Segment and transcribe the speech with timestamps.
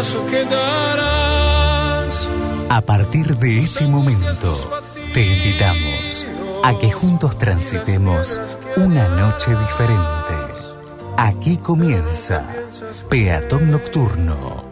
[0.00, 2.28] paso que darás.
[2.70, 4.80] A partir de este momento,
[5.12, 6.26] te invitamos
[6.64, 8.40] a que juntos transitemos
[8.78, 10.34] una noche diferente.
[11.18, 12.48] Aquí comienza
[13.10, 14.64] Peatón Nocturno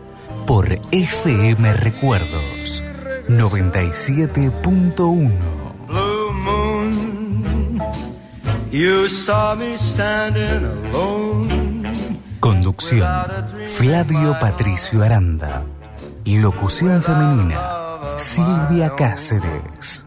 [0.46, 2.82] por FM Recuerdos
[3.28, 5.30] 97.1.
[5.88, 7.82] Blue moon,
[8.70, 11.47] you saw me standing alone.
[12.78, 15.64] Conducción Flavio Patricio Aranda.
[16.24, 17.60] Locución femenina
[18.16, 20.06] Silvia Cáceres.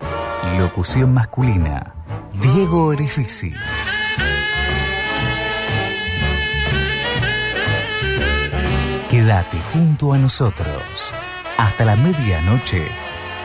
[0.57, 1.93] Locución masculina
[2.33, 3.51] Diego Orifici.
[9.09, 11.11] Quédate junto a nosotros
[11.57, 12.87] hasta la medianoche.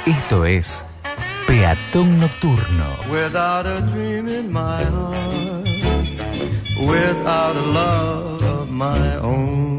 [0.06, 0.84] Esto es
[1.48, 2.86] Peatón Nocturno.
[3.10, 5.68] Without a dream in my heart,
[6.86, 8.35] without a love
[8.76, 9.75] my own.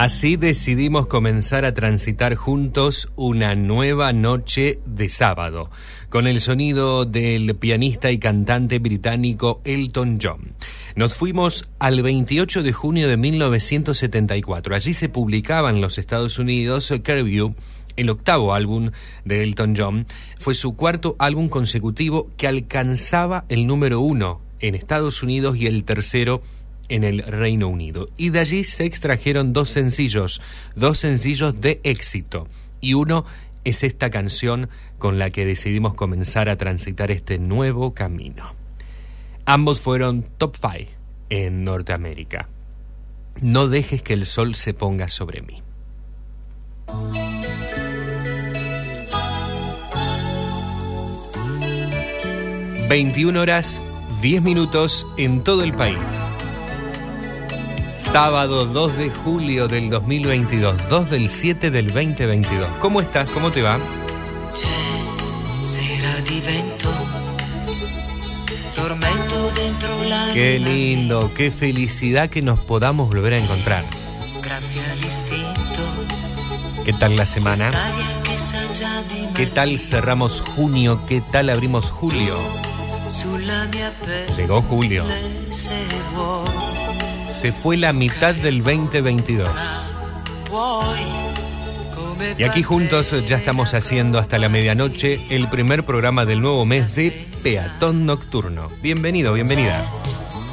[0.00, 5.70] Así decidimos comenzar a transitar juntos una nueva noche de sábado,
[6.08, 10.54] con el sonido del pianista y cantante británico Elton John.
[10.96, 14.74] Nos fuimos al 28 de junio de 1974.
[14.74, 17.54] Allí se publicaba en los Estados Unidos Curview,
[17.96, 18.92] el octavo álbum
[19.26, 20.06] de Elton John.
[20.38, 25.84] Fue su cuarto álbum consecutivo que alcanzaba el número uno en Estados Unidos y el
[25.84, 26.59] tercero en
[26.90, 28.08] el Reino Unido.
[28.16, 30.40] Y de allí se extrajeron dos sencillos,
[30.74, 32.48] dos sencillos de éxito.
[32.80, 33.24] Y uno
[33.64, 38.54] es esta canción con la que decidimos comenzar a transitar este nuevo camino.
[39.46, 40.90] Ambos fueron top 5
[41.30, 42.48] en Norteamérica.
[43.40, 45.62] No dejes que el sol se ponga sobre mí.
[52.90, 53.84] 21 horas
[54.20, 55.96] 10 minutos en todo el país.
[58.00, 62.68] Sábado 2 de julio del 2022, 2 del 7 del 2022.
[62.80, 63.28] ¿Cómo estás?
[63.28, 63.78] ¿Cómo te va?
[70.32, 73.84] Qué lindo, qué felicidad que nos podamos volver a encontrar.
[76.84, 77.70] ¿Qué tal la semana?
[79.36, 81.04] ¿Qué tal cerramos junio?
[81.06, 82.38] ¿Qué tal abrimos julio?
[84.36, 85.04] Llegó julio.
[87.32, 89.48] Se fue la mitad del 2022.
[92.36, 96.94] Y aquí juntos ya estamos haciendo hasta la medianoche el primer programa del nuevo mes
[96.94, 98.68] de Peatón Nocturno.
[98.82, 99.84] Bienvenido, bienvenida.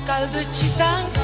[0.05, 1.19] Caldo eccitante,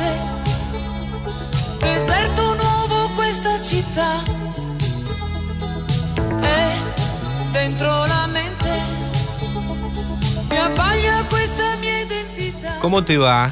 [1.80, 4.24] deserto nuovo questa città.
[6.44, 8.70] E dentro la mente
[10.50, 12.80] mi abbaglia questa mia identità.
[12.80, 13.50] ¿Cómo te va?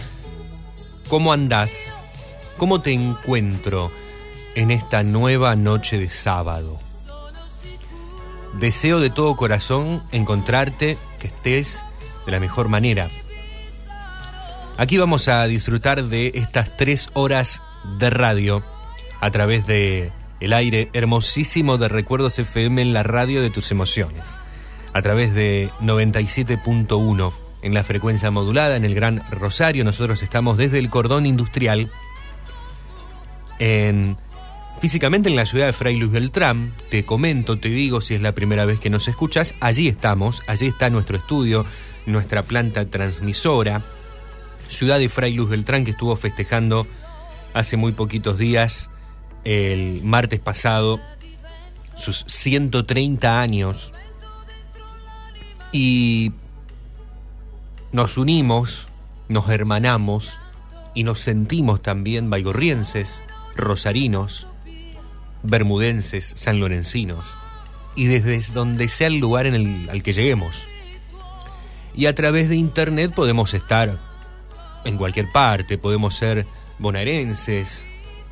[1.12, 1.91] ¿Cómo andás?
[2.56, 3.91] ¿Cómo te encuentro
[4.56, 6.80] en esta nueva noche de sábado?
[8.58, 11.84] Deseo de todo corazón encontrarte, que estés
[12.25, 13.10] de la mejor manera.
[14.77, 17.62] Aquí vamos a disfrutar de estas tres horas
[18.00, 18.63] de radio
[19.20, 24.39] a través de el aire hermosísimo de Recuerdos FM en la radio de tus emociones,
[24.94, 29.84] a través de 97.1 en la frecuencia modulada en el Gran Rosario.
[29.84, 31.89] Nosotros estamos desde el cordón industrial
[33.60, 34.18] en
[34.80, 36.74] físicamente en la ciudad de Fray Luis Beltrán.
[36.89, 40.65] Te comento, te digo si es la primera vez que nos escuchas, allí estamos, allí
[40.68, 41.65] está nuestro estudio,
[42.08, 43.84] nuestra planta transmisora.
[44.68, 46.88] Ciudad de Fray Luz Beltrán que estuvo festejando
[47.53, 48.89] hace muy poquitos días,
[49.44, 51.00] el martes pasado,
[51.96, 53.94] sus 130 años.
[55.72, 56.32] Y
[57.91, 58.88] nos unimos,
[59.27, 60.38] nos hermanamos
[60.93, 63.24] y nos sentimos también baigorrienses,
[63.55, 64.48] rosarinos,
[65.43, 67.36] bermudenses, sanlorencinos,
[67.95, 70.67] y desde donde sea el lugar en el, al que lleguemos.
[71.93, 74.00] Y a través de internet podemos estar
[74.86, 76.48] en cualquier parte, podemos ser
[76.79, 77.83] bonaerenses,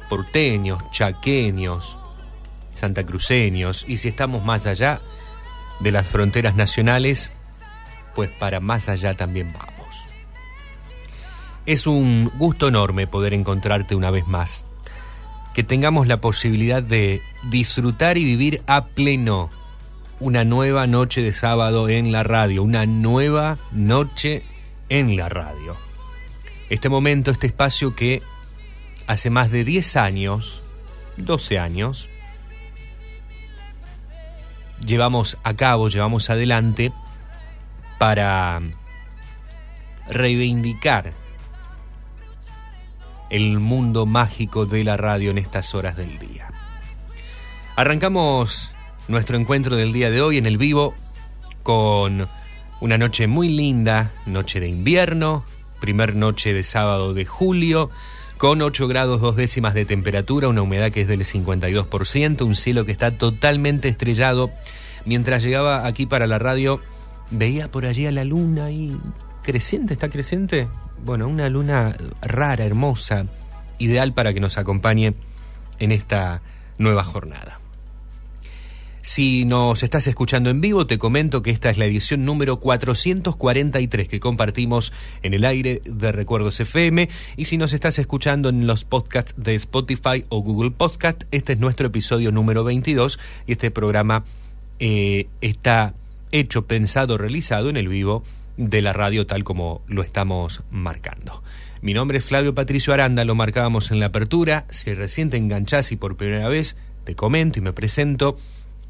[0.10, 1.98] porteños, chaqueños,
[2.74, 5.02] santacruceños, y si estamos más allá
[5.82, 7.34] de las fronteras nacionales,
[8.20, 9.96] pues para más allá también vamos.
[11.66, 14.66] Es un gusto enorme poder encontrarte una vez más,
[15.54, 19.50] que tengamos la posibilidad de disfrutar y vivir a pleno
[20.20, 24.44] una nueva noche de sábado en la radio, una nueva noche
[24.90, 25.78] en la radio.
[26.70, 28.22] Este momento, este espacio que
[29.08, 30.62] hace más de 10 años,
[31.16, 32.10] 12 años,
[34.86, 36.92] llevamos a cabo, llevamos adelante
[38.00, 38.62] para
[40.10, 41.14] reivindicar
[43.30, 46.50] el mundo mágico de la radio en estas horas del día.
[47.76, 48.72] Arrancamos
[49.08, 50.96] nuestro encuentro del día de hoy en el vivo
[51.62, 52.28] con
[52.82, 55.44] una noche muy linda, noche de invierno,
[55.80, 57.92] primer noche de sábado de julio,
[58.38, 62.86] con 8 grados dos décimas de temperatura, una humedad que es del 52%, un cielo
[62.86, 64.50] que está totalmente estrellado.
[65.04, 66.82] Mientras llegaba aquí para la radio,
[67.32, 68.98] veía por allí a la luna y
[69.44, 70.68] creciente, está creciente.
[71.04, 73.26] Bueno, una luna rara, hermosa,
[73.78, 75.14] ideal para que nos acompañe
[75.80, 76.42] en esta
[76.78, 77.60] nueva jornada.
[79.02, 84.08] Si nos estás escuchando en vivo, te comento que esta es la edición número 443
[84.08, 84.94] que compartimos
[85.24, 87.10] en el aire de Recuerdos FM.
[87.36, 91.60] Y si nos estás escuchando en los podcasts de Spotify o Google Podcast, este es
[91.60, 94.26] nuestro episodio número 22 y este programa
[94.78, 95.96] eh, está
[96.32, 98.24] hecho, pensado, realizado en el vivo
[98.58, 101.44] de la radio tal como lo estamos marcando.
[101.82, 104.66] Mi nombre es Flavio Patricio Aranda, lo marcábamos en la apertura.
[104.70, 108.38] Si recién te enganchás y por primera vez, te comento y me presento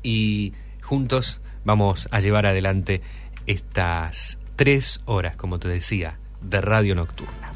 [0.02, 3.02] y juntos vamos a llevar adelante
[3.46, 7.52] estas tres horas, como te decía, de radio nocturna.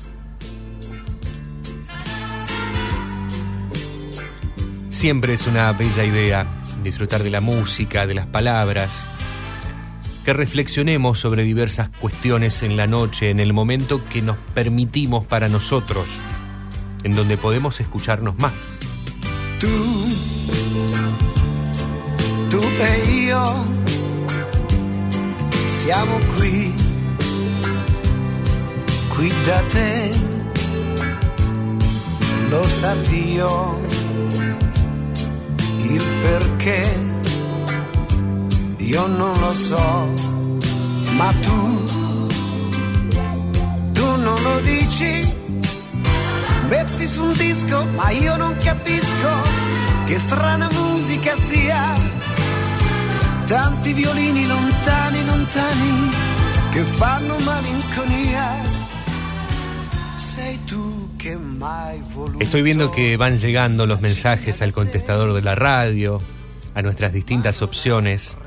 [4.89, 6.47] Siempre es una bella idea
[6.83, 9.09] disfrutar de la música, de las palabras,
[10.23, 15.49] que reflexionemos sobre diversas cuestiones en la noche, en el momento que nos permitimos para
[15.49, 16.19] nosotros,
[17.03, 18.53] en donde podemos escucharnos más.
[19.59, 19.67] Tú,
[22.49, 23.43] tú e io
[25.65, 26.73] siamo qui,
[29.15, 29.61] qui da
[32.49, 33.79] lo sa Dio
[35.79, 37.12] il perché
[38.93, 40.13] io non lo so,
[41.17, 41.83] ma tu,
[43.91, 45.27] tu non lo dici.
[46.69, 49.31] Metti su un disco, ma io non capisco
[50.05, 51.89] che strana musica sia.
[53.47, 56.09] Tanti violini lontani, lontani,
[56.71, 58.61] che fanno malinconia.
[60.15, 61.99] Sei tu che mai.
[62.37, 66.19] Estoy viendo que van llegando los mensajes al contestador de la radio,
[66.75, 68.37] a nuestras distintas opciones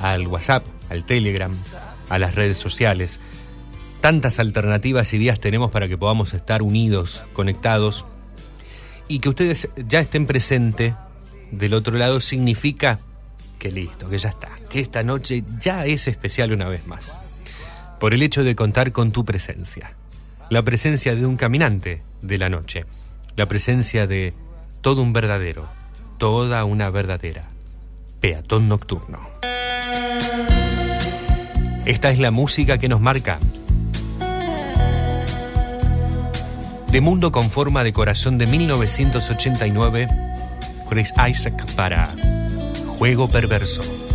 [0.00, 1.52] al WhatsApp, al Telegram,
[2.08, 3.20] a las redes sociales.
[4.00, 8.04] Tantas alternativas y vías tenemos para que podamos estar unidos, conectados.
[9.08, 10.94] Y que ustedes ya estén presentes
[11.50, 12.98] del otro lado significa
[13.58, 17.18] que listo, que ya está, que esta noche ya es especial una vez más.
[17.98, 19.94] Por el hecho de contar con tu presencia.
[20.50, 22.84] La presencia de un caminante de la noche.
[23.36, 24.34] La presencia de
[24.80, 25.66] todo un verdadero,
[26.18, 27.48] toda una verdadera.
[28.20, 29.20] Peatón nocturno.
[31.86, 33.38] Esta es la música que nos marca.
[36.90, 40.08] De Mundo con forma de corazón de 1989,
[40.90, 42.12] Chris Isaac para
[42.98, 44.05] Juego Perverso.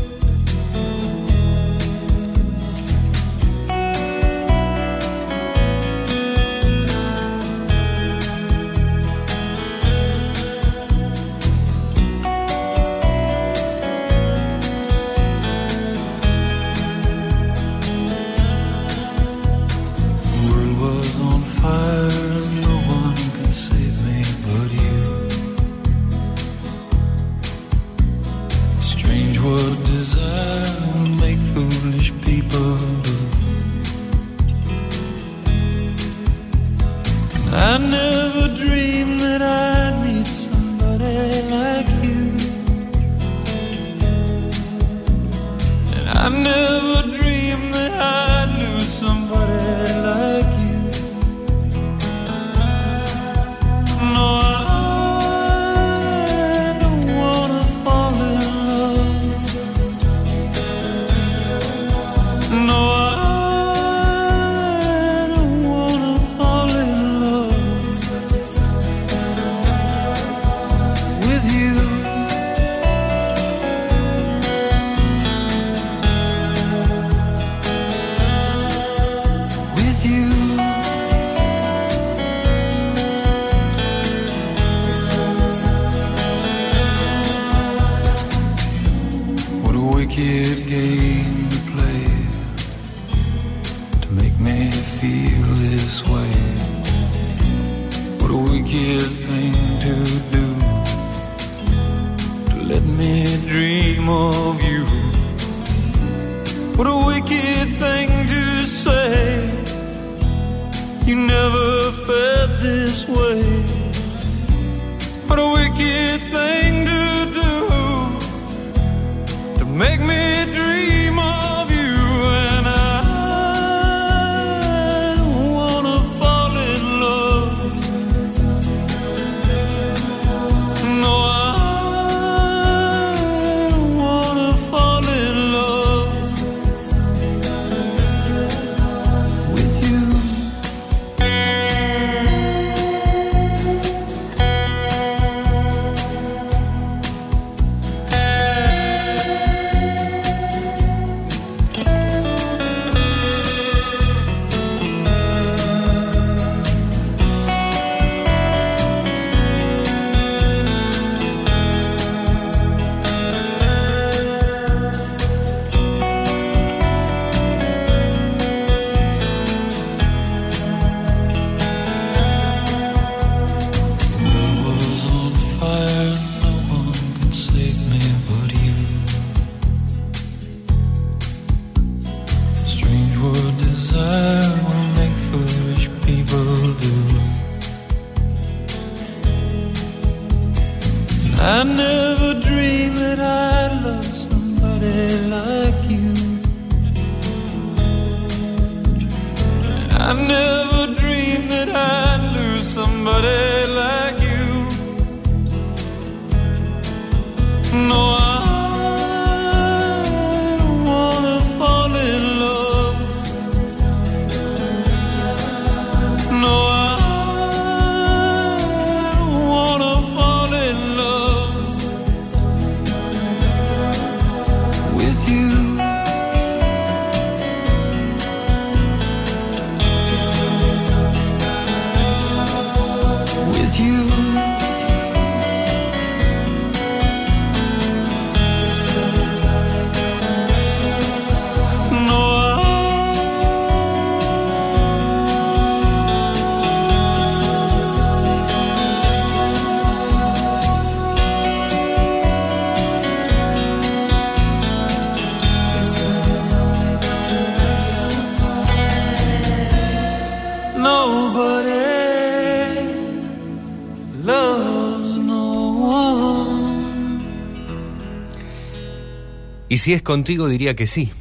[269.81, 271.11] si es contigo diría que sí,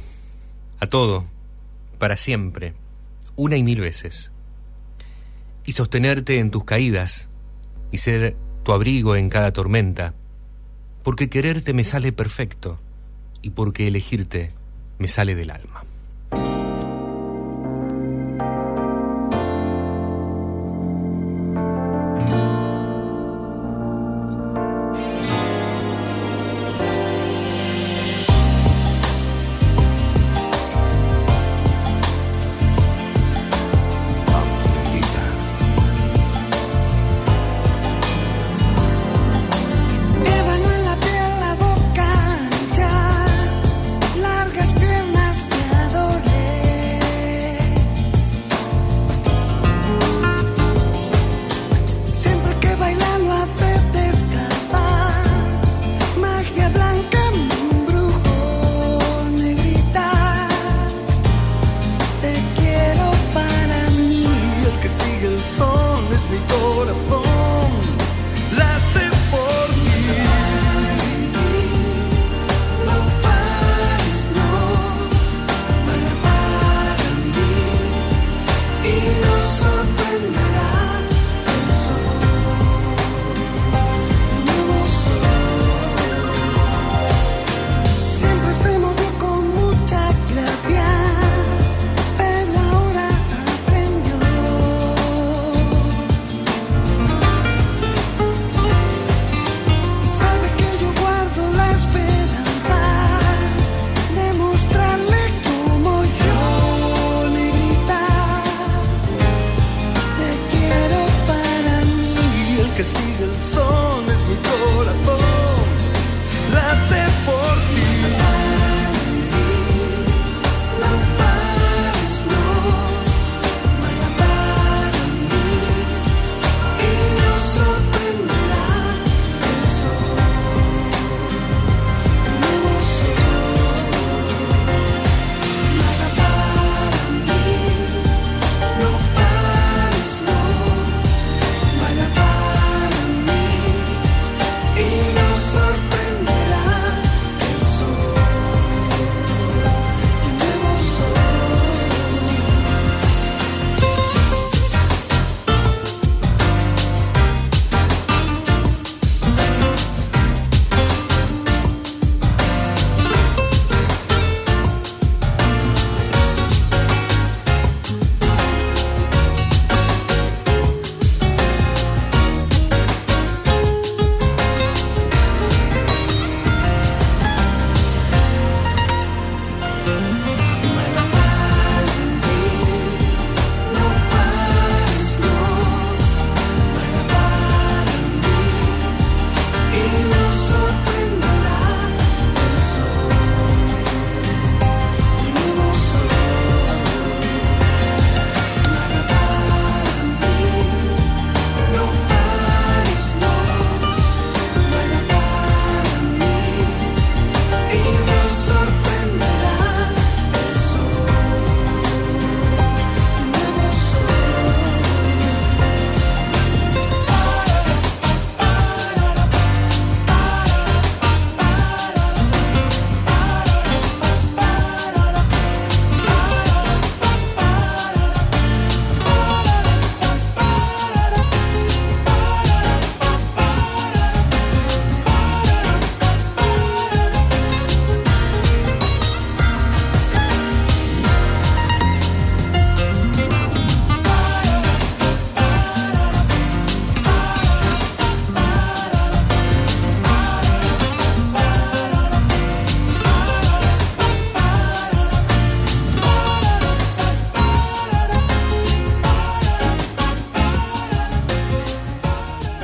[0.80, 1.24] a todo,
[1.98, 2.74] para siempre,
[3.34, 4.32] una y mil veces.
[5.64, 7.30] Y sostenerte en tus caídas,
[7.90, 10.12] y ser tu abrigo en cada tormenta,
[11.02, 12.78] porque quererte me sale perfecto,
[13.40, 14.52] y porque elegirte
[14.98, 15.79] me sale del alma.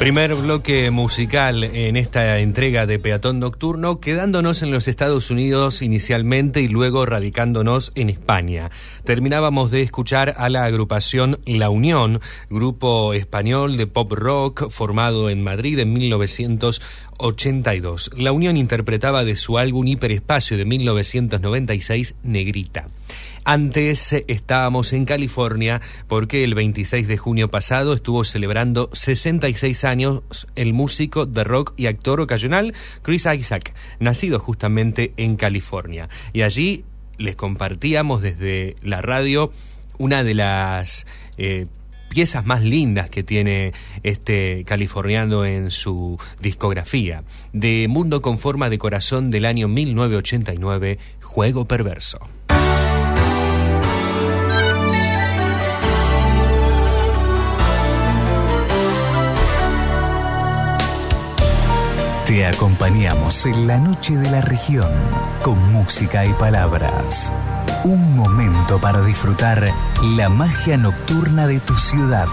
[0.06, 6.62] Primer bloque musical en esta entrega de Peatón Nocturno, quedándonos en los Estados Unidos inicialmente
[6.62, 8.70] y luego radicándonos en España.
[9.02, 15.42] Terminábamos de escuchar a la agrupación La Unión, grupo español de pop rock formado en
[15.42, 18.12] Madrid en 1982.
[18.16, 22.86] La Unión interpretaba de su álbum Hiperespacio de 1996 Negrita.
[23.48, 30.72] Antes estábamos en California porque el 26 de junio pasado estuvo celebrando 66 años el
[30.72, 36.08] músico de rock y actor ocasional Chris Isaac, nacido justamente en California.
[36.32, 36.84] Y allí
[37.18, 39.52] les compartíamos desde la radio
[39.96, 41.06] una de las...
[41.38, 41.66] Eh,
[42.08, 48.78] piezas más lindas que tiene este californiano en su discografía, de Mundo con forma de
[48.78, 52.20] corazón del año 1989, Juego Perverso.
[62.26, 64.90] Te acompañamos en la noche de la región
[65.44, 67.32] con música y palabras.
[67.84, 69.70] Un momento para disfrutar
[70.16, 72.26] la magia nocturna de tu ciudad.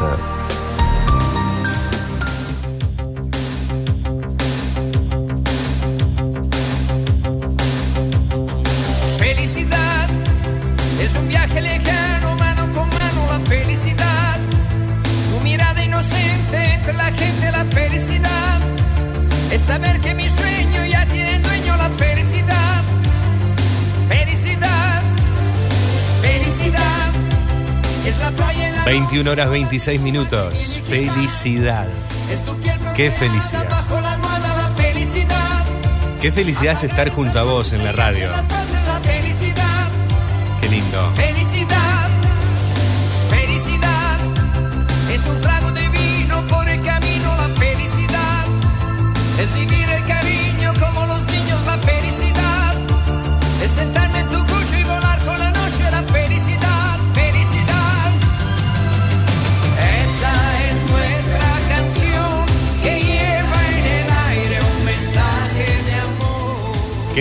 [29.13, 30.80] 21 horas 26 minutos.
[30.89, 31.88] Felicidad.
[32.95, 33.86] Qué felicidad.
[36.19, 38.28] Qué felicidad es estar junto a vos en la radio.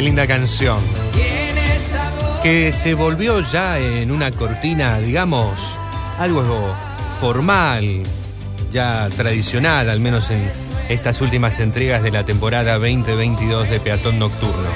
[0.03, 0.79] Linda canción.
[2.43, 5.61] Que se volvió ya en una cortina, digamos,
[6.19, 6.75] algo
[7.21, 8.03] formal,
[8.73, 10.51] ya tradicional, al menos en
[10.89, 14.71] estas últimas entregas de la temporada 2022 de Peatón Nocturno.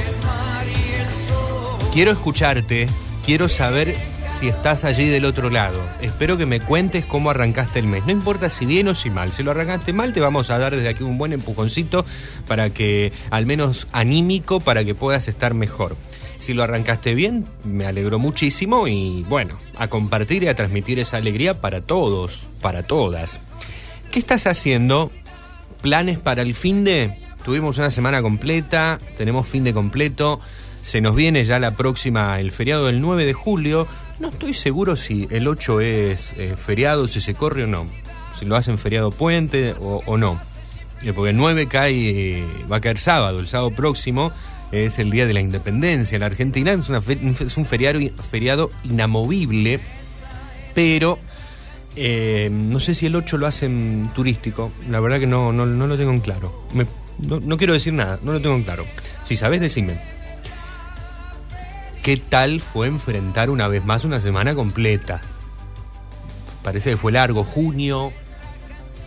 [1.92, 2.86] Quiero escucharte,
[3.24, 3.96] quiero saber
[4.38, 5.80] si estás allí del otro lado.
[6.02, 8.04] Espero que me cuentes cómo arrancaste el mes.
[8.04, 9.32] No importa si bien o si mal.
[9.32, 12.04] Si lo arrancaste mal, te vamos a dar desde aquí un buen empujoncito
[12.46, 15.96] para que, al menos anímico, para que puedas estar mejor.
[16.38, 21.16] Si lo arrancaste bien, me alegró muchísimo y bueno, a compartir y a transmitir esa
[21.16, 23.40] alegría para todos, para todas.
[24.10, 25.10] ¿Qué estás haciendo?
[25.80, 27.16] ¿Planes para el fin de?
[27.42, 30.40] Tuvimos una semana completa, tenemos fin de completo.
[30.82, 33.88] Se nos viene ya la próxima, el feriado del 9 de julio.
[34.18, 37.86] No estoy seguro si el 8 es eh, feriado, si se corre o no.
[38.38, 40.40] Si lo hacen feriado puente o, no.
[41.02, 44.32] Eh, Porque el 9 cae, eh, va a caer sábado, el sábado próximo
[44.72, 46.18] es el Día de la Independencia.
[46.18, 49.80] La Argentina es, un feriado, inamovible,
[50.74, 51.18] pero
[51.96, 54.72] no sé si el 8 lo hacen turístico.
[54.90, 56.66] La verdad que no, no, lo tengo en claro.
[57.18, 58.86] No, no quiero decir nada, no lo tengo en claro.
[59.26, 60.15] Si sabes, decime.
[62.06, 65.20] ¿Qué tal fue enfrentar una vez más una semana completa?
[66.62, 68.12] Parece que fue largo, junio.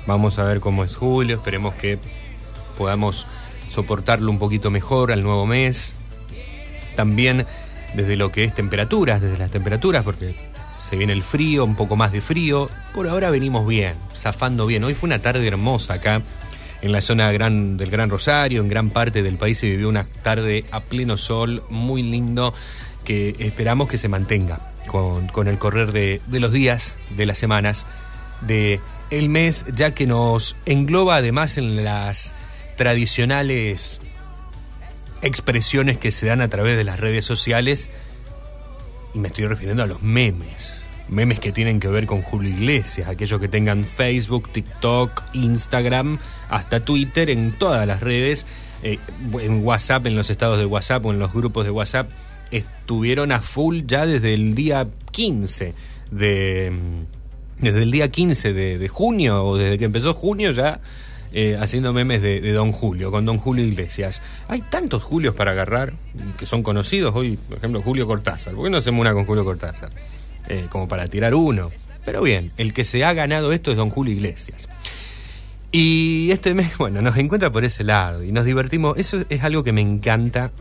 [0.05, 1.37] Vamos a ver cómo es julio.
[1.37, 1.97] Esperemos que
[2.77, 3.25] podamos
[3.71, 5.93] soportarlo un poquito mejor al nuevo mes.
[6.97, 7.45] También
[7.93, 10.35] desde lo que es temperaturas, desde las temperaturas, porque
[10.81, 12.69] se viene el frío, un poco más de frío.
[12.93, 14.83] Por ahora venimos bien, zafando bien.
[14.83, 16.21] Hoy fue una tarde hermosa acá
[16.81, 20.65] en la zona del Gran Rosario, en gran parte del país se vivió una tarde
[20.71, 22.53] a pleno sol, muy lindo,
[23.09, 27.39] que esperamos que se mantenga con, con el correr de, de los días, de las
[27.39, 27.87] semanas,
[28.41, 32.35] de el mes, ya que nos engloba además en las
[32.77, 33.99] tradicionales
[35.23, 37.89] expresiones que se dan a través de las redes sociales
[39.15, 40.85] y me estoy refiriendo a los memes.
[41.07, 46.81] Memes que tienen que ver con Julio Iglesias, aquellos que tengan Facebook, TikTok, Instagram, hasta
[46.81, 48.45] Twitter, en todas las redes,
[48.83, 48.99] eh,
[49.41, 52.07] en WhatsApp, en los estados de WhatsApp o en los grupos de WhatsApp,
[52.51, 55.73] estuvieron a full ya desde el día 15
[56.11, 56.71] de...
[57.59, 60.79] Desde el día 15 de, junio, o desde que empezó junio ya
[61.33, 64.21] eh, haciendo memes de, de Don Julio, con Don Julio Iglesias.
[64.47, 65.91] Hay tantos Julios para agarrar
[66.37, 68.53] que son conocidos hoy, por ejemplo, Julio Cortázar.
[68.53, 69.89] ¿Por qué no hacemos una con Julio Cortázar?
[70.47, 71.69] Eh, como para tirar uno.
[72.05, 74.69] Pero bien, el que se ha ganado esto es Don Julio Iglesias.
[75.71, 78.97] Y este mes, bueno, nos encuentra por ese lado y nos divertimos.
[78.97, 80.51] Eso es algo que me encanta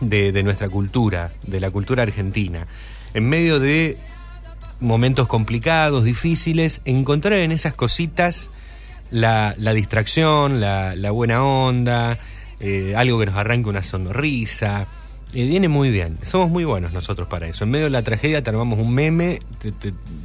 [0.00, 2.66] de, nuestra cultura, de la cultura argentina.
[3.14, 3.98] En medio de
[4.80, 8.50] momentos complicados, difíciles, encontrar en esas cositas
[9.10, 12.18] la, distracción, la, buena onda,
[12.60, 14.86] eh, algo que nos arranque una sonrisa.
[15.32, 16.18] Eh, viene muy bien.
[16.22, 17.64] Somos muy buenos nosotros para eso.
[17.64, 19.40] En medio de la tragedia te armamos un meme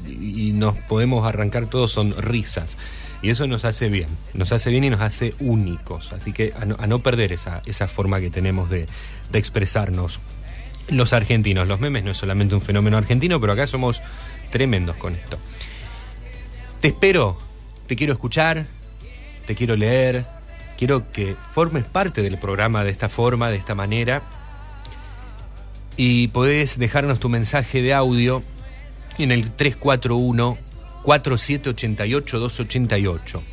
[0.07, 2.77] y nos podemos arrancar todos sonrisas.
[3.21, 4.09] Y eso nos hace bien.
[4.33, 6.13] Nos hace bien y nos hace únicos.
[6.13, 8.87] Así que a no, a no perder esa, esa forma que tenemos de,
[9.35, 10.21] de expresarnos
[10.87, 11.67] los argentinos.
[11.67, 14.01] Los memes no es solamente un fenómeno argentino, pero acá somos
[14.49, 15.37] tremendos con esto.
[16.79, 17.37] Te espero,
[17.85, 18.65] te quiero escuchar,
[19.45, 20.25] te quiero leer,
[20.77, 24.21] quiero que formes parte del programa de esta forma, de esta manera.
[25.97, 28.41] Y podés dejarnos tu mensaje de audio
[29.17, 30.57] en el 341
[31.03, 33.43] 4788 288.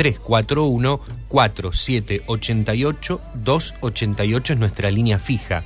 [0.00, 5.62] 341 4788 288 es nuestra línea fija.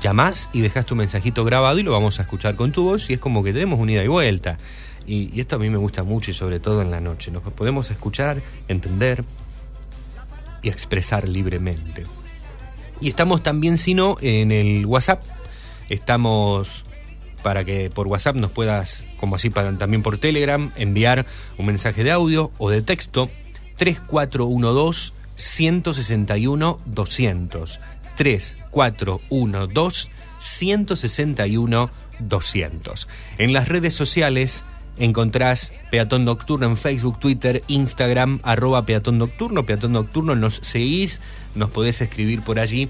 [0.00, 3.12] Llamás y dejas tu mensajito grabado y lo vamos a escuchar con tu voz y
[3.12, 4.58] es como que tenemos un ida y vuelta.
[5.06, 7.30] Y, esto a mí me gusta mucho y sobre todo en la noche.
[7.30, 9.22] Nos podemos escuchar, entender
[10.60, 12.06] y expresar libremente.
[13.00, 15.22] Y estamos también, si no, en el WhatsApp.
[15.88, 16.84] Estamos
[17.44, 21.24] para que por WhatsApp nos puedas, como así también por Telegram, enviar
[21.56, 23.30] un mensaje de audio o de texto
[23.76, 27.80] 3412 161 200.
[28.16, 30.08] 3412
[30.40, 33.08] 161 200.
[33.38, 34.64] En las redes sociales
[34.96, 41.20] encontrás Peatón Nocturno en Facebook, Twitter, Instagram, arroba Peatón Nocturno, Peatón Nocturno, nos seguís,
[41.54, 42.88] nos podés escribir por allí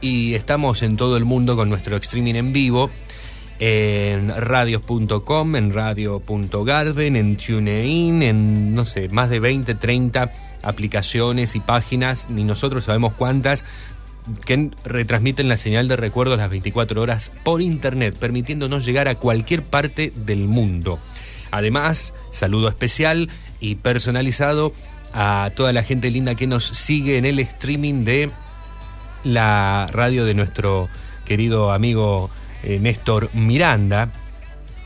[0.00, 2.90] y estamos en todo el mundo con nuestro streaming en vivo
[3.60, 10.30] en radios.com, en radio.garden, en TuneIn, en no sé, más de 20, 30
[10.62, 13.64] aplicaciones y páginas, ni nosotros sabemos cuántas,
[14.44, 19.62] que retransmiten la señal de recuerdo las 24 horas por internet, permitiéndonos llegar a cualquier
[19.62, 20.98] parte del mundo.
[21.50, 24.72] Además, saludo especial y personalizado
[25.14, 28.30] a toda la gente linda que nos sigue en el streaming de
[29.24, 30.88] la radio de nuestro
[31.24, 32.30] querido amigo
[32.62, 34.10] eh, Néstor Miranda,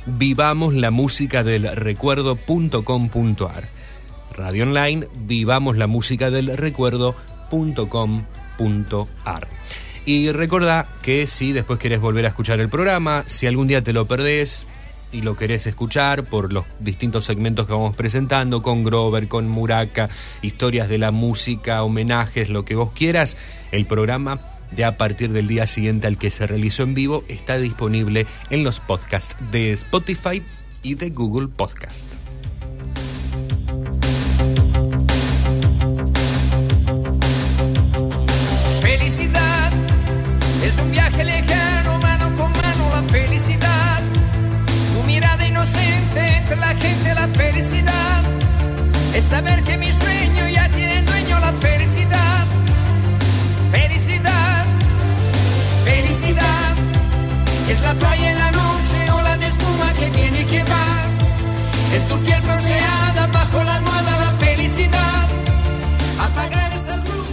[0.06, 3.68] vivamos la música del recuerdo.com.ar.
[4.32, 9.48] Radio online, vivamos la música del recuerdo.com.ar.
[10.04, 13.92] Y recordá que si después querés volver a escuchar el programa, si algún día te
[13.92, 14.66] lo perdés
[15.12, 20.08] y lo querés escuchar por los distintos segmentos que vamos presentando, con Grover, con Muraca,
[20.40, 23.36] historias de la música, homenajes, lo que vos quieras,
[23.70, 24.40] el programa
[24.76, 28.64] ya a partir del día siguiente al que se realizó en vivo está disponible en
[28.64, 30.42] los podcasts de Spotify
[30.82, 32.04] y de Google Podcast.
[38.80, 39.72] Felicidad
[40.64, 44.02] es un viaje lejano, mano con mano la felicidad.
[44.94, 48.22] Tu mirada inocente entre la gente la felicidad.
[49.14, 52.01] Es saber que mi sueño ya tiene dueño la felicidad.
[57.72, 60.84] Es la playa en la noche, ola de espuma que viene y que va.
[61.96, 63.71] Es tu piel bronceada bajo la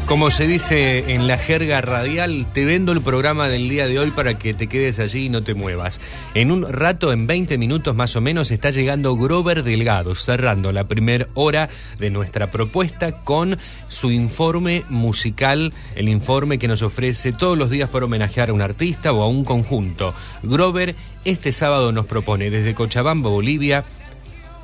[0.10, 4.10] Como se dice en la jerga radial, te vendo el programa del día de hoy
[4.10, 6.02] para que te quedes allí y no te muevas.
[6.34, 10.88] En un rato, en 20 minutos más o menos, está llegando Grover Delgado, cerrando la
[10.88, 11.70] primera hora
[12.00, 17.92] de nuestra propuesta con su informe musical, el informe que nos ofrece todos los días
[17.92, 20.16] para homenajear a un artista o a un conjunto.
[20.42, 23.84] Grover este sábado nos propone desde Cochabamba, Bolivia,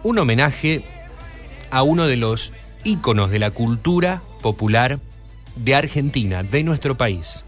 [0.02, 0.84] un homenaje
[1.70, 2.52] a uno de los
[2.84, 5.00] íconos de la cultura popular
[5.56, 7.44] de Argentina, de nuestro país.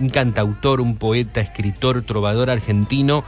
[0.00, 3.24] Un cantautor, un poeta, escritor, trovador argentino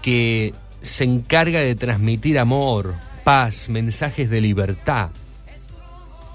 [0.00, 5.10] que se encarga de transmitir amor, paz, mensajes de libertad.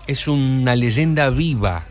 [0.08, 1.84] Es una leyenda viva.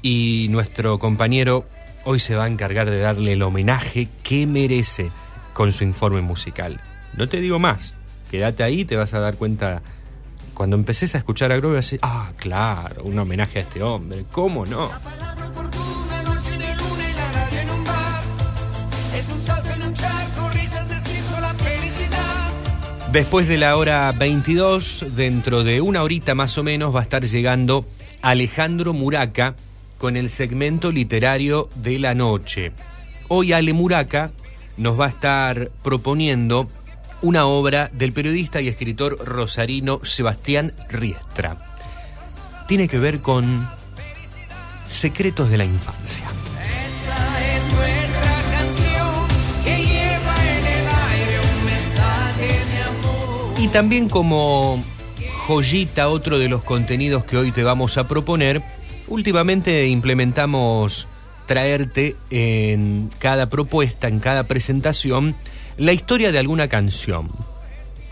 [0.00, 1.66] Y nuestro compañero
[2.04, 5.10] hoy se va a encargar de darle el homenaje que merece
[5.52, 6.80] con su informe musical.
[7.16, 7.94] No te digo más,
[8.30, 9.82] quédate ahí, te vas a dar cuenta.
[10.58, 14.66] Cuando empeces a escuchar a Grover, así, ah, claro, un homenaje a este hombre, ¿cómo
[14.66, 14.90] no?
[23.12, 27.24] Después de la hora 22, dentro de una horita más o menos, va a estar
[27.24, 27.84] llegando
[28.20, 29.54] Alejandro Muraca
[29.96, 32.72] con el segmento literario de la noche.
[33.28, 34.32] Hoy Ale Muraca
[34.76, 36.68] nos va a estar proponiendo
[37.22, 41.56] una obra del periodista y escritor rosarino Sebastián Riestra.
[42.66, 43.66] Tiene que ver con
[44.88, 46.26] secretos de la infancia.
[53.58, 54.82] Y también como
[55.46, 58.62] joyita, otro de los contenidos que hoy te vamos a proponer,
[59.08, 61.08] últimamente implementamos
[61.46, 65.34] traerte en cada propuesta, en cada presentación,
[65.78, 67.30] la historia de alguna canción.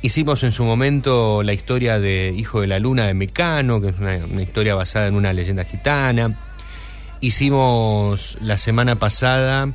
[0.01, 3.99] Hicimos en su momento la historia de Hijo de la Luna de Mecano, que es
[3.99, 6.39] una, historia basada en una leyenda gitana.
[7.21, 9.73] Hicimos la semana pasada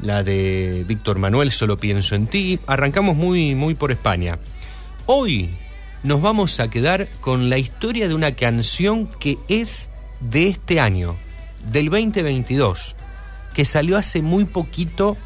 [0.00, 2.58] la de Víctor Manuel, Solo pienso en ti.
[2.66, 4.38] Arrancamos muy, muy por España.
[5.04, 5.50] Hoy
[6.02, 11.16] nos vamos a quedar con la historia de una canción que es de este año,
[11.70, 12.96] del 2022,
[13.52, 15.18] que salió hace muy poquito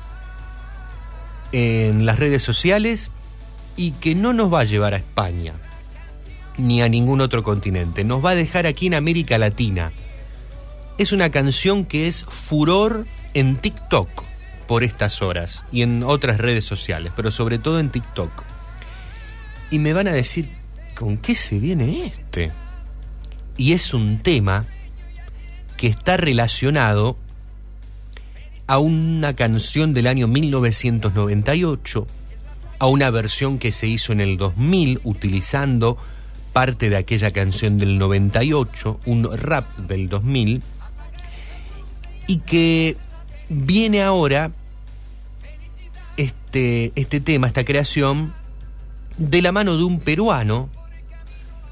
[1.53, 3.11] en las redes sociales
[3.77, 5.55] y que no nos va a llevar a España
[6.59, 9.93] ni a ningún otro continente, nos va a dejar aquí en América Latina.
[10.99, 14.09] Es una canción que es furor en TikTok
[14.67, 18.31] por estas horas y en otras redes sociales, pero sobre todo en TikTok.
[19.71, 20.51] Y me van a decir,
[20.95, 22.51] ¿con qué se viene este?
[23.57, 24.67] Y es un tema
[25.77, 27.17] que está relacionado
[28.71, 32.07] a una canción del año 1998,
[32.79, 35.99] a una versión que se hizo en el 2000 utilizando
[36.53, 40.63] parte de aquella canción del 98, un rap del 2000,
[42.29, 42.97] y que
[43.49, 44.53] viene ahora
[46.17, 48.33] este, este tema, esta creación,
[49.19, 50.69] de la mano de un peruano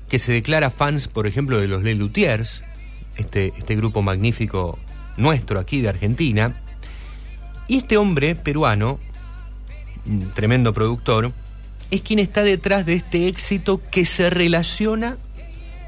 [0.08, 2.64] que se declara fans, por ejemplo, de los Le Luthiers,
[3.14, 4.80] este, este grupo magnífico
[5.16, 6.60] nuestro aquí de Argentina,
[7.68, 8.98] y este hombre peruano,
[10.34, 11.32] tremendo productor,
[11.90, 15.16] es quien está detrás de este éxito que se relaciona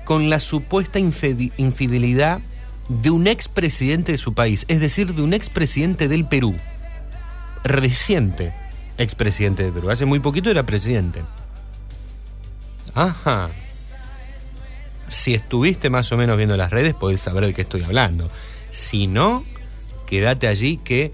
[0.05, 2.41] con la supuesta infidelidad
[2.89, 6.55] de un expresidente de su país, es decir, de un expresidente del Perú,
[7.65, 8.53] reciente
[8.99, 11.23] expresidente del Perú, hace muy poquito era presidente.
[12.95, 13.49] Ajá.
[15.09, 18.31] Si estuviste más o menos viendo las redes, podés saber de qué estoy hablando.
[18.71, 19.45] Si no,
[20.07, 21.13] quédate allí que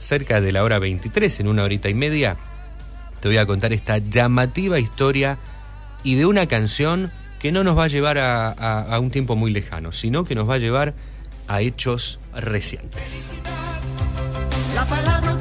[0.00, 2.36] cerca de la hora 23, en una horita y media,
[3.20, 5.38] te voy a contar esta llamativa historia
[6.02, 9.92] y de una canción que no nos va a llevar a, un tiempo muy lejano,
[9.92, 10.94] sino que nos va a llevar
[11.48, 13.30] a hechos recientes.
[14.74, 15.36] La palabra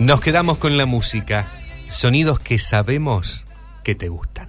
[0.00, 1.46] Nos quedamos con la música,
[1.90, 3.44] sonidos que sabemos
[3.84, 4.48] que te gustan.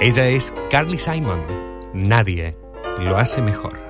[0.00, 1.40] Ella es Carly Simon.
[1.94, 2.56] Nadie
[2.98, 3.89] lo hace mejor.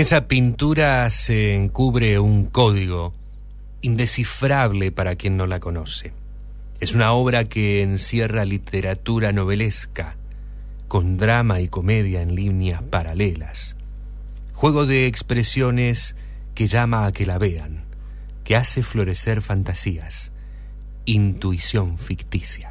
[0.00, 3.12] Esa pintura se encubre un código
[3.82, 6.14] indescifrable para quien no la conoce.
[6.80, 10.16] Es una obra que encierra literatura novelesca,
[10.88, 13.76] con drama y comedia en líneas paralelas.
[14.54, 16.16] Juego de expresiones
[16.54, 17.84] que llama a que la vean,
[18.42, 20.32] que hace florecer fantasías,
[21.04, 22.69] intuición ficticia.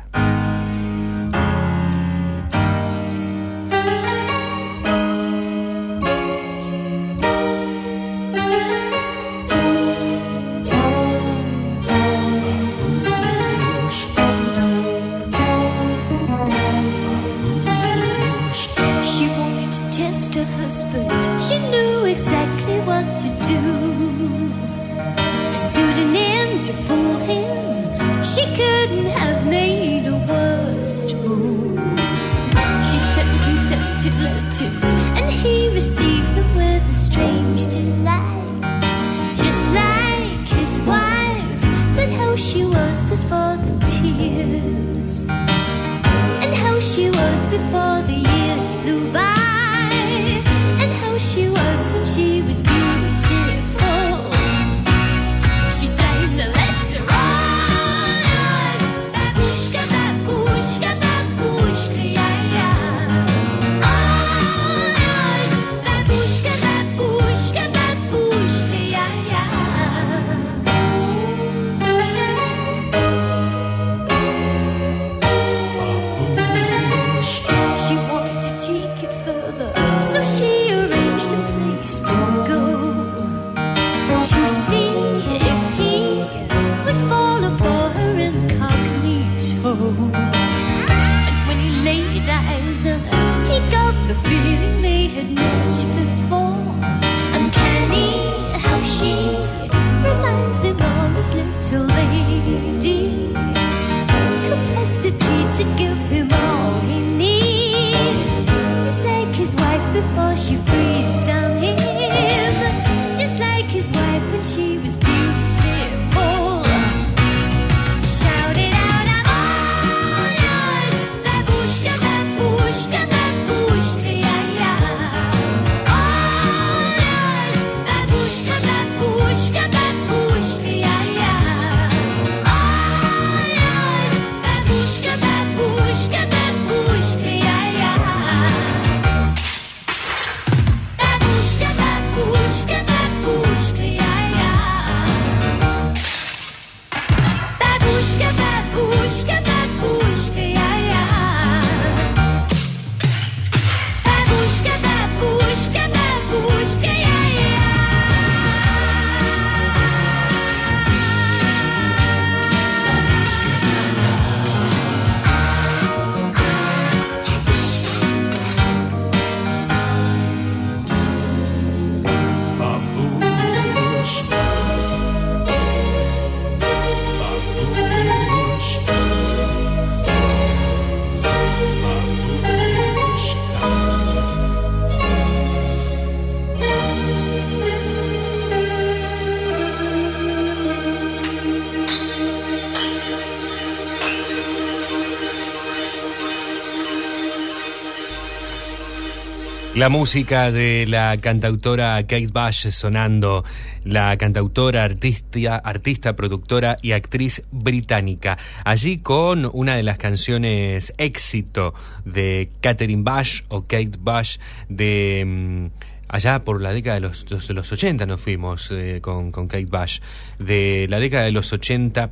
[199.80, 203.46] La música de la cantautora Kate Bush sonando,
[203.86, 208.38] la cantautora, artista, artista, productora y actriz británica.
[208.66, 211.74] Allí con una de las canciones éxito
[212.04, 214.36] de Catherine Bush o Kate Bush
[214.68, 215.24] de...
[215.26, 219.48] mm, Allá por la década de los, de los 80 nos fuimos eh, con, con
[219.48, 220.00] Kate Bush.
[220.40, 222.10] De la década de los 80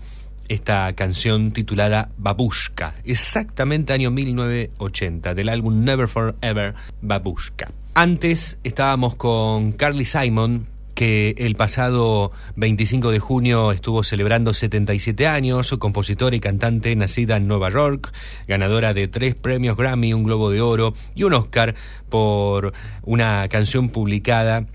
[0.47, 7.71] esta canción titulada Babushka, exactamente año 1980, del álbum Never Forever Babushka.
[7.93, 10.67] Antes estábamos con Carly Simon,
[10.97, 17.47] que el pasado 25 de junio estuvo celebrando 77 años, compositora y cantante nacida en
[17.47, 18.11] Nueva York,
[18.47, 21.75] ganadora de tres premios Grammy, un Globo de Oro y un Oscar
[22.09, 22.73] por
[23.03, 24.65] una canción publicada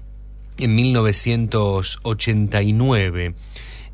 [0.58, 3.34] en 1989.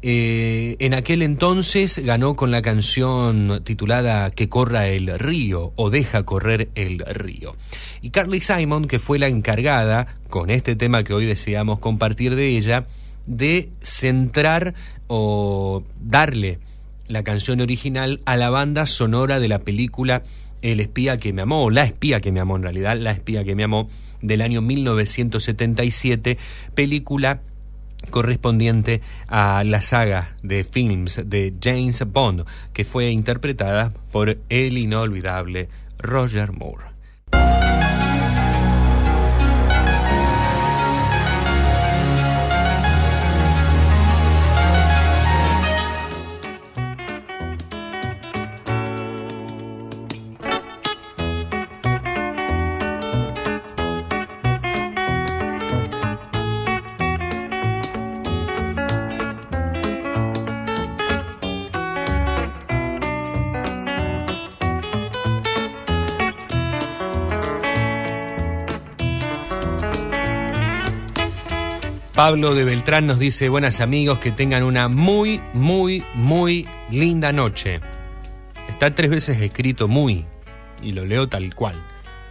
[0.00, 6.22] Eh, en aquel entonces ganó con la canción titulada Que corra el río o Deja
[6.24, 7.56] correr el río.
[8.00, 12.56] Y Carly Simon, que fue la encargada, con este tema que hoy deseamos compartir de
[12.56, 12.86] ella,
[13.26, 14.74] de centrar
[15.08, 16.60] o darle
[17.08, 20.22] la canción original a la banda sonora de la película
[20.62, 23.42] El espía que me amó, o La espía que me amó en realidad, La espía
[23.42, 23.88] que me amó,
[24.22, 26.38] del año 1977,
[26.74, 27.40] película
[28.10, 35.68] correspondiente a la saga de films de James Bond, que fue interpretada por el inolvidable
[35.98, 36.87] Roger Moore.
[72.18, 77.78] Pablo de Beltrán nos dice, buenas amigos, que tengan una muy, muy, muy linda noche.
[78.68, 80.26] Está tres veces escrito muy,
[80.82, 81.80] y lo leo tal cual.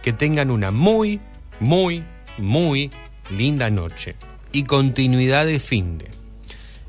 [0.02, 1.22] Que tengan una muy,
[1.58, 2.04] muy,
[2.36, 2.90] muy
[3.30, 4.16] linda noche.
[4.52, 6.10] Y continuidad de fin de.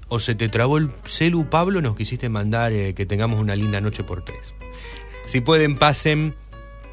[0.09, 3.79] O se te trabó el celu, Pablo, nos quisiste mandar eh, que tengamos una linda
[3.79, 4.53] noche por tres.
[5.25, 6.35] Si pueden, pasen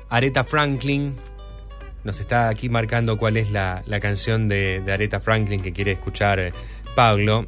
[0.09, 1.17] Aretha Franklin,
[2.07, 6.39] nos está aquí marcando cuál es la, la canción de, Aretha Franklin que quiere escuchar
[6.39, 6.53] eh,
[6.95, 7.47] Pablo.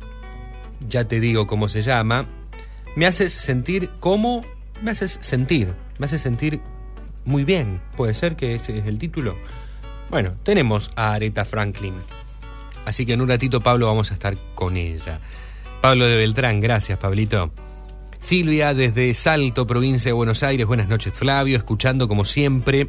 [0.89, 2.27] Ya te digo cómo se llama.
[2.97, 4.45] Me haces sentir como...
[4.83, 5.75] Me haces sentir.
[5.99, 6.61] Me haces sentir
[7.25, 7.81] muy bien.
[7.97, 9.37] Puede ser que ese es el título.
[10.11, 11.95] Bueno, tenemos a Aretha Franklin.
[12.85, 15.21] Así que en un ratito, Pablo, vamos a estar con ella.
[15.81, 17.53] Pablo de Beltrán, gracias, Pablito.
[18.19, 20.67] Silvia, desde Salto, provincia de Buenos Aires.
[20.67, 21.57] Buenas noches, Flavio.
[21.57, 22.89] Escuchando como siempre.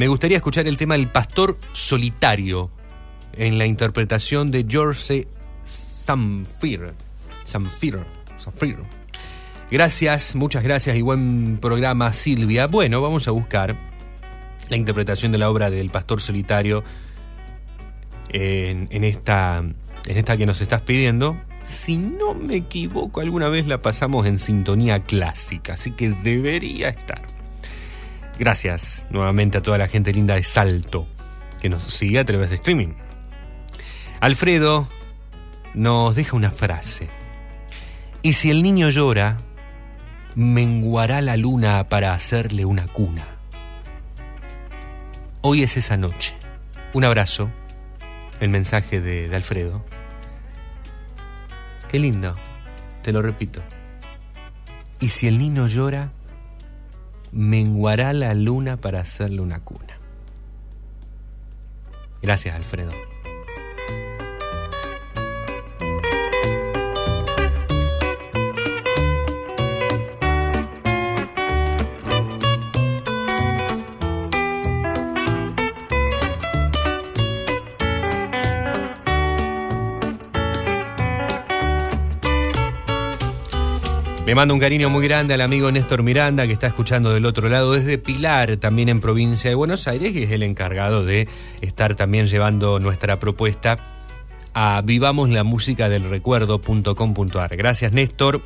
[0.00, 2.70] Me gustaría escuchar el tema del pastor solitario
[3.34, 5.28] en la interpretación de George
[5.62, 6.94] Samfir.
[7.44, 7.98] Samfir.
[8.38, 8.78] Samfir.
[9.70, 12.66] Gracias, muchas gracias y buen programa, Silvia.
[12.66, 13.76] Bueno, vamos a buscar
[14.70, 16.82] la interpretación de la obra del pastor solitario
[18.30, 21.38] en, en, esta, en esta que nos estás pidiendo.
[21.62, 27.29] Si no me equivoco, alguna vez la pasamos en sintonía clásica, así que debería estar.
[28.40, 31.06] Gracias nuevamente a toda la gente linda de Salto
[31.60, 32.94] que nos sigue a través de streaming.
[34.18, 34.88] Alfredo
[35.74, 37.10] nos deja una frase.
[38.22, 39.36] Y si el niño llora,
[40.36, 43.26] menguará la luna para hacerle una cuna.
[45.42, 46.34] Hoy es esa noche.
[46.94, 47.50] Un abrazo.
[48.40, 49.84] El mensaje de, de Alfredo.
[51.90, 52.36] Qué lindo.
[53.02, 53.60] Te lo repito.
[54.98, 56.10] Y si el niño llora,
[57.32, 59.98] menguará la luna para hacerle una cuna.
[62.22, 62.92] Gracias, Alfredo.
[84.26, 87.48] Le mando un cariño muy grande al amigo Néstor Miranda que está escuchando del otro
[87.48, 91.26] lado desde Pilar, también en provincia de Buenos Aires, y es el encargado de
[91.62, 93.78] estar también llevando nuestra propuesta
[94.52, 97.56] a vivamoslamusicadelrecuerdo.com.ar.
[97.56, 98.42] Gracias Néstor,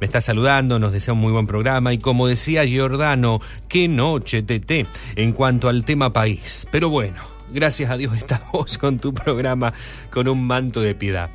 [0.00, 4.42] me está saludando, nos desea un muy buen programa y como decía Giordano, qué noche
[4.42, 4.86] TT
[5.16, 6.68] en cuanto al tema país.
[6.70, 7.20] Pero bueno,
[7.52, 9.72] gracias a Dios estamos con tu programa
[10.10, 11.30] con un manto de piedad.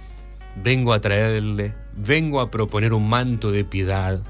[0.56, 4.22] Vengo a traerle vengo a proponer un manto de piedad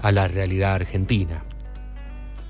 [0.00, 1.44] a la realidad argentina,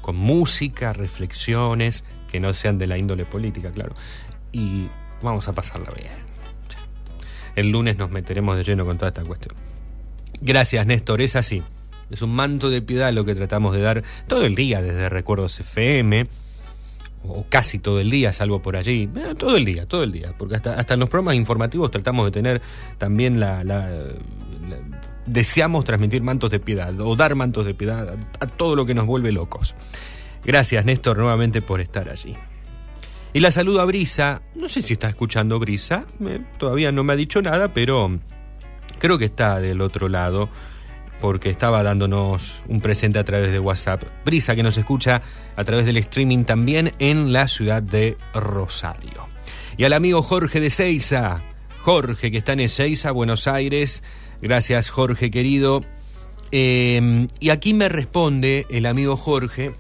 [0.00, 3.94] con música, reflexiones que no sean de la índole política, claro,
[4.52, 4.88] y
[5.22, 6.12] vamos a pasarla bien.
[7.54, 9.54] El lunes nos meteremos de lleno con toda esta cuestión.
[10.40, 11.62] Gracias, Néstor, es así.
[12.10, 15.60] Es un manto de piedad lo que tratamos de dar todo el día desde Recuerdos
[15.60, 16.26] FM,
[17.26, 20.34] o casi todo el día, salvo por allí, eh, todo el día, todo el día,
[20.36, 22.62] porque hasta, hasta en los programas informativos tratamos de tener
[22.98, 23.62] también la,
[25.26, 29.06] deseamos transmitir mantos de piedad o dar mantos de piedad a, todo lo que nos
[29.06, 29.74] vuelve locos.
[30.44, 32.36] Gracias Néstor nuevamente por estar allí.
[33.32, 36.04] Y la saludo a Brisa, no sé si está escuchando Brisa,
[36.58, 38.18] todavía no me ha dicho nada, pero
[38.98, 40.48] creo que está del otro lado
[41.20, 44.04] porque estaba dándonos un presente a través de WhatsApp.
[44.24, 45.22] Brisa que nos escucha
[45.56, 49.26] a través del streaming también en la ciudad de Rosario.
[49.76, 51.42] Y al amigo Jorge de Seiza,
[51.80, 54.02] Jorge que está en Ezeiza, Buenos Aires.
[54.44, 55.80] Gracias Jorge querido.
[56.52, 59.72] Eh, y aquí me responde el amigo Jorge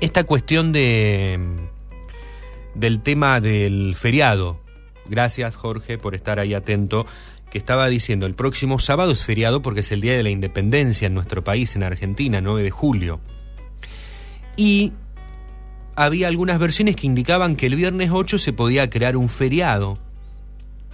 [0.00, 1.38] esta cuestión de
[2.74, 4.58] del tema del feriado.
[5.04, 7.04] Gracias Jorge por estar ahí atento
[7.50, 11.06] que estaba diciendo, el próximo sábado es feriado porque es el Día de la Independencia
[11.06, 13.20] en nuestro país, en Argentina, 9 de julio.
[14.56, 14.94] Y
[15.94, 19.98] había algunas versiones que indicaban que el viernes 8 se podía crear un feriado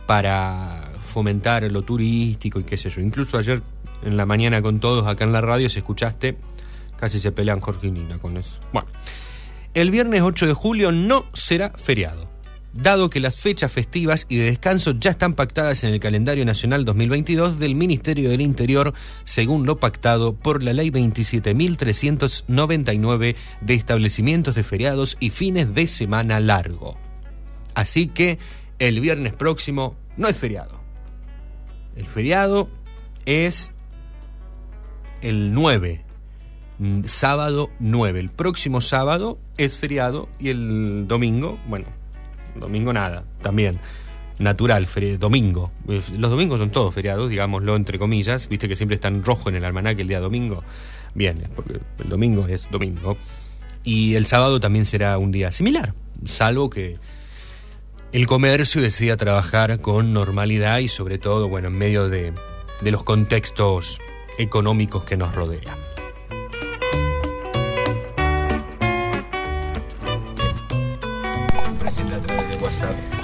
[0.09, 0.80] para
[1.11, 3.03] fomentar lo turístico y qué sé yo.
[3.03, 3.63] Incluso ayer
[4.03, 6.37] en la mañana con todos acá en la radio, si escuchaste,
[6.97, 8.61] casi se pelean Jorge y Nina con eso.
[8.73, 8.89] Bueno,
[9.75, 12.29] el viernes 8 de julio no será feriado.
[12.73, 16.85] Dado que las fechas festivas y de descanso ya están pactadas en el calendario nacional
[16.85, 18.95] 2022 del Ministerio del Interior,
[19.25, 26.39] según lo pactado por la Ley 27.399 de establecimientos de feriados y fines de semana
[26.39, 26.97] largo.
[27.75, 28.39] Así que
[28.79, 30.80] el viernes próximo no es feriado.
[32.01, 32.71] El feriado
[33.27, 33.75] es
[35.21, 36.03] el 9,
[36.79, 38.21] mm, sábado 9.
[38.21, 41.89] El próximo sábado es feriado y el domingo, bueno,
[42.57, 43.81] domingo nada, también.
[44.39, 44.89] Natural,
[45.19, 45.71] domingo.
[45.87, 48.49] Los domingos son todos feriados, digámoslo entre comillas.
[48.49, 50.65] Viste que siempre está en rojo en el almanaque el día domingo.
[51.15, 53.19] Bien, porque el domingo es domingo.
[53.85, 55.93] Y el sábado también será un día similar,
[56.25, 56.97] salvo que
[58.13, 62.33] el comercio decida trabajar con normalidad y sobre todo, bueno, en medio de,
[62.81, 64.01] de los contextos
[64.39, 65.79] económicos que nos rodean.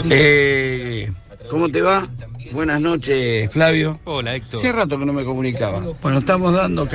[0.09, 1.11] Eh,
[1.51, 2.09] ¿Cómo te va?
[2.53, 3.99] Buenas noches, Flavio.
[4.05, 4.61] Hola, Héctor.
[4.61, 5.81] Hace rato que no me comunicaba.
[6.01, 6.89] Bueno, estamos dando,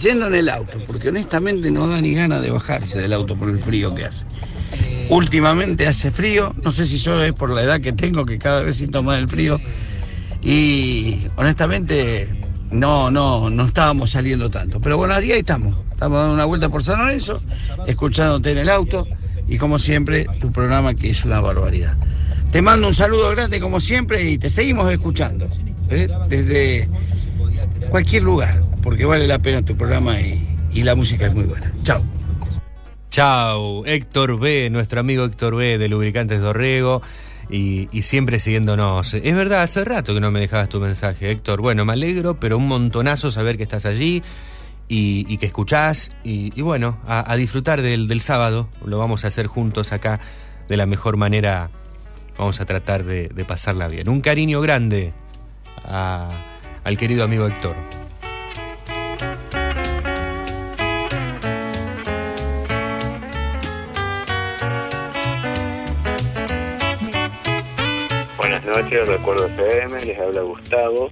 [0.00, 3.48] yendo en el auto, porque honestamente no da ni ganas de bajarse del auto por
[3.48, 4.24] el frío que hace.
[5.08, 8.62] Últimamente hace frío, no sé si yo es por la edad que tengo, que cada
[8.62, 9.60] vez siento más el frío.
[10.42, 12.28] Y honestamente
[12.70, 14.80] no, no, no estábamos saliendo tanto.
[14.80, 15.76] Pero bueno, ahí estamos.
[15.92, 17.40] Estamos dando una vuelta por San Lorenzo,
[17.86, 19.06] escuchándote en el auto
[19.48, 21.96] y como siempre, tu programa que es una barbaridad.
[22.50, 25.48] Te mando un saludo grande como siempre y te seguimos escuchando.
[25.90, 26.08] ¿eh?
[26.28, 26.88] Desde
[27.90, 31.72] cualquier lugar, porque vale la pena tu programa y, y la música es muy buena.
[31.82, 32.13] Chao.
[33.14, 37.00] Chao, Héctor B, nuestro amigo Héctor B de Lubricantes Dorrego.
[37.48, 39.14] Y, y siempre siguiéndonos.
[39.14, 41.60] Es verdad, hace rato que no me dejabas tu mensaje, Héctor.
[41.60, 44.24] Bueno, me alegro, pero un montonazo saber que estás allí
[44.88, 46.10] y, que escuchás.
[46.24, 48.68] Y, bueno, a, disfrutar del, del sábado.
[48.84, 50.18] Lo vamos a hacer juntos acá
[50.66, 51.70] de la mejor manera.
[52.36, 54.08] Vamos a tratar de, pasarla bien.
[54.08, 55.12] Un cariño grande
[55.84, 57.76] al querido amigo Héctor.
[68.64, 71.10] Buenas noches, Recuerdo FM, les habla Gustavo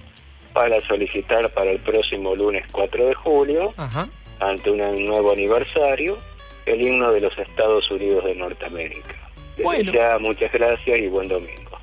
[0.53, 4.07] para solicitar para el próximo lunes 4 de julio, Ajá.
[4.39, 6.17] ante un nuevo aniversario,
[6.65, 9.15] el himno de los Estados Unidos de Norteamérica.
[9.57, 9.91] Desde Bueno.
[9.91, 11.77] ya, muchas gracias y buen domingo.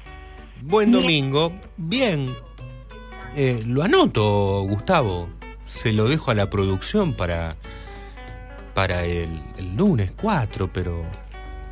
[0.63, 1.53] Buen domingo.
[1.77, 2.35] Bien.
[3.37, 5.29] Eh, lo anoto, Gustavo.
[5.67, 7.57] Se lo dejo a la producción para,
[8.75, 11.05] para el, el lunes 4, pero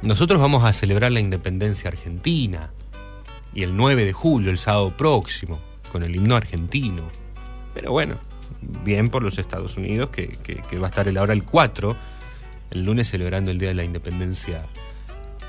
[0.02, 2.70] nosotros vamos a celebrar la independencia argentina.
[3.54, 5.58] Y el 9 de julio, el sábado próximo,
[5.90, 7.02] con el himno argentino.
[7.74, 8.18] Pero bueno,
[8.84, 11.96] bien por los Estados Unidos, que, que- va a estar el ahora el 4,
[12.70, 14.64] el lunes celebrando el Día de la Independencia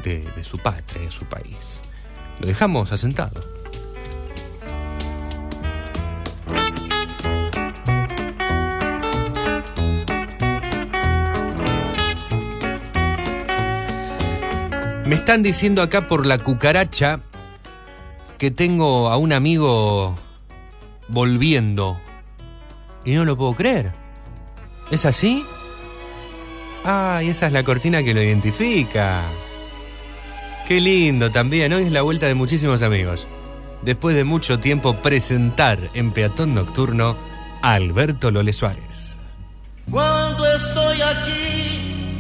[0.04, 1.82] de, de su patria, de su país.
[2.40, 3.42] Lo dejamos asentado.
[15.06, 17.22] Me están diciendo acá por la cucaracha
[18.40, 20.16] que tengo a un amigo
[21.10, 22.00] volviendo.
[23.06, 23.92] Y no lo puedo creer.
[24.90, 25.46] ¿Es así?
[26.86, 29.24] Ah, y esa es la cortina que lo identifica.
[30.68, 31.74] Qué lindo también.
[31.74, 33.28] Hoy es la vuelta de muchísimos amigos.
[33.82, 37.18] Después de mucho tiempo presentar en Peatón Nocturno
[37.62, 39.18] a Alberto Lole Suárez.
[39.92, 42.16] Cuando estoy aquí,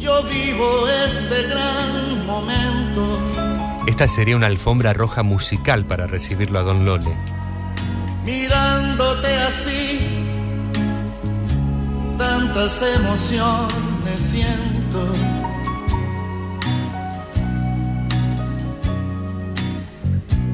[0.00, 3.37] yo vivo este gran momento.
[3.88, 7.16] Esta sería una alfombra roja musical para recibirlo a Don Lole.
[8.22, 9.98] Mirándote así,
[12.18, 15.10] tantas emociones siento.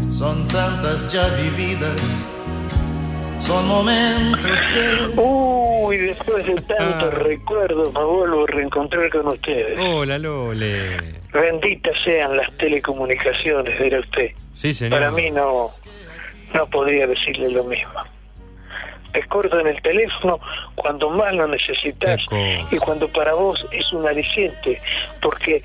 [0.09, 2.30] Son tantas ya vividas,
[3.45, 5.20] son momentos que...
[5.20, 9.78] Uy, después de tantos recuerdos me vuelvo a reencontrar con ustedes.
[9.78, 10.97] Hola Lole.
[11.32, 14.30] Benditas sean las telecomunicaciones, dirá usted.
[14.55, 14.99] Sí, señor.
[14.99, 15.68] Para mí no,
[16.55, 18.01] no podría decirle lo mismo.
[19.12, 20.40] Te cortan el teléfono
[20.74, 22.20] cuando más lo necesitas
[22.70, 24.80] y cuando para vos es un aliciente,
[25.20, 25.62] porque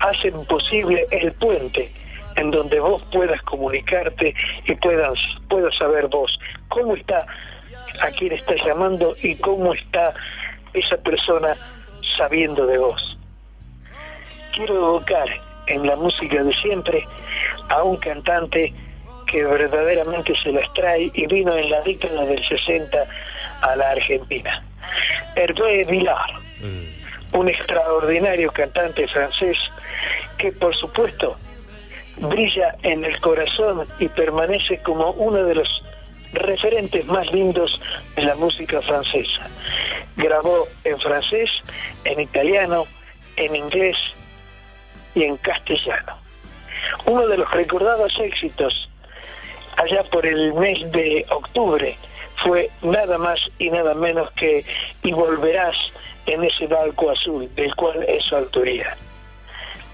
[0.00, 1.90] hacen posible el puente
[2.38, 4.34] en donde vos puedas comunicarte
[4.64, 5.18] y puedas,
[5.48, 7.26] puedas saber vos cómo está
[8.00, 10.14] a quién estás llamando y cómo está
[10.72, 11.56] esa persona
[12.16, 13.18] sabiendo de vos.
[14.54, 15.28] quiero evocar
[15.66, 17.04] en la música de siempre
[17.68, 18.72] a un cantante
[19.26, 22.98] que verdaderamente se las trae y vino en la década del 60
[23.62, 24.64] a la Argentina.
[25.36, 26.30] Hervé Villar,
[27.32, 29.58] un extraordinario cantante francés
[30.38, 31.36] que por supuesto
[32.20, 35.82] brilla en el corazón y permanece como uno de los
[36.32, 37.80] referentes más lindos
[38.16, 39.48] de la música francesa.
[40.16, 41.50] Grabó en francés,
[42.04, 42.84] en italiano,
[43.36, 43.96] en inglés
[45.14, 46.16] y en castellano.
[47.06, 48.88] Uno de los recordados éxitos
[49.76, 51.96] allá por el mes de octubre
[52.36, 54.64] fue nada más y nada menos que
[55.02, 55.76] Y volverás
[56.26, 58.96] en ese barco azul, del cual es su autoría.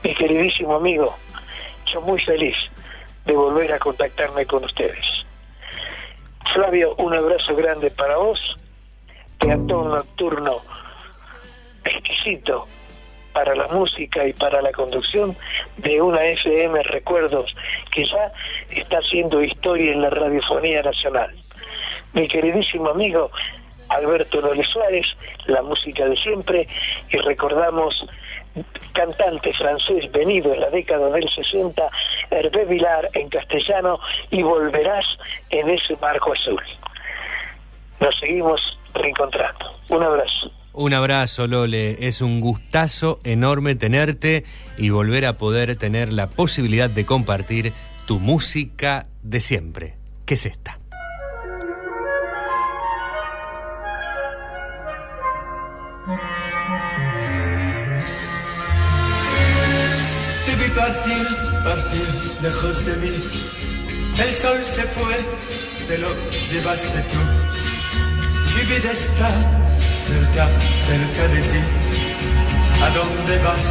[0.02, 1.16] Mi queridísimo amigo,
[2.00, 2.56] muy feliz
[3.24, 5.04] de volver a contactarme con ustedes.
[6.52, 8.38] Flavio, un abrazo grande para vos,
[9.38, 10.62] teatro nocturno
[11.84, 12.66] exquisito
[13.32, 15.36] para la música y para la conducción
[15.78, 17.54] de una FM Recuerdos
[17.90, 18.32] que ya
[18.70, 21.34] está haciendo historia en la radiofonía nacional.
[22.12, 23.30] Mi queridísimo amigo
[23.88, 25.06] Alberto Lole Suárez,
[25.46, 26.68] la música de siempre,
[27.10, 28.06] y recordamos
[28.92, 31.82] cantante francés venido en la década del 60,
[32.30, 33.98] Hervé Vilar en castellano,
[34.30, 35.04] y volverás
[35.50, 36.62] en ese marco azul.
[38.00, 38.60] Nos seguimos
[38.94, 39.66] reencontrando.
[39.90, 40.50] Un abrazo.
[40.72, 42.06] Un abrazo, Lole.
[42.06, 44.44] Es un gustazo enorme tenerte
[44.76, 47.72] y volver a poder tener la posibilidad de compartir
[48.06, 49.94] tu música de siempre.
[50.26, 50.78] ¿Qué es esta?
[56.06, 56.33] Te
[61.64, 62.08] partir,
[62.42, 63.14] lejos de mí.
[64.18, 65.16] El sol se fue,
[65.88, 66.08] te lo
[66.52, 67.20] llevaste tú.
[68.54, 69.30] Mi vida está
[70.08, 70.44] cerca,
[70.88, 71.62] cerca de ti.
[72.84, 73.66] ¿A dónde vas?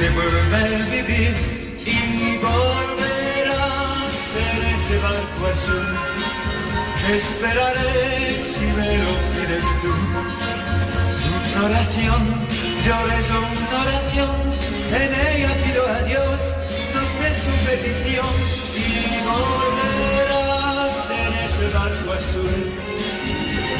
[0.00, 1.34] Devuelve el vivir
[1.84, 4.18] y volverás
[4.48, 5.88] en ese barco azul.
[7.14, 9.92] Esperaré si me lo pides tú.
[11.28, 12.22] Una oración,
[12.86, 14.34] yo rezo una oración,
[15.02, 16.57] en ella pido a Dios,
[17.70, 22.58] y volverás en ese barco azul.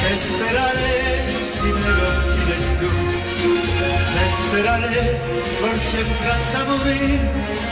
[0.03, 1.01] Te esperaré
[1.55, 2.91] si me lo pides tú.
[4.12, 5.07] Te esperaré
[5.61, 7.18] por siempre hasta morir,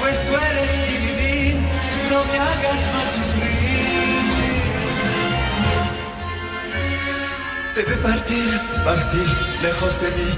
[0.00, 1.54] pues tú eres mi vivir,
[2.08, 3.56] no me hagas más sufrir.
[7.74, 8.50] Debe partir,
[8.84, 9.28] partir
[9.62, 10.30] lejos de mí.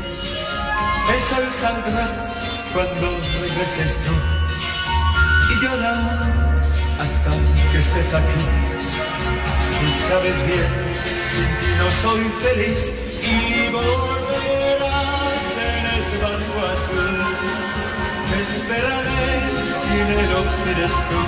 [1.15, 2.07] El sol saldrá
[2.75, 3.07] cuando
[3.41, 4.38] regreses tú.
[5.51, 5.95] Y llora
[7.03, 7.31] hasta
[7.73, 8.43] que estés aquí.
[9.79, 10.71] Tú sabes bien,
[11.33, 12.83] sin ti no soy feliz.
[13.23, 17.17] Y volverás en ese barco azul.
[18.43, 19.27] Esperaré
[19.81, 21.21] si me lo pides tú.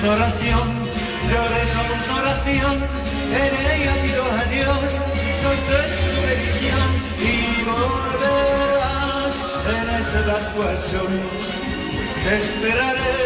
[0.00, 0.66] Una oración,
[1.30, 2.76] yo rezo una oración,
[3.42, 4.88] en ella pido a Dios,
[5.68, 6.88] dé su bendición
[7.20, 9.34] y volverás
[9.76, 11.67] en ese barco azul.
[12.24, 13.16] Te esperaré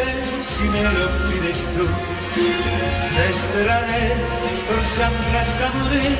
[0.50, 1.86] si me lo pides tú.
[2.34, 4.04] Te esperaré
[4.68, 6.18] por siempre hasta morir,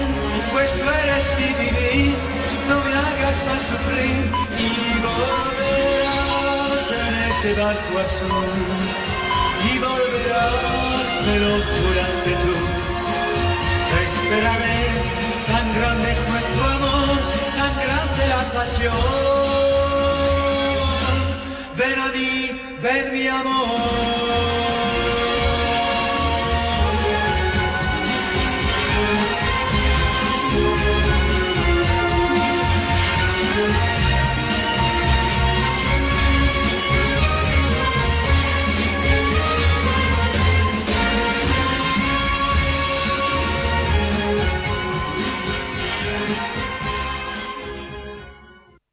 [0.53, 2.15] pues tú eres mi vivir,
[2.69, 4.25] no me hagas más sufrir
[4.59, 4.71] y
[5.07, 8.93] volverás en ese barco azul
[9.71, 12.55] y volverás, me lo juraste tú.
[13.91, 14.81] Te esperaré,
[15.47, 17.17] tan grande es nuestro amor,
[17.57, 19.62] tan grande la pasión.
[21.77, 22.51] Ven a mí,
[22.83, 24.52] ven amor.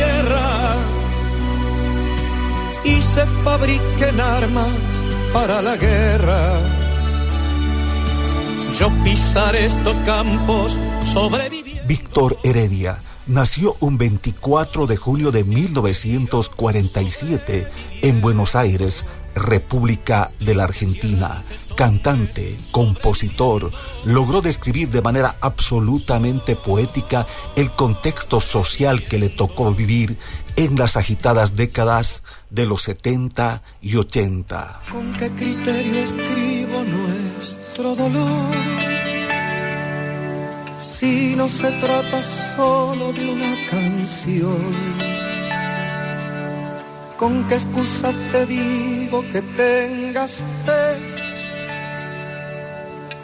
[0.00, 0.76] tierra
[2.84, 6.60] y se fabriquen armas para la guerra,
[8.78, 10.78] yo pisaré estos campos
[11.12, 11.82] sobreviviendo.
[11.86, 17.68] Víctor Heredia nació un 24 de julio de 1947
[18.02, 21.44] en Buenos Aires, República de la Argentina.
[21.80, 23.72] Cantante, compositor,
[24.04, 27.26] logró describir de manera absolutamente poética
[27.56, 30.18] el contexto social que le tocó vivir
[30.56, 34.82] en las agitadas décadas de los 70 y 80.
[34.90, 38.54] ¿Con qué criterio escribo nuestro dolor?
[40.82, 42.22] Si no se trata
[42.56, 44.74] solo de una canción.
[47.16, 51.09] ¿Con qué excusa te digo que tengas fe?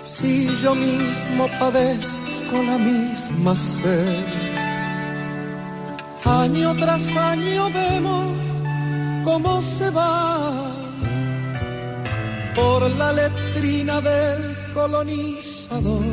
[0.07, 4.25] Si yo mismo padezco la misma sed.
[6.25, 8.37] Año tras año vemos
[9.25, 10.71] cómo se va
[12.55, 16.05] por la letrina del colonizador.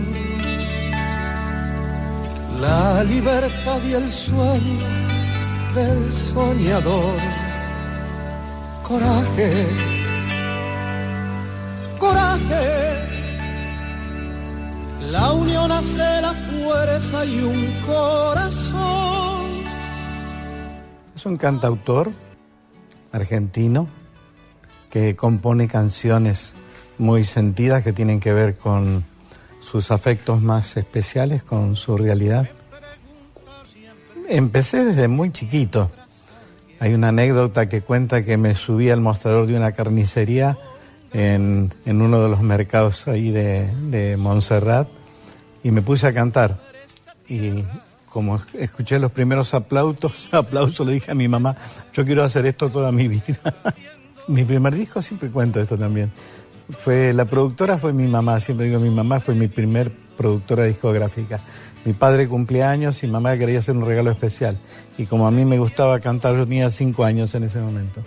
[2.60, 4.88] La libertad y el sueño
[5.76, 7.20] del soñador.
[8.82, 9.68] Coraje,
[12.00, 13.13] coraje.
[15.12, 19.64] La unión hace la fuerza y un corazón.
[21.16, 22.12] Es un cantautor
[23.12, 23.88] argentino
[24.90, 26.56] que compone canciones
[26.98, 29.04] muy sentidas que tienen que ver con
[29.60, 32.50] sus afectos más especiales, con su realidad.
[34.30, 35.92] Empecé desde muy chiquito.
[36.80, 40.58] Hay una anécdota que cuenta que me subí al mostrador de una carnicería
[41.14, 44.88] en, en uno de los mercados ahí de, de Montserrat
[45.64, 46.60] y me puse a cantar.
[47.30, 47.64] Y
[48.10, 51.56] como escuché los primeros aplausos, aplausos, le dije a mi mamá,
[51.94, 53.24] yo quiero hacer esto toda mi vida.
[54.28, 56.12] mi primer disco, siempre cuento esto también.
[56.70, 61.40] Fue, la productora fue mi mamá, siempre digo mi mamá fue mi primer productora discográfica.
[61.86, 64.58] Mi padre cumplía años y mamá quería hacer un regalo especial.
[64.98, 68.02] Y como a mí me gustaba cantar, yo tenía cinco años en ese momento.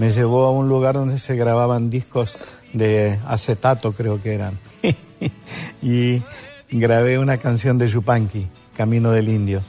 [0.00, 2.38] Me llevó a un lugar donde se grababan discos
[2.72, 4.58] de acetato, creo que eran.
[5.82, 6.22] y
[6.70, 9.62] grabé una canción de Yupanqui, Camino del Indio.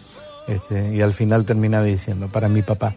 [0.48, 2.96] Este, y al final terminaba diciendo, para mi papá.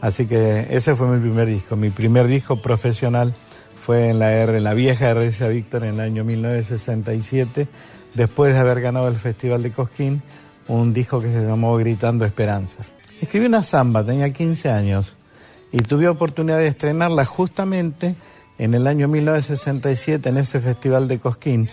[0.00, 1.74] Así que ese fue mi primer disco.
[1.74, 3.34] Mi primer disco profesional
[3.76, 7.66] fue en la, R, en la vieja RCA Víctor en el año 1967,
[8.14, 10.22] después de haber ganado el Festival de Cosquín,
[10.68, 12.92] un disco que se llamó Gritando Esperanzas.
[13.20, 15.16] Escribí una samba, tenía 15 años,
[15.72, 18.16] y tuve oportunidad de estrenarla justamente
[18.58, 21.68] en el año 1967 en ese Festival de Cosquín.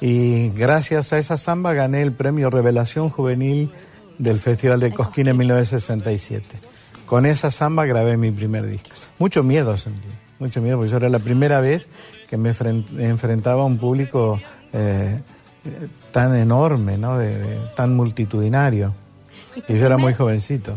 [0.00, 3.70] Y gracias a esa samba gané el premio Revelación Juvenil
[4.18, 6.58] del Festival de Cosquín en 1967.
[7.06, 8.88] Con esa samba grabé mi primer disco.
[9.18, 11.88] Mucho miedo sentí, mucho miedo, porque yo era la primera vez
[12.28, 14.40] que me enfrentaba a un público
[14.72, 15.20] eh,
[16.10, 17.18] tan enorme, ¿no?
[17.18, 18.94] De, de, tan multitudinario.
[19.68, 20.76] Y yo era muy jovencito.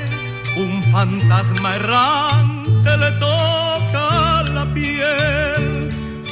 [0.57, 5.81] un fantasma errante le toca la piel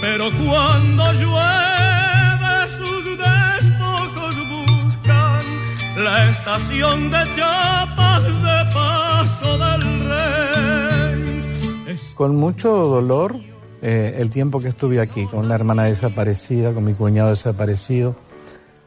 [0.01, 11.97] pero cuando llueve sus despojos buscan la estación de chapas de paso del rey.
[12.15, 13.35] Con mucho dolor
[13.81, 18.15] eh, el tiempo que estuve aquí, con una hermana desaparecida, con mi cuñado desaparecido,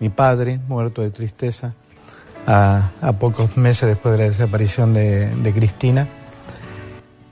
[0.00, 1.74] mi padre muerto de tristeza,
[2.46, 6.08] a, a pocos meses después de la desaparición de, de Cristina.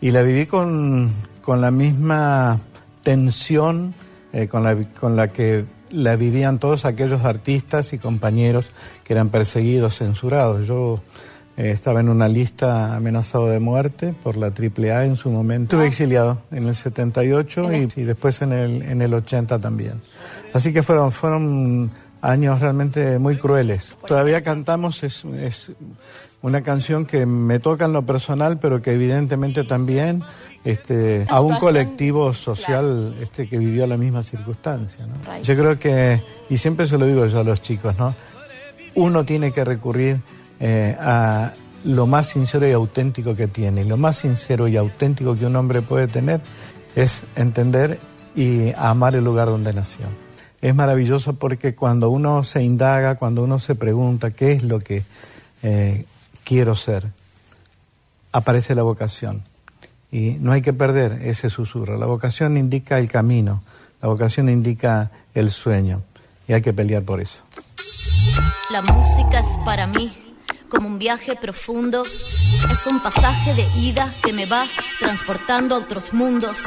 [0.01, 2.59] Y la viví con, con la misma
[3.03, 3.95] tensión
[4.33, 8.67] eh, con, la, con la que la vivían todos aquellos artistas y compañeros
[9.05, 10.67] que eran perseguidos, censurados.
[10.67, 11.01] Yo
[11.61, 15.77] Eh, estaba en una lista amenazado de muerte por la AAA en su momento.
[15.77, 20.01] Estuve exiliado en el 78 y, y después en el, en el 80 también.
[20.55, 21.91] Así que fueron, fueron
[22.21, 23.97] años realmente muy crueles.
[24.07, 25.73] Todavía cantamos, es, es
[26.43, 30.23] una canción que me toca en lo personal, pero que evidentemente también
[30.65, 35.07] este, a un colectivo social este, que vivió la misma circunstancia.
[35.07, 35.43] ¿no?
[35.43, 38.15] Yo creo que, y siempre se lo digo yo a los chicos, ¿no?
[38.95, 40.21] uno tiene que recurrir
[40.59, 41.53] eh, a
[41.85, 43.83] lo más sincero y auténtico que tiene.
[43.83, 46.41] Y lo más sincero y auténtico que un hombre puede tener
[46.95, 47.99] es entender
[48.35, 50.07] y amar el lugar donde nació.
[50.61, 55.05] Es maravilloso porque cuando uno se indaga, cuando uno se pregunta qué es lo que
[55.63, 56.05] eh,
[56.45, 57.11] quiero ser,
[58.33, 59.43] aparece la vocación.
[60.13, 61.97] Y no hay que perder ese susurro.
[61.97, 63.63] La vocación indica el camino,
[64.03, 66.03] la vocación indica el sueño.
[66.47, 67.45] Y hay que pelear por eso.
[68.71, 70.30] La música es para mí
[70.71, 72.05] como un viaje profundo.
[72.05, 74.65] Es un pasaje de ida que me va
[74.99, 76.59] transportando a otros mundos.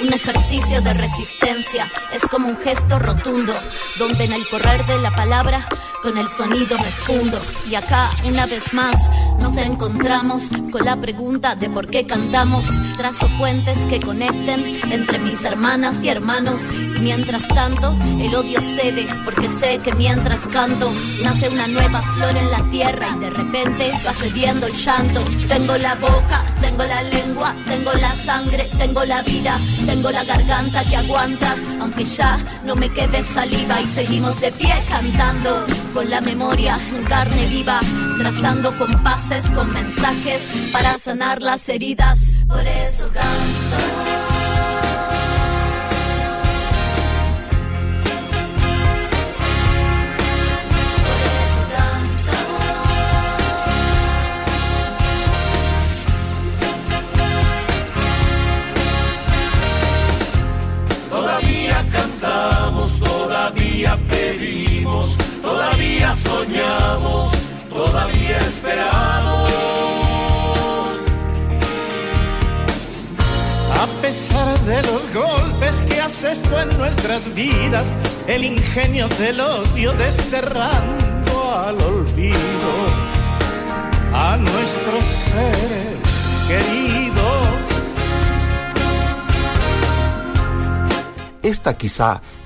[0.00, 3.52] Un ejercicio de resistencia es como un gesto rotundo,
[3.98, 5.68] donde en el correr de la palabra
[6.02, 7.38] con el sonido me fundo.
[7.68, 12.64] Y acá, una vez más, nos encontramos con la pregunta de por qué cantamos.
[12.96, 16.60] Trazo puentes que conecten entre mis hermanas y hermanos.
[16.96, 20.90] Y mientras tanto, el odio cede, porque sé que mientras canto,
[21.22, 25.22] nace una nueva flor en la tierra y de repente va cediendo el llanto.
[25.48, 30.84] Tengo la boca, tengo la lengua, tengo la sangre, tengo la vida, tengo la garganta
[30.84, 36.20] que aguanta, aunque ya no me quede saliva y seguimos de pie cantando con la
[36.20, 37.80] memoria en carne viva,
[38.18, 42.36] trazando compases con mensajes para sanar las heridas.
[42.46, 44.39] Por eso canto.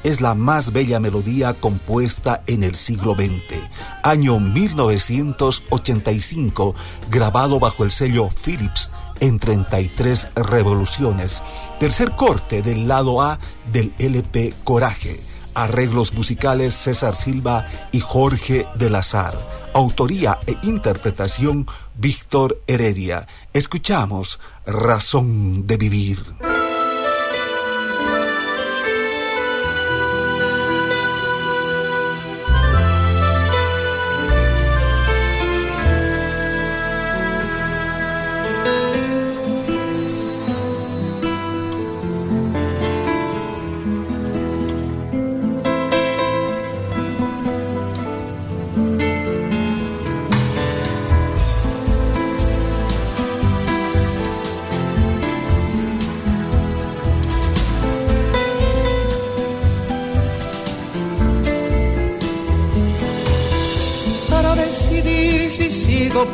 [0.03, 3.59] Es la más bella melodía compuesta en el siglo XX,
[4.03, 6.75] año 1985,
[7.11, 8.91] grabado bajo el sello Philips
[9.21, 11.43] en 33 revoluciones.
[11.79, 13.39] Tercer corte del lado A
[13.71, 15.21] del LP Coraje.
[15.53, 19.37] Arreglos musicales César Silva y Jorge de Lazar.
[19.75, 21.67] Autoría e interpretación
[21.97, 23.27] Víctor Heredia.
[23.53, 26.54] Escuchamos Razón de Vivir.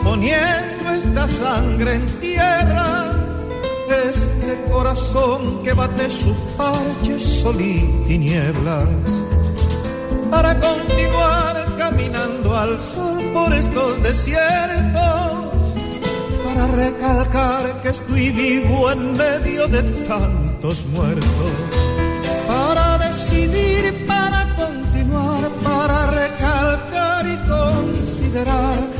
[0.05, 3.12] Poniendo esta sangre en tierra.
[4.11, 8.88] Este corazón que bate su parche sol y tinieblas.
[10.30, 15.76] Para continuar caminando al sol por estos desiertos.
[16.45, 21.53] Para recalcar que estoy vivo en medio de tantos muertos.
[22.47, 28.99] Para decidir, para continuar, para recalcar y considerar.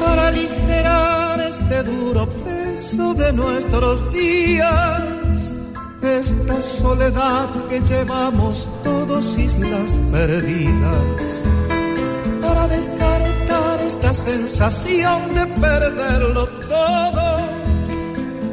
[0.00, 5.52] Para aligerar este duro peso de nuestros días,
[6.02, 11.44] esta soledad que llevamos todos islas perdidas,
[12.42, 17.24] para descartar esta sensación de perderlo todo,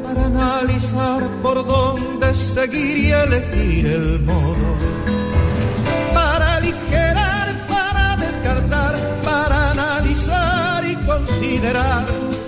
[0.02, 4.71] para analizar por dónde seguir y elegir el modo,
[10.28, 12.04] y considerar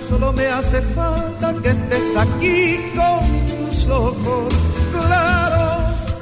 [0.07, 4.53] solo me hace falta que estés aquí con tus ojos
[4.91, 6.13] claros.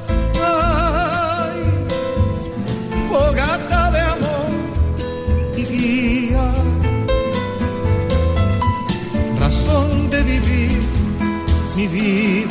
[0.44, 1.62] Ay,
[3.10, 4.52] fogata de amor
[5.58, 6.54] y guía,
[9.40, 10.82] razón de vivir
[11.76, 12.43] mi vida.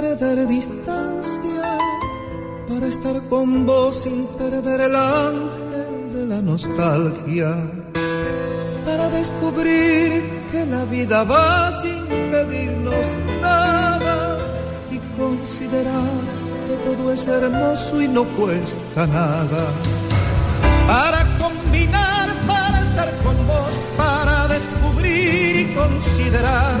[0.00, 1.78] Perder distancia,
[2.68, 7.54] para estar con vos sin perder el ángel de la nostalgia,
[8.84, 12.02] para descubrir que la vida va sin
[12.32, 13.06] pedirnos
[13.42, 14.38] nada
[14.90, 16.20] y considerar
[16.66, 19.62] que todo es hermoso y no cuesta nada.
[20.86, 26.80] Para combinar, para estar con vos, para descubrir y considerar,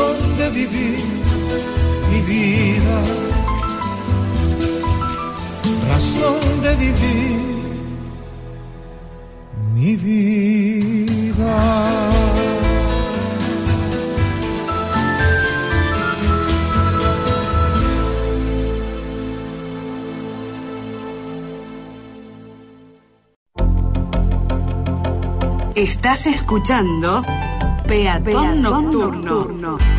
[0.00, 1.00] razón de vivir
[2.10, 3.02] mi vida,
[5.88, 7.40] razón de vivir
[9.74, 11.30] mi vida.
[25.74, 27.22] Estás escuchando
[27.86, 29.89] Peatón, Nocturno.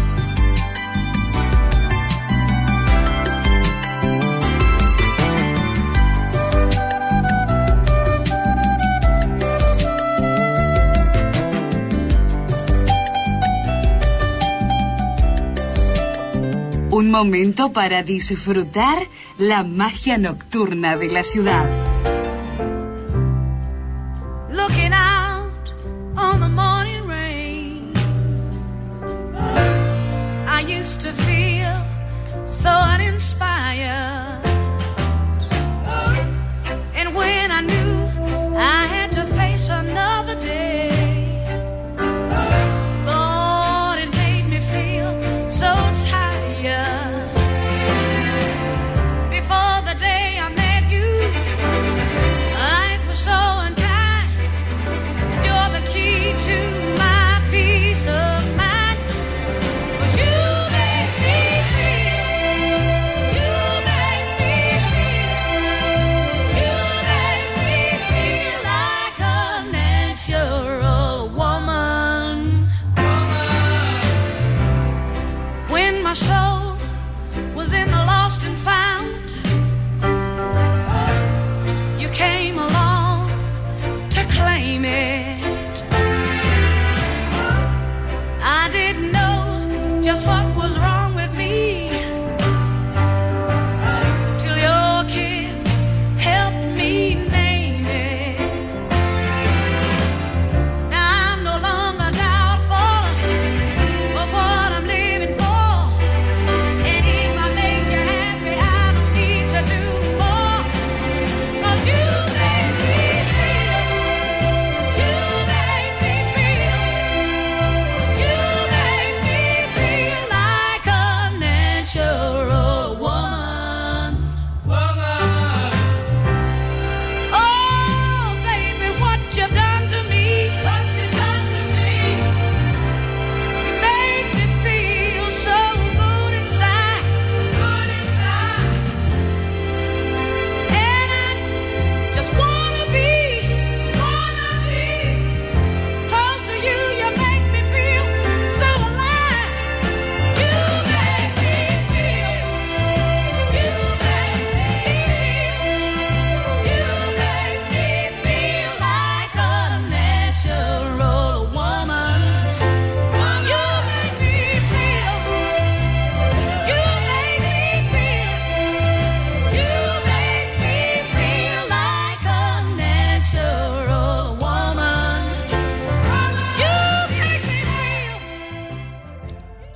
[17.01, 19.07] Un momento para disfrutar
[19.39, 21.90] la magia nocturna de la ciudad.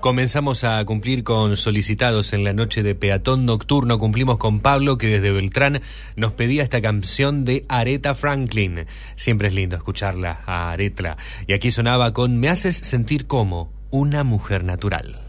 [0.06, 3.98] Comenzamos a cumplir con solicitados en la noche de peatón nocturno.
[3.98, 5.82] Cumplimos con Pablo que desde Beltrán
[6.16, 8.86] nos pedía esta canción de Aretha Franklin.
[9.16, 11.18] Siempre es lindo escucharla a Aretha.
[11.48, 15.25] Y aquí sonaba con Me haces sentir como una mujer natural.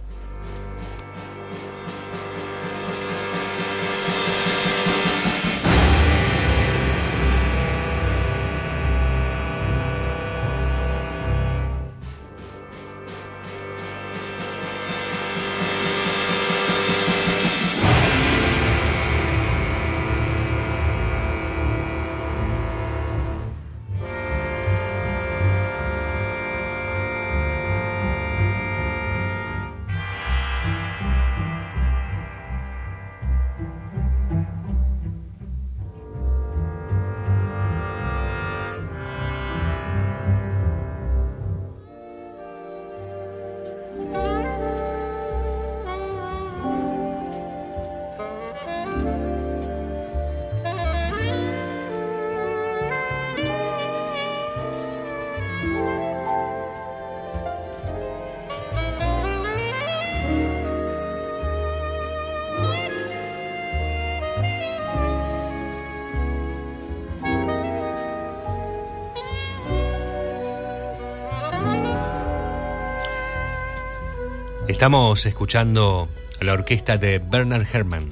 [74.77, 76.07] Estamos escuchando
[76.39, 78.11] la orquesta de Bernard Herrmann.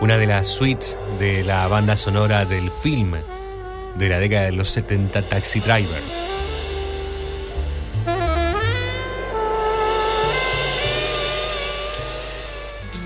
[0.00, 3.14] Una de las suites de la banda sonora del film
[3.96, 6.19] de la década de los 70 Taxi Driver.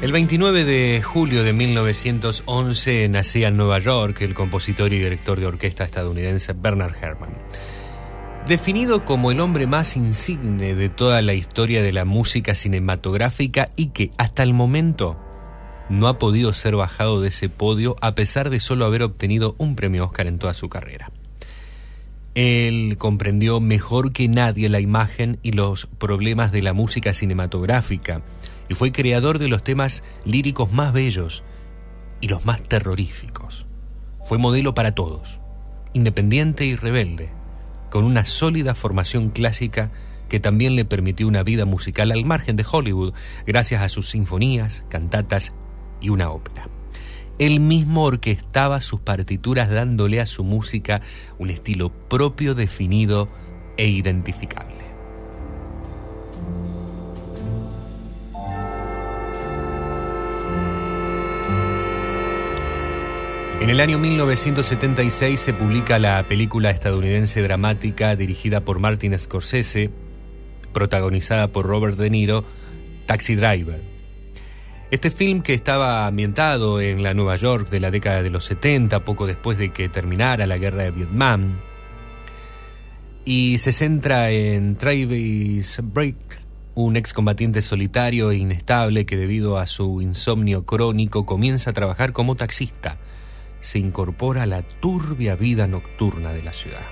[0.05, 5.47] El 29 de julio de 1911 nacía en Nueva York el compositor y director de
[5.47, 7.31] orquesta estadounidense Bernard Herrmann.
[8.47, 13.87] Definido como el hombre más insigne de toda la historia de la música cinematográfica y
[13.93, 15.19] que hasta el momento
[15.89, 19.75] no ha podido ser bajado de ese podio a pesar de solo haber obtenido un
[19.75, 21.13] premio Oscar en toda su carrera.
[22.35, 28.21] Él comprendió mejor que nadie la imagen y los problemas de la música cinematográfica
[28.69, 31.43] y fue creador de los temas líricos más bellos
[32.21, 33.67] y los más terroríficos.
[34.27, 35.41] Fue modelo para todos,
[35.93, 37.31] independiente y rebelde,
[37.91, 39.91] con una sólida formación clásica
[40.29, 43.15] que también le permitió una vida musical al margen de Hollywood
[43.47, 45.53] gracias a sus sinfonías, cantatas
[46.01, 46.69] y una ópera.
[47.39, 51.03] Él mismo orquestaba sus partituras dándole a su música
[51.39, 53.29] un estilo propio, definido
[53.77, 54.74] e identificable.
[63.65, 69.91] En el año 1976 se publica la película estadounidense dramática dirigida por Martin Scorsese,
[70.75, 72.45] protagonizada por Robert De Niro,
[73.07, 73.81] Taxi Driver.
[74.91, 79.03] Este film que estaba ambientado en la Nueva York de la década de los 70,
[79.03, 81.61] poco después de que terminara la guerra de Vietnam,
[83.25, 86.19] y se centra en Travis Brick,
[86.75, 92.35] un excombatiente solitario e inestable que debido a su insomnio crónico comienza a trabajar como
[92.35, 92.99] taxista
[93.65, 96.85] se incorpora a la turbia vida nocturna de la ciudad.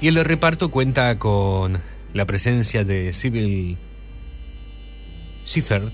[0.00, 1.82] Y el reparto cuenta con
[2.12, 3.76] la presencia de Sybil
[5.44, 5.90] Schiffer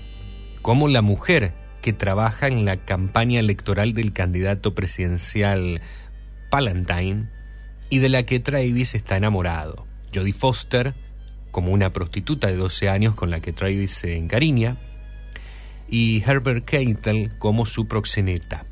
[0.61, 5.81] como la mujer que trabaja en la campaña electoral del candidato presidencial
[6.51, 7.29] Palantine
[7.89, 9.87] y de la que Travis está enamorado.
[10.13, 10.93] Jodie Foster
[11.49, 14.77] como una prostituta de 12 años con la que Travis se encariña
[15.91, 18.65] y Herbert Keitel como su proxeneta.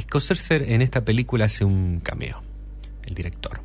[0.00, 2.42] Scorsese en esta película hace un cameo,
[3.06, 3.60] el director.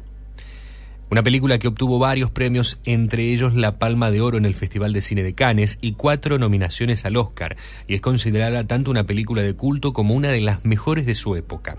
[1.09, 4.93] Una película que obtuvo varios premios, entre ellos la Palma de Oro en el Festival
[4.93, 7.57] de Cine de Cannes y cuatro nominaciones al Oscar,
[7.87, 11.35] y es considerada tanto una película de culto como una de las mejores de su
[11.35, 11.77] época.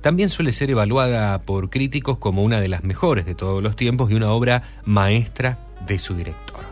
[0.00, 4.12] También suele ser evaluada por críticos como una de las mejores de todos los tiempos
[4.12, 6.67] y una obra maestra de su director.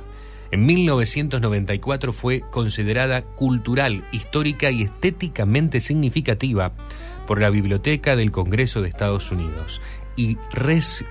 [0.56, 6.72] En 1994 fue considerada cultural, histórica y estéticamente significativa
[7.26, 9.82] por la Biblioteca del Congreso de Estados Unidos
[10.16, 10.38] y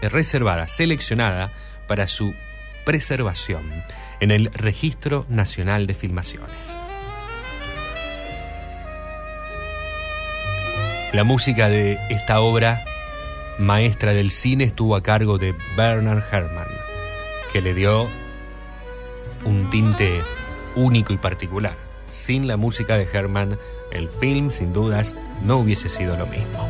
[0.02, 1.54] reservada, seleccionada
[1.88, 2.34] para su
[2.88, 3.84] preservación
[4.20, 6.68] en el Registro Nacional de Filmaciones.
[11.14, 12.84] La música de esta obra
[13.60, 16.68] maestra del cine estuvo a cargo de Bernard Herrmann,
[17.54, 18.10] que le dio
[19.46, 20.24] un tinte
[20.76, 21.78] único y particular.
[22.10, 23.58] Sin la música de Herman,
[23.92, 26.68] el film, sin dudas, no hubiese sido lo mismo.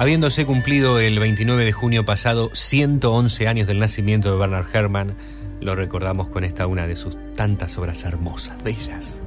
[0.00, 5.14] Habiéndose cumplido el 29 de junio pasado 111 años del nacimiento de Bernard Herrmann,
[5.60, 9.20] lo recordamos con esta una de sus tantas obras hermosas, bellas.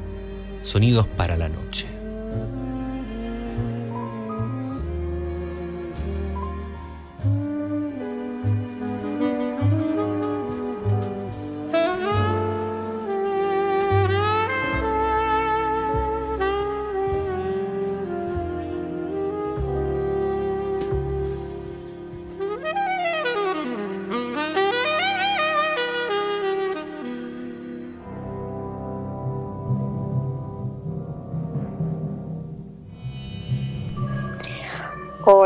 [0.62, 2.03] Sonidos para la noche.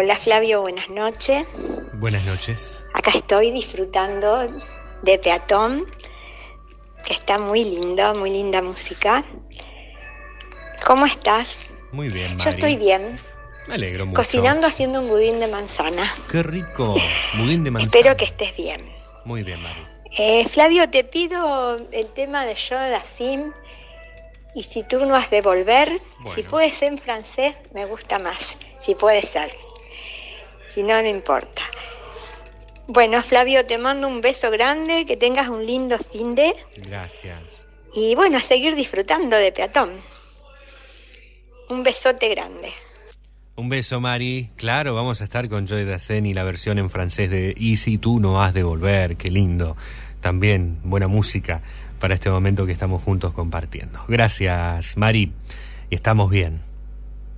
[0.08, 1.46] Hola Flavio, buenas noches.
[1.96, 2.82] Buenas noches.
[2.94, 4.50] Acá estoy disfrutando
[5.02, 5.86] de Peatón,
[7.06, 9.26] que está muy lindo, muy linda música.
[10.86, 11.58] ¿Cómo estás?
[11.92, 12.44] Muy bien, Mari.
[12.46, 13.20] Yo estoy bien,
[13.68, 14.16] Me alegro mucho.
[14.16, 16.10] cocinando haciendo un budín de manzana.
[16.32, 16.96] Qué rico.
[17.38, 17.92] Budín de manzana.
[17.94, 18.90] Espero que estés bien.
[19.26, 19.86] Muy bien, Mari.
[20.18, 23.54] Eh, Flavio, te pido el tema de Joe Dassin
[24.56, 25.92] y si tú no has de volver,
[26.34, 29.52] si puede ser en francés, me gusta más, si puede ser.
[30.78, 31.64] Si no, no importa.
[32.86, 37.66] Bueno, Flavio, te mando un beso grande, que tengas un lindo fin de Gracias.
[37.96, 39.90] y bueno, a seguir disfrutando de peatón.
[41.70, 42.70] Un besote grande.
[43.56, 44.52] Un beso, Mari.
[44.56, 47.98] Claro, vamos a estar con Joy Dassin y la versión en francés de Y si
[47.98, 49.76] tú no has de volver, qué lindo.
[50.22, 51.64] También buena música
[52.00, 54.00] para este momento que estamos juntos compartiendo.
[54.08, 55.32] Gracias, Mari.
[55.90, 56.60] Y estamos bien,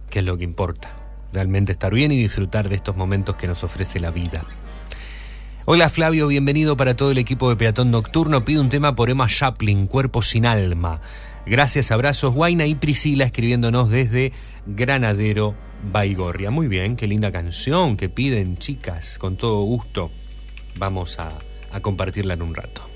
[0.09, 0.98] que es lo que importa.
[1.31, 4.43] Realmente estar bien y disfrutar de estos momentos que nos ofrece la vida.
[5.65, 8.43] Hola Flavio, bienvenido para todo el equipo de Peatón Nocturno.
[8.43, 11.01] Pido un tema por Emma Chaplin, Cuerpo sin Alma.
[11.45, 14.33] Gracias, abrazos, Guaina y Priscila escribiéndonos desde
[14.65, 15.53] Granadero,
[15.91, 16.49] Baigorria.
[16.49, 20.09] Muy bien, qué linda canción que piden chicas, con todo gusto.
[20.75, 21.29] Vamos a,
[21.71, 22.88] a compartirla en un rato.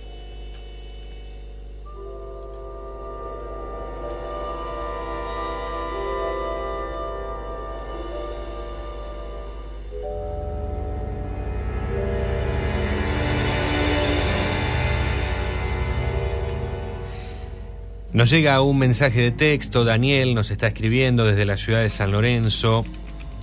[18.13, 22.11] Nos llega un mensaje de texto, Daniel nos está escribiendo desde la ciudad de San
[22.11, 22.85] Lorenzo.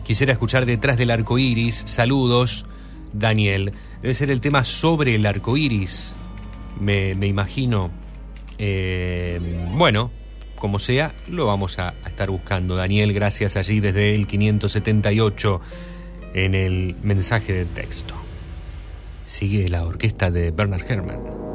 [0.04, 1.82] Quisiera escuchar detrás del arco iris.
[1.86, 2.66] Saludos,
[3.12, 3.72] Daniel.
[4.00, 6.12] Debe ser el tema sobre el arco iris,
[6.78, 7.90] me, imagino.
[8.58, 9.40] Eh,
[9.72, 10.12] bueno,
[10.54, 12.76] como sea, lo vamos a, a estar buscando.
[12.76, 15.60] Daniel, gracias allí desde el 578
[16.34, 18.14] en el mensaje de texto.
[19.24, 21.49] Sigue la orquesta de Bernard Herrmann.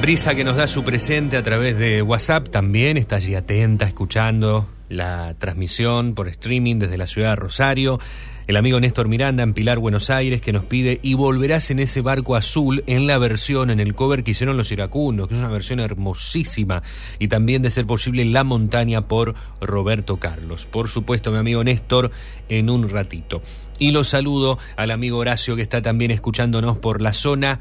[0.00, 4.66] Brisa que nos da su presente a través de WhatsApp también, está allí atenta, escuchando
[4.88, 8.00] la transmisión por streaming desde la ciudad de Rosario.
[8.46, 12.00] El amigo Néstor Miranda en Pilar, Buenos Aires, que nos pide y volverás en ese
[12.00, 15.50] barco azul en la versión, en el cover que hicieron los iracundos, que es una
[15.50, 16.82] versión hermosísima.
[17.18, 20.66] Y también, de ser posible, La Montaña por Roberto Carlos.
[20.66, 22.10] Por supuesto, mi amigo Néstor,
[22.48, 23.42] en un ratito.
[23.78, 27.60] Y lo saludo al amigo Horacio, que está también escuchándonos por la zona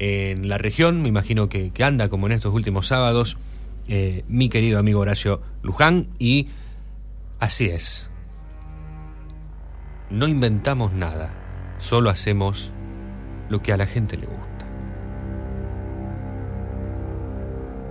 [0.00, 3.36] en la región, me imagino que, anda como en estos últimos sábados,
[3.88, 6.48] eh, mi querido amigo Horacio Luján, y
[7.40, 8.08] así es.
[10.08, 11.34] No inventamos nada,
[11.78, 12.70] solo hacemos
[13.48, 14.66] lo que a la gente le gusta.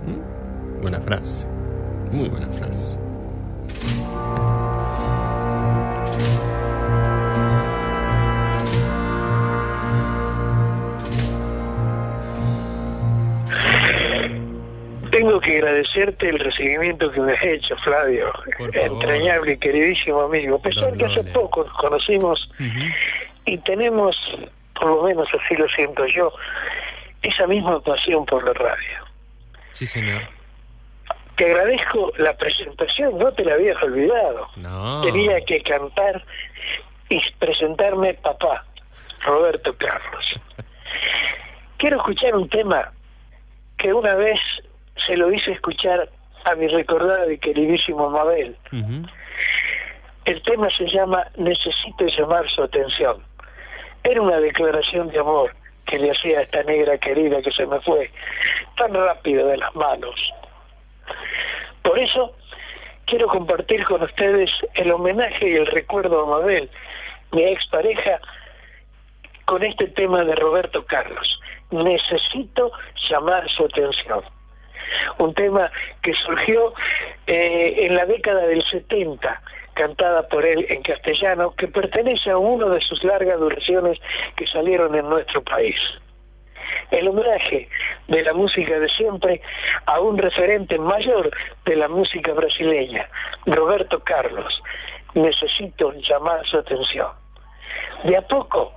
[0.06, 0.80] ¿Mm?
[0.80, 1.46] Buena frase,
[2.10, 2.97] muy buena frase.
[15.28, 18.32] Tengo que agradecerte el recibimiento que me has hecho, Flavio.
[18.72, 20.56] Entrañable y queridísimo amigo.
[20.56, 22.50] A pesar que hace poco nos conocimos
[23.44, 24.16] y tenemos,
[24.74, 26.32] por lo menos así lo siento yo,
[27.20, 29.04] esa misma pasión por la radio.
[29.72, 30.22] Sí, señor.
[31.36, 34.48] Te agradezco la presentación, no te la habías olvidado.
[34.56, 35.02] No.
[35.02, 36.24] Tenía que cantar
[37.10, 38.64] y presentarme papá,
[39.26, 40.40] Roberto Carlos.
[41.76, 42.92] Quiero escuchar un tema
[43.76, 44.40] que una vez
[45.06, 46.08] se lo hice escuchar
[46.44, 48.56] a mi recordado y queridísimo Mabel.
[50.24, 53.22] El tema se llama Necesito llamar su atención.
[54.04, 55.54] Era una declaración de amor
[55.86, 58.10] que le hacía a esta negra querida que se me fue
[58.76, 60.32] tan rápido de las manos.
[61.82, 62.34] Por eso
[63.06, 66.70] quiero compartir con ustedes el homenaje y el recuerdo a Mabel,
[67.32, 68.20] mi expareja,
[69.46, 71.40] con este tema de Roberto Carlos.
[71.70, 72.70] Necesito
[73.08, 74.22] llamar su atención.
[75.18, 75.70] Un tema
[76.02, 76.74] que surgió
[77.26, 79.42] eh, en la década del 70,
[79.74, 83.98] cantada por él en castellano, que pertenece a una de sus largas duraciones
[84.36, 85.76] que salieron en nuestro país.
[86.90, 87.68] El homenaje
[88.08, 89.40] de la música de siempre
[89.86, 91.30] a un referente mayor
[91.64, 93.08] de la música brasileña,
[93.46, 94.62] Roberto Carlos.
[95.14, 97.08] Necesito llamar su atención.
[98.04, 98.74] De a poco,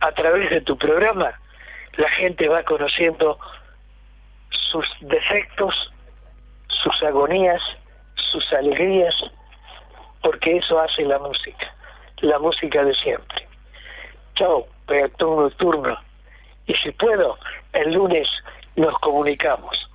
[0.00, 1.38] a través de tu programa,
[1.96, 3.38] la gente va conociendo
[4.74, 5.92] sus defectos,
[6.66, 7.62] sus agonías,
[8.16, 9.14] sus alegrías,
[10.20, 11.72] porque eso hace la música,
[12.22, 13.46] la música de siempre.
[14.34, 15.96] Chao, peatón nocturno.
[16.66, 17.38] Y si puedo,
[17.72, 18.28] el lunes
[18.74, 19.88] nos comunicamos.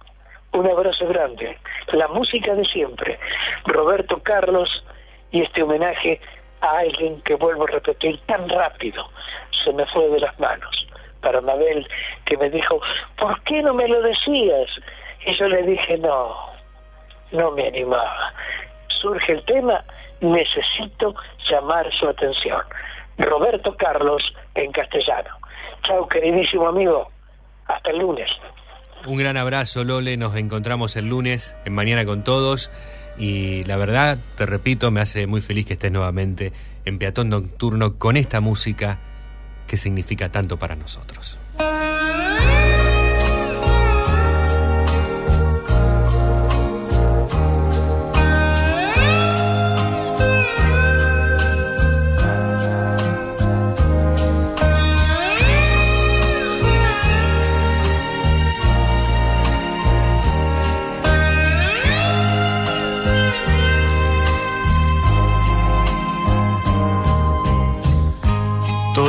[0.54, 1.58] Un abrazo grande.
[1.92, 3.20] La música de siempre.
[3.66, 4.86] Roberto Carlos
[5.32, 6.22] y este homenaje
[6.62, 9.10] a alguien que vuelvo a repetir tan rápido
[9.62, 10.88] se me fue de las manos.
[11.22, 11.88] Para Mabel,
[12.26, 12.80] que me dijo,
[13.18, 14.70] ¿por qué no me lo decías?
[15.26, 16.36] Y yo le dije, no,
[17.32, 18.34] no me animaba.
[18.88, 19.84] Surge el tema,
[20.22, 21.16] necesito
[21.50, 22.62] llamar su atención.
[23.18, 24.24] Roberto Carlos
[24.56, 25.30] en castellano.
[25.84, 27.10] Chao, queridísimo amigo.
[27.68, 28.30] Hasta el lunes.
[29.06, 30.18] Un gran abrazo, Lole.
[30.18, 32.72] Nos encontramos el lunes en Mañana con Todos.
[33.18, 36.54] Y la verdad, te repito, me hace muy feliz que estés nuevamente
[36.86, 39.00] en Peatón Nocturno con esta música
[39.70, 41.39] que significa tanto para nosotros.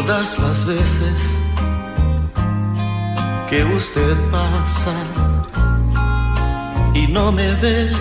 [0.03, 1.39] Todas las veces
[3.51, 4.95] que usted pasa
[6.95, 7.93] y no me ve,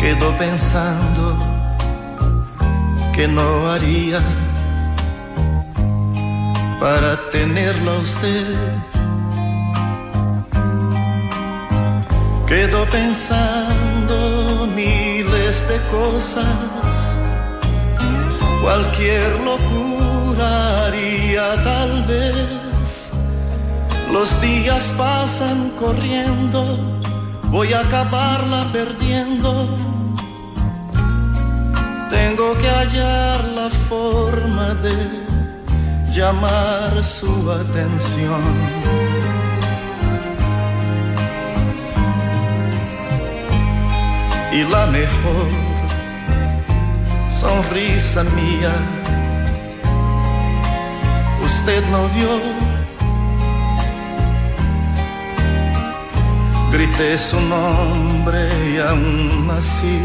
[0.00, 1.36] quedo pensando
[3.14, 4.20] que no haría
[6.80, 8.56] para tenerlo a usted.
[12.46, 17.11] Quedo pensando miles de cosas,
[18.62, 23.10] cualquier locura haría tal vez.
[24.10, 26.62] Los días pasan corriendo,
[27.50, 29.50] voy a acabarla perdiendo.
[32.08, 34.96] Tengo que hallar la forma de
[36.14, 38.42] llamar su atención.
[44.54, 45.71] y la mejor
[47.42, 48.72] sonrisa mía
[51.44, 52.34] usted no vio.
[56.72, 58.40] Grité su nombre
[58.72, 59.96] y aún así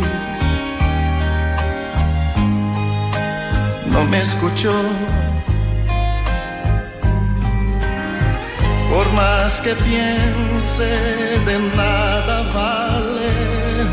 [3.94, 4.76] no me escuchó.
[8.92, 10.90] Por más que piense
[11.48, 13.30] de nada vale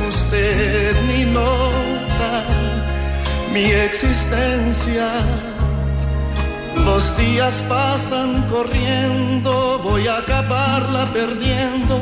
[0.08, 1.83] usted ni nota
[3.54, 5.08] mi existencia.
[6.84, 11.96] Los días pasan corriendo, voy a acabarla perdiendo.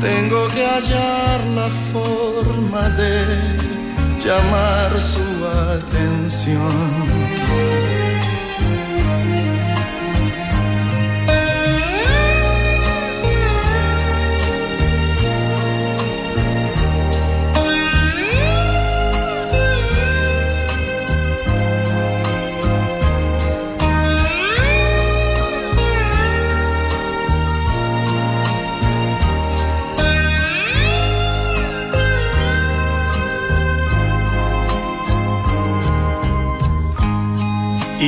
[0.00, 3.14] Tengo que hallar la forma de
[4.24, 5.26] llamar su
[5.76, 6.74] atención.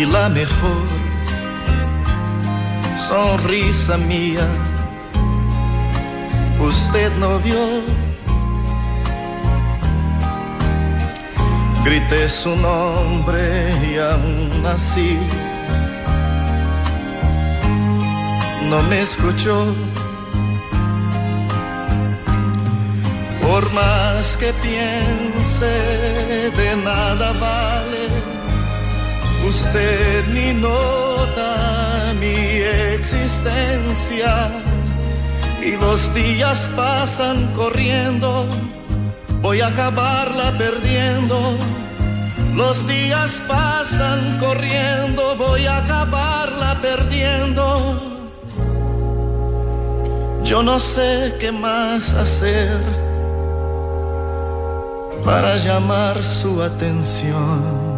[0.01, 0.87] Y la mejor
[3.09, 4.47] sonrisa mía
[6.61, 7.65] usted no vio.
[11.85, 13.43] Grité su nombre
[13.91, 15.19] y aún así
[18.71, 19.57] no me escuchó.
[23.43, 25.73] Por más que piense
[26.61, 27.68] de nada vale
[29.49, 32.37] Usted ni nota mi
[32.97, 34.51] existencia
[35.63, 38.47] y los días pasan corriendo,
[39.41, 41.57] voy a acabarla perdiendo.
[42.55, 47.65] Los días pasan corriendo, voy a acabarla perdiendo.
[50.45, 52.79] Yo no sé qué más hacer
[55.25, 57.98] para llamar su atención.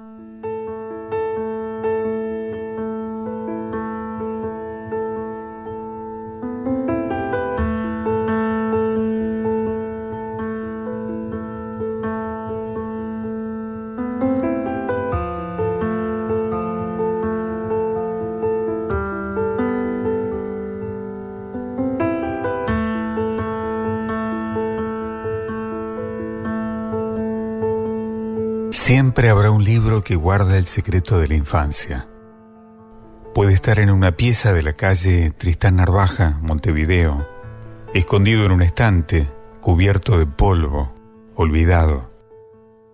[29.61, 32.07] Un libro que guarda el secreto de la infancia.
[33.35, 37.27] Puede estar en una pieza de la calle Tristán Narvaja, Montevideo,
[37.93, 39.29] escondido en un estante,
[39.59, 40.91] cubierto de polvo,
[41.35, 42.09] olvidado.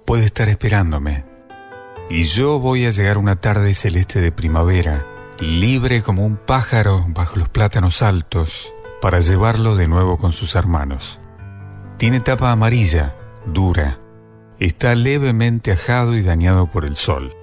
[0.06, 1.24] Puede estar esperándome.
[2.10, 5.06] Y yo voy a llegar una tarde celeste de primavera,
[5.40, 11.22] libre como un pájaro bajo los plátanos altos, para llevarlo de nuevo con sus hermanos.
[11.96, 13.16] Tiene tapa amarilla,
[13.46, 14.02] dura,
[14.60, 17.36] Está levemente ajado y dañado por el sol,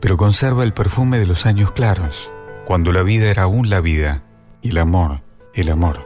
[0.00, 2.32] pero conserva el perfume de los años claros,
[2.64, 4.22] cuando la vida era aún la vida
[4.62, 5.26] y el amor
[5.56, 6.04] el amor.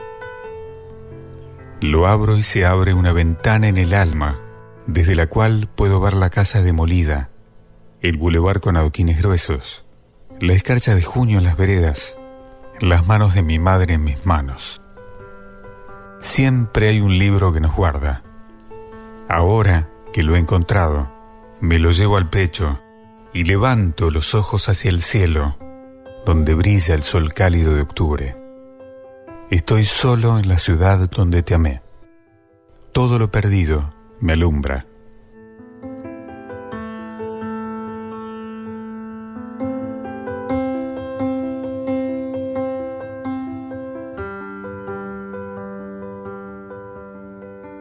[1.81, 4.39] Lo abro y se abre una ventana en el alma,
[4.87, 7.31] desde la cual puedo ver la casa demolida,
[8.01, 9.85] el bulevar con adoquines gruesos,
[10.41, 12.17] la escarcha de junio en las veredas,
[12.81, 14.81] las manos de mi madre en mis manos.
[16.21, 18.23] Siempre hay un libro que nos guarda.
[19.29, 21.11] Ahora, que lo he encontrado,
[21.61, 22.81] me lo llevo al pecho
[23.33, 25.57] y levanto los ojos hacia el cielo,
[26.27, 28.37] donde brilla el sol cálido de octubre.
[29.51, 31.83] Estoy solo en la ciudad donde te amé.
[32.93, 34.87] Todo lo perdido me alumbra.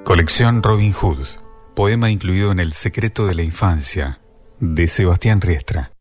[0.03, 1.27] Colección Robin Hood
[1.79, 4.19] poema incluido en El secreto de la infancia,
[4.59, 5.93] de Sebastián Riestra.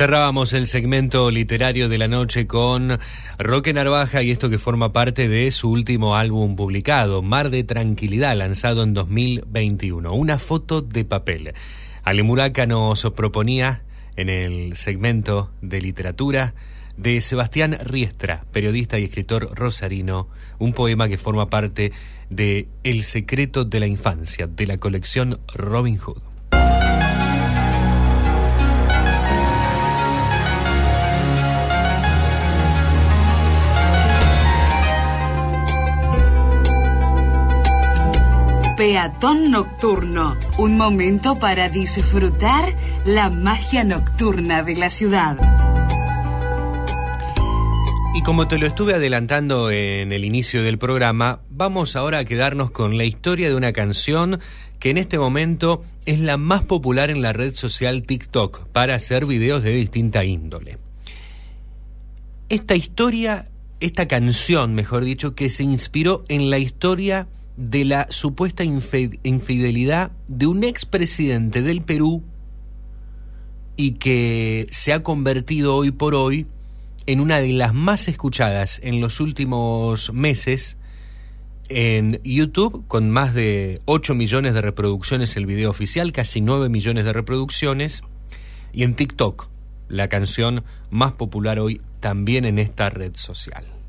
[0.00, 2.98] Cerrábamos el segmento literario de la noche con
[3.36, 8.34] Roque Narvaja y esto que forma parte de su último álbum publicado, Mar de Tranquilidad,
[8.34, 10.10] lanzado en 2021.
[10.14, 11.52] Una foto de papel.
[12.02, 13.82] Ale Muraca nos proponía
[14.16, 16.54] en el segmento de literatura
[16.96, 20.28] de Sebastián Riestra, periodista y escritor rosarino,
[20.58, 21.92] un poema que forma parte
[22.30, 26.29] de El secreto de la infancia, de la colección Robin Hood.
[38.80, 42.74] Peatón Nocturno, un momento para disfrutar
[43.04, 45.36] la magia nocturna de la ciudad.
[48.14, 52.70] Y como te lo estuve adelantando en el inicio del programa, vamos ahora a quedarnos
[52.70, 54.40] con la historia de una canción
[54.78, 59.26] que en este momento es la más popular en la red social TikTok para hacer
[59.26, 60.78] videos de distinta índole.
[62.48, 63.46] Esta historia,
[63.80, 67.28] esta canción, mejor dicho, que se inspiró en la historia
[67.60, 72.24] de la supuesta infidelidad de un expresidente del Perú
[73.76, 76.46] y que se ha convertido hoy por hoy
[77.04, 80.78] en una de las más escuchadas en los últimos meses
[81.68, 87.04] en YouTube, con más de 8 millones de reproducciones el video oficial, casi 9 millones
[87.04, 88.02] de reproducciones,
[88.72, 89.48] y en TikTok,
[89.88, 93.79] la canción más popular hoy también en esta red social.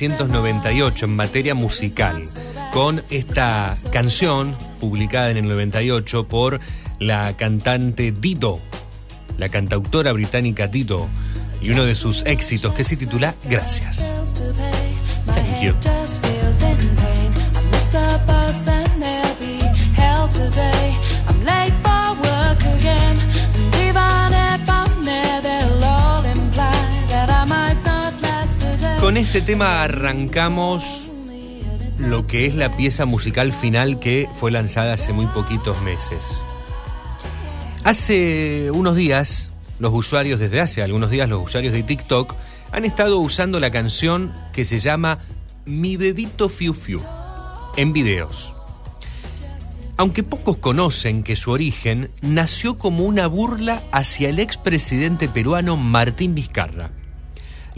[0.00, 2.22] 1998 en materia musical,
[2.72, 6.58] con esta canción publicada en el 98 por
[6.98, 8.60] la cantante Dido,
[9.36, 11.06] la cantautora británica Dido,
[11.60, 14.14] y uno de sus éxitos que se titula Gracias.
[15.26, 15.74] Thank you.
[29.10, 31.10] Con este tema arrancamos
[31.98, 36.44] lo que es la pieza musical final que fue lanzada hace muy poquitos meses.
[37.82, 39.50] Hace unos días,
[39.80, 42.36] los usuarios, desde hace algunos días, los usuarios de TikTok
[42.70, 45.18] han estado usando la canción que se llama
[45.64, 47.02] Mi bebito Fiu Fiu
[47.76, 48.54] en videos.
[49.96, 56.36] Aunque pocos conocen que su origen nació como una burla hacia el expresidente peruano Martín
[56.36, 56.92] Vizcarra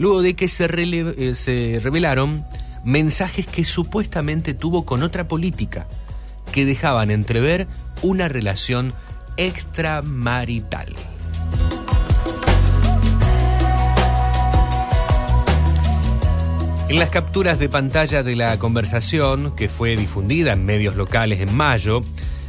[0.03, 2.45] luego de que se, eh, se revelaron
[2.83, 5.87] mensajes que supuestamente tuvo con otra política,
[6.51, 7.67] que dejaban entrever
[8.01, 8.93] una relación
[9.37, 10.93] extramarital.
[16.89, 21.55] En las capturas de pantalla de la conversación, que fue difundida en medios locales en
[21.55, 22.01] mayo,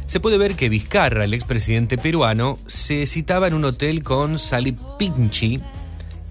[0.07, 4.77] se puede ver que Vizcarra, el expresidente peruano, se citaba en un hotel con Sally
[4.99, 5.61] Pinchi,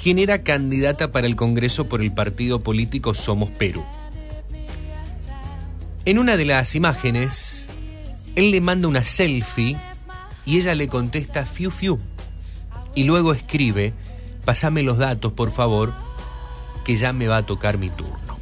[0.05, 3.83] quien era candidata para el Congreso por el partido político Somos Perú.
[6.05, 7.65] En una de las imágenes,
[8.37, 9.81] él le manda una selfie
[10.45, 11.99] y ella le contesta fiu fiu.
[12.95, 13.95] Y luego escribe,
[14.45, 15.95] pasame los datos por favor,
[16.85, 18.37] que ya me va a tocar mi turno.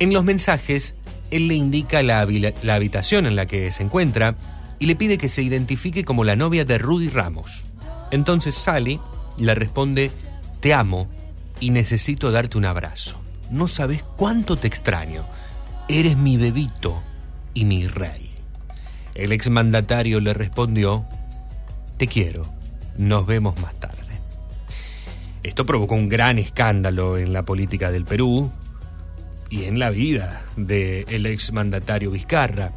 [0.00, 0.96] En los mensajes,
[1.30, 2.26] él le indica la,
[2.64, 4.34] la habitación en la que se encuentra
[4.80, 7.62] y le pide que se identifique como la novia de Rudy Ramos.
[8.10, 8.98] Entonces Sally
[9.38, 10.10] le responde
[10.62, 11.08] te amo
[11.58, 13.20] y necesito darte un abrazo.
[13.50, 15.26] No sabes cuánto te extraño.
[15.88, 17.02] Eres mi bebito
[17.52, 18.30] y mi rey.
[19.14, 21.04] El exmandatario le respondió,
[21.96, 22.46] te quiero,
[22.96, 24.20] nos vemos más tarde.
[25.42, 28.50] Esto provocó un gran escándalo en la política del Perú
[29.50, 32.70] y en la vida del exmandatario Vizcarra.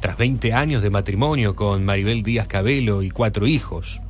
[0.00, 4.00] Tras 20 años de matrimonio con Maribel Díaz Cabello y cuatro hijos.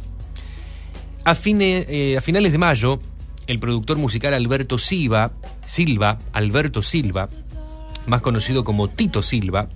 [1.31, 2.99] A, eh, a finales de mayo,
[3.47, 5.31] el productor musical Alberto Silva,
[5.65, 7.29] Silva, Alberto Silva,
[8.09, 9.69] más conocido como Tito Silva,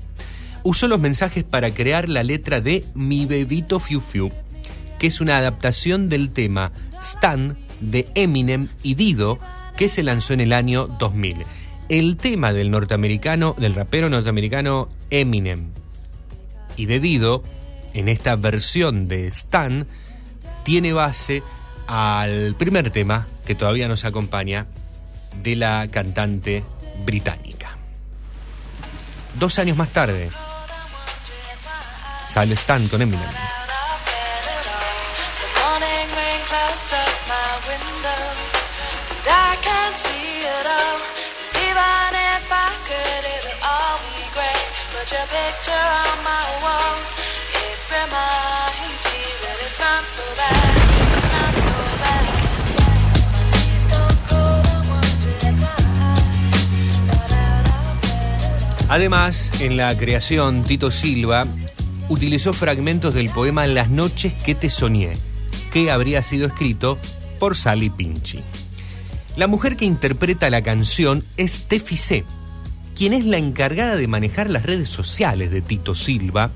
[0.64, 4.30] usó los mensajes para crear la letra de Mi Bebito Fiu Fiu,
[4.98, 9.38] que es una adaptación del tema Stan de Eminem y Dido,
[9.76, 11.44] que se lanzó en el año 2000.
[11.88, 15.68] El tema del norteamericano, del rapero norteamericano Eminem
[16.76, 17.44] y de Dido,
[17.92, 19.86] en esta versión de Stan,
[20.64, 21.42] tiene base
[21.86, 24.66] al primer tema que todavía nos acompaña
[25.42, 26.64] de la cantante
[27.04, 27.76] británica.
[29.38, 30.30] Dos años más tarde,
[32.26, 33.30] sale Stan con Eminem.
[45.34, 46.96] Picture on my wall.
[47.64, 48.63] It reminds
[58.94, 61.48] Además, en la creación, Tito Silva
[62.08, 65.16] utilizó fragmentos del poema Las noches que te soñé,
[65.72, 66.96] que habría sido escrito
[67.40, 68.40] por Sally Pinchi.
[69.36, 72.24] La mujer que interpreta la canción es Tefi C,
[72.94, 76.52] quien es la encargada de manejar las redes sociales de Tito Silva.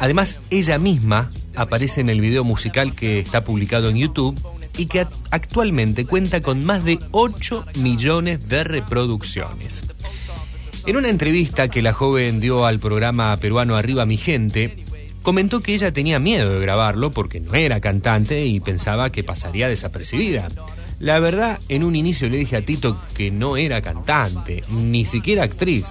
[0.00, 4.38] Además, ella misma aparece en el video musical que está publicado en YouTube
[4.76, 9.84] y que act- actualmente cuenta con más de 8 millones de reproducciones.
[10.86, 14.84] En una entrevista que la joven dio al programa peruano Arriba Mi Gente,
[15.22, 19.68] comentó que ella tenía miedo de grabarlo porque no era cantante y pensaba que pasaría
[19.68, 20.48] desapercibida.
[21.00, 25.42] La verdad, en un inicio le dije a Tito que no era cantante, ni siquiera
[25.42, 25.86] actriz.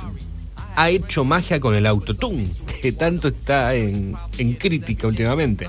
[0.76, 2.49] Ha hecho magia con el autotune,
[2.81, 5.68] que tanto está en, en crítica últimamente.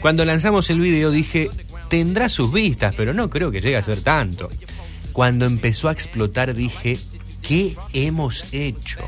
[0.00, 1.50] Cuando lanzamos el video dije,
[1.88, 4.50] tendrá sus vistas, pero no creo que llegue a ser tanto.
[5.12, 6.98] Cuando empezó a explotar dije,
[7.42, 9.00] ¿qué hemos hecho?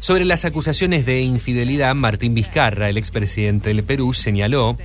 [0.00, 4.76] Sobre las acusaciones de infidelidad, Martín Vizcarra, el expresidente del Perú, señaló,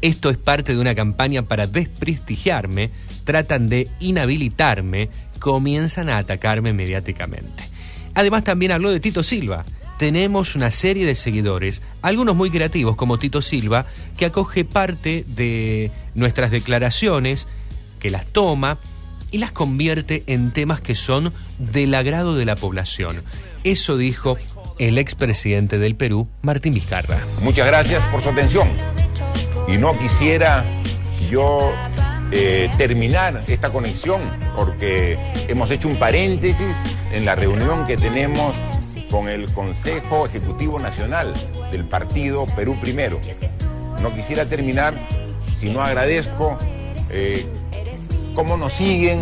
[0.00, 2.90] esto es parte de una campaña para desprestigiarme,
[3.22, 7.71] tratan de inhabilitarme, comienzan a atacarme mediáticamente.
[8.14, 9.64] Además también habló de Tito Silva.
[9.98, 13.86] Tenemos una serie de seguidores, algunos muy creativos como Tito Silva,
[14.16, 17.46] que acoge parte de nuestras declaraciones,
[18.00, 18.78] que las toma
[19.30, 23.22] y las convierte en temas que son del agrado de la población.
[23.64, 24.36] Eso dijo
[24.78, 27.20] el expresidente del Perú, Martín Vizcarra.
[27.42, 28.68] Muchas gracias por su atención.
[29.68, 30.64] Y no quisiera
[31.30, 31.72] yo
[32.32, 34.20] eh, terminar esta conexión
[34.56, 35.18] porque
[35.48, 36.74] hemos hecho un paréntesis
[37.12, 38.54] en la reunión que tenemos
[39.10, 41.34] con el Consejo Ejecutivo Nacional
[41.70, 43.20] del Partido Perú Primero.
[44.02, 44.94] No quisiera terminar
[45.60, 46.56] si no agradezco
[47.10, 47.46] eh,
[48.34, 49.20] cómo nos siguen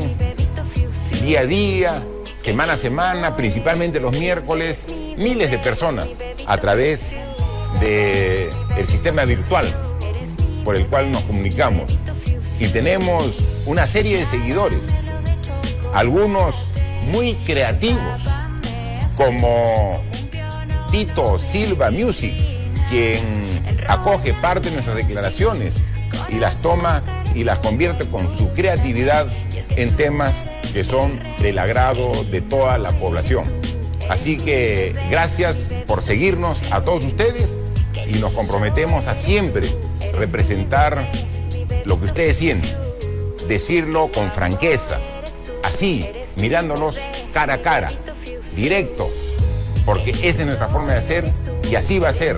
[1.23, 2.03] día a día,
[2.39, 4.87] semana a semana, principalmente los miércoles,
[5.19, 6.09] miles de personas
[6.47, 7.13] a través
[7.81, 9.67] del sistema virtual
[10.65, 11.99] por el cual nos comunicamos.
[12.61, 13.35] Y tenemos
[13.67, 14.81] una serie de seguidores,
[15.93, 16.55] algunos
[17.07, 18.21] muy creativos,
[19.17, 20.03] como
[20.91, 22.35] Tito Silva Music,
[22.89, 23.49] quien
[23.89, 25.75] acoge parte de nuestras declaraciones
[26.29, 27.03] y las toma
[27.35, 29.27] y las convierte con su creatividad
[29.71, 30.35] en temas
[30.73, 33.45] que son del agrado de toda la población.
[34.09, 35.57] Así que gracias
[35.87, 37.57] por seguirnos a todos ustedes
[38.07, 39.69] y nos comprometemos a siempre
[40.15, 41.11] representar
[41.85, 42.75] lo que ustedes sienten,
[43.49, 44.99] decirlo con franqueza,
[45.63, 46.07] así,
[46.41, 46.97] mirándonos
[47.33, 47.93] cara a cara,
[48.55, 49.11] directo,
[49.85, 51.25] porque esa es nuestra forma de hacer
[51.71, 52.37] y así va a ser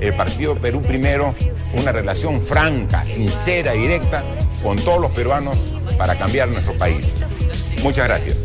[0.00, 1.34] el Partido Perú Primero,
[1.74, 4.22] una relación franca, sincera, directa
[4.62, 5.56] con todos los peruanos
[5.96, 7.06] para cambiar nuestro país.
[7.82, 8.36] Muchas gracias.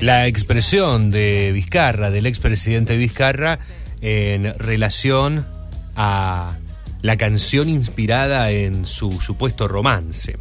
[0.00, 3.60] La expresión de Vizcarra, del expresidente Vizcarra,
[4.00, 5.46] en relación
[5.94, 6.56] a
[7.02, 10.36] la canción inspirada en su supuesto romance.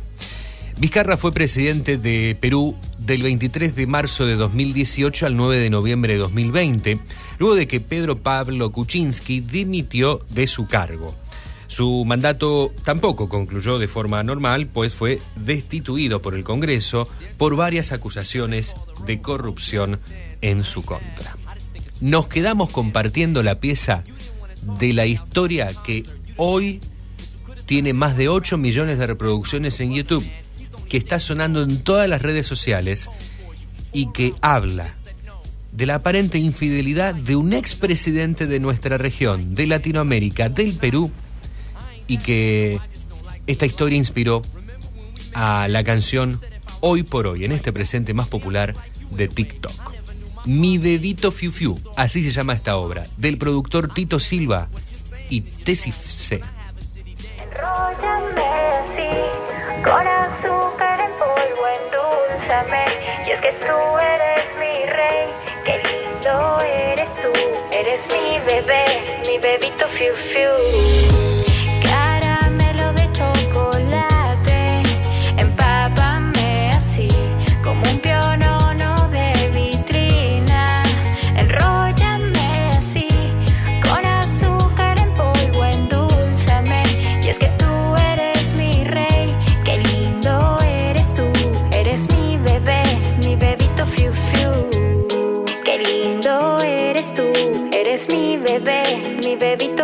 [0.78, 6.14] Vizcarra fue presidente de Perú del 23 de marzo de 2018 al 9 de noviembre
[6.14, 7.00] de 2020,
[7.40, 11.16] luego de que Pedro Pablo Kuczynski dimitió de su cargo.
[11.68, 17.08] Su mandato tampoco concluyó de forma normal, pues fue destituido por el Congreso
[17.38, 18.76] por varias acusaciones
[19.06, 20.00] de corrupción
[20.42, 21.38] en su contra.
[22.02, 24.04] Nos quedamos compartiendo la pieza
[24.80, 26.04] de la historia que
[26.36, 26.82] hoy
[27.66, 30.26] tiene más de 8 millones de reproducciones en YouTube,
[30.92, 33.10] que está sonando en todas las redes sociales
[33.94, 34.94] y que habla
[35.72, 41.10] de la aparente infidelidad de un expresidente de nuestra región, de Latinoamérica, del Perú,
[42.08, 42.78] y que
[43.48, 44.42] esta historia inspiró
[45.34, 46.42] a la canción
[46.82, 48.76] Hoy por Hoy, en este presente más popular
[49.12, 49.94] de TikTok.
[50.44, 54.68] Mi dedito Fiu Fiu, así se llama esta obra, del productor Tito Silva
[55.30, 56.42] y Tessie C.
[57.40, 58.52] Enróllame
[59.84, 60.51] polvo,
[63.26, 65.28] Y es que tú eres mi rey,
[65.64, 67.32] qué lindo eres tú.
[67.72, 71.21] Eres mi bebé, mi bebito fiu fiu.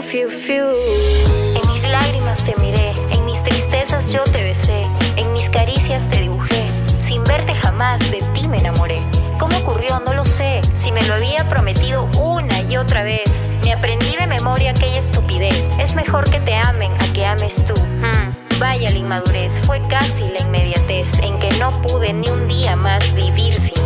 [0.07, 0.29] Fiu.
[1.55, 4.83] En mis lágrimas te miré, en mis tristezas yo te besé,
[5.17, 6.65] en mis caricias te dibujé.
[7.01, 9.01] Sin verte jamás de ti me enamoré.
[9.37, 9.99] ¿Cómo ocurrió?
[9.99, 10.61] No lo sé.
[10.75, 13.29] Si me lo había prometido una y otra vez.
[13.63, 15.69] Me aprendí de memoria aquella estupidez.
[15.79, 17.73] Es mejor que te amen a que ames tú.
[17.81, 18.33] Hmm.
[18.59, 23.13] Vaya la inmadurez, fue casi la inmediatez en que no pude ni un día más
[23.13, 23.76] vivir sin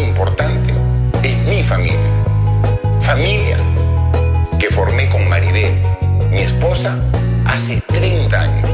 [0.00, 0.72] importante
[1.22, 1.98] es mi familia.
[3.00, 3.56] Familia
[4.58, 5.72] que formé con Maribel,
[6.30, 6.96] mi esposa,
[7.46, 8.70] hace 30 años.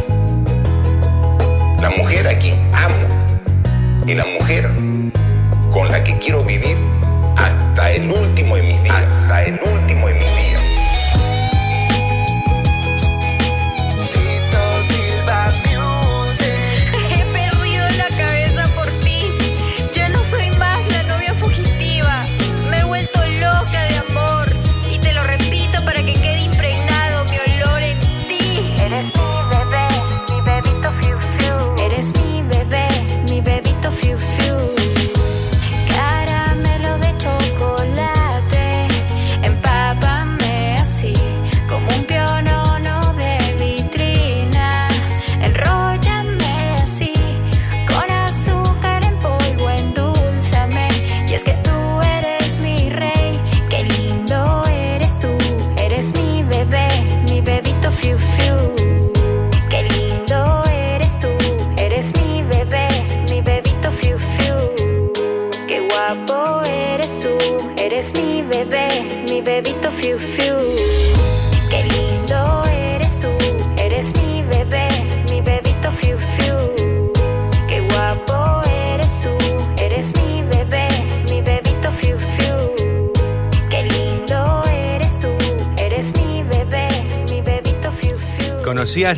[1.80, 4.70] La mujer a quien amo y la mujer
[5.72, 6.76] con la que quiero vivir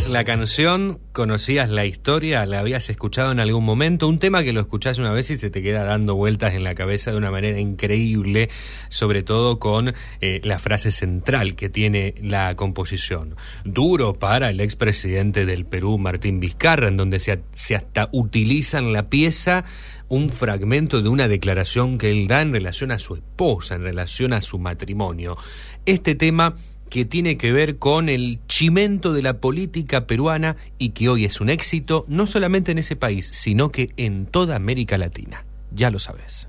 [0.08, 1.00] ¿Conocías la canción?
[1.12, 2.46] ¿Conocías la historia?
[2.46, 4.08] ¿La habías escuchado en algún momento?
[4.08, 6.74] Un tema que lo escuchás una vez y se te queda dando vueltas en la
[6.74, 8.48] cabeza de una manera increíble,
[8.88, 13.36] sobre todo con eh, la frase central que tiene la composición.
[13.66, 19.10] Duro para el expresidente del Perú, Martín Vizcarra, en donde se, se hasta utilizan la
[19.10, 19.66] pieza
[20.08, 24.32] un fragmento de una declaración que él da en relación a su esposa, en relación
[24.32, 25.36] a su matrimonio.
[25.84, 26.54] Este tema
[26.88, 31.40] que tiene que ver con el chimento de la política peruana y que hoy es
[31.40, 35.44] un éxito no solamente en ese país, sino que en toda América Latina.
[35.72, 36.48] Ya lo sabes.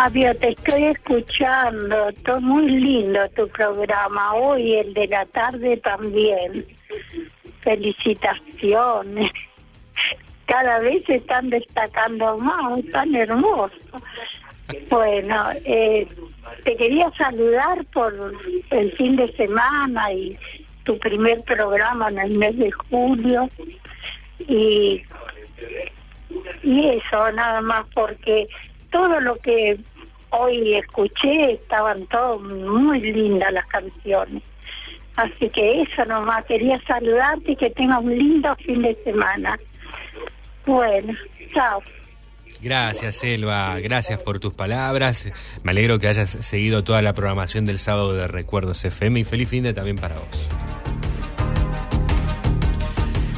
[0.00, 2.12] Fabio, te estoy escuchando.
[2.24, 4.32] Todo muy lindo tu programa.
[4.34, 6.64] Hoy el de la tarde también.
[7.62, 9.32] Felicitaciones.
[10.46, 13.76] cada vez se están destacando más, tan hermosos.
[14.88, 16.06] Bueno, eh,
[16.62, 18.14] te quería saludar por
[18.70, 20.38] el fin de semana y
[20.84, 23.48] tu primer programa en el mes de julio
[24.46, 25.02] y
[26.62, 28.48] y eso nada más porque
[28.90, 29.78] todo lo que
[30.30, 34.42] hoy escuché estaban todas muy lindas las canciones
[35.16, 39.58] así que eso nomás quería saludarte y que tengas un lindo fin de semana
[40.66, 41.14] bueno
[41.54, 41.82] chao
[42.60, 43.78] Gracias, Selva.
[43.78, 45.30] Gracias por tus palabras.
[45.62, 49.48] Me alegro que hayas seguido toda la programación del sábado de Recuerdos FM y feliz
[49.48, 50.48] fin de también para vos.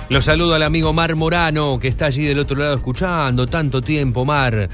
[0.09, 4.24] Los saludo al amigo Mar Morano, que está allí del otro lado escuchando tanto tiempo,
[4.24, 4.68] Mar.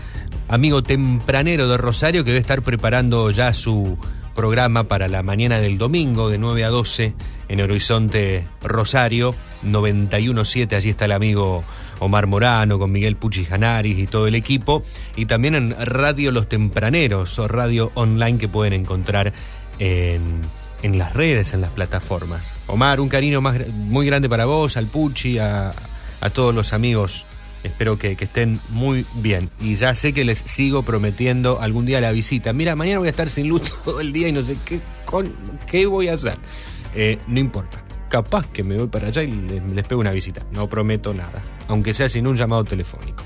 [0.48, 3.98] Amigo tempranero de Rosario, que debe estar preparando ya su
[4.36, 7.14] programa para la mañana del domingo, de 9 a 12,
[7.48, 10.76] en Horizonte Rosario, 917.
[10.76, 11.64] Allí está el amigo
[11.98, 14.84] Omar Morano, con Miguel Puchi Janaris y todo el equipo.
[15.16, 19.32] Y también en Radio Los Tempraneros, o radio online que pueden encontrar
[19.80, 20.42] en,
[20.82, 22.56] en las redes, en las plataformas.
[22.68, 25.72] Omar, un cariño más, muy grande para vos, al Puchi, a,
[26.20, 27.26] a todos los amigos.
[27.66, 29.50] Espero que, que, estén muy bien.
[29.60, 32.52] Y ya sé que les sigo prometiendo algún día la visita.
[32.52, 34.80] Mira, mañana voy a estar sin luz todo el día y no sé qué,
[35.66, 36.36] qué voy a hacer.
[36.94, 37.82] Eh, no importa.
[38.08, 40.46] Capaz que me voy para allá y les, les pego una visita.
[40.52, 43.24] No prometo nada aunque sea sin un llamado telefónico.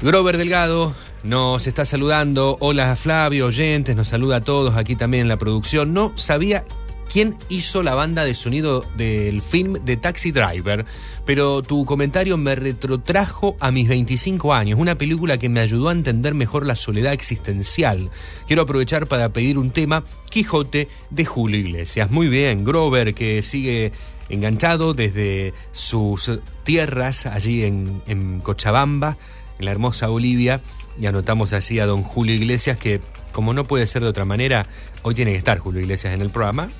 [0.00, 2.56] Grover Delgado nos está saludando.
[2.60, 5.92] Hola Flavio, oyentes, nos saluda a todos aquí también en la producción.
[5.92, 6.64] No sabía
[7.10, 10.84] quién hizo la banda de sonido del film de Taxi Driver,
[11.24, 15.92] pero tu comentario me retrotrajo a mis 25 años, una película que me ayudó a
[15.92, 18.10] entender mejor la soledad existencial.
[18.46, 22.10] Quiero aprovechar para pedir un tema, Quijote de Julio Iglesias.
[22.10, 23.92] Muy bien, Grover, que sigue
[24.28, 26.30] enganchado desde sus
[26.64, 29.16] tierras allí en, en, Cochabamba,
[29.58, 30.60] en la hermosa Bolivia,
[31.00, 33.00] y anotamos así a don Julio Iglesias, que
[33.32, 34.66] como no puede ser de otra manera,
[35.02, 36.70] hoy tiene que estar Julio Iglesias en el programa,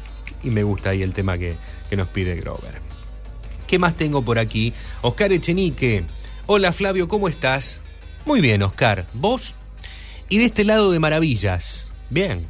[0.43, 1.57] y me gusta ahí el tema que,
[1.89, 2.81] que nos pide Grover.
[3.67, 4.73] ¿Qué más tengo por aquí?
[5.03, 6.05] Oscar Echenique.
[6.47, 7.83] Hola Flavio, ¿cómo estás?
[8.25, 9.07] Muy bien, Oscar.
[9.13, 9.55] ¿Vos?
[10.29, 11.91] Y de este lado de maravillas.
[12.11, 12.47] Bien.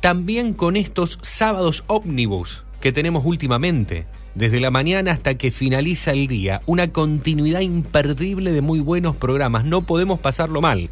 [0.00, 6.26] También con estos sábados ómnibus que tenemos últimamente desde la mañana hasta que finaliza el
[6.26, 6.62] día.
[6.66, 9.64] Una continuidad imperdible de muy buenos programas.
[9.64, 10.90] No podemos pasarlo mal.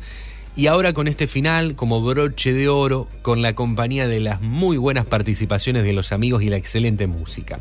[0.57, 4.77] Y ahora con este final, como broche de oro, con la compañía de las muy
[4.77, 7.61] buenas participaciones de los amigos y la excelente música.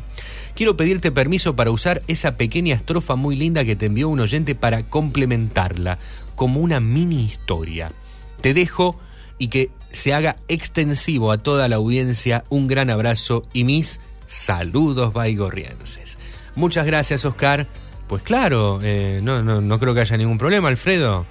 [0.54, 4.54] Quiero pedirte permiso para usar esa pequeña estrofa muy linda que te envió un oyente
[4.54, 5.98] para complementarla,
[6.34, 7.92] como una mini historia.
[8.40, 8.98] Te dejo
[9.38, 15.12] y que se haga extensivo a toda la audiencia un gran abrazo y mis saludos
[15.12, 16.18] baigorrienses.
[16.54, 17.66] Muchas gracias, Oscar.
[18.06, 21.26] Pues claro, eh, no, no, no, creo que haya ningún problema, Alfredo,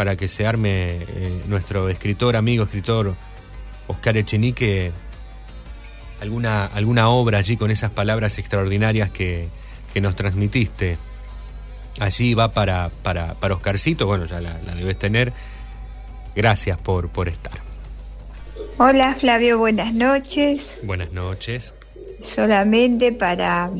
[0.00, 3.16] para que se arme eh, nuestro escritor, amigo, escritor
[3.86, 4.92] Oscar Echenique,
[6.22, 9.50] alguna, alguna obra allí con esas palabras extraordinarias que,
[9.92, 10.96] que nos transmitiste.
[11.98, 15.34] Allí va para, para, para Oscarcito, bueno, ya la, la debes tener.
[16.34, 17.60] Gracias por, por estar.
[18.78, 20.78] Hola Flavio, buenas noches.
[20.82, 21.74] Buenas noches
[22.22, 23.70] solamente para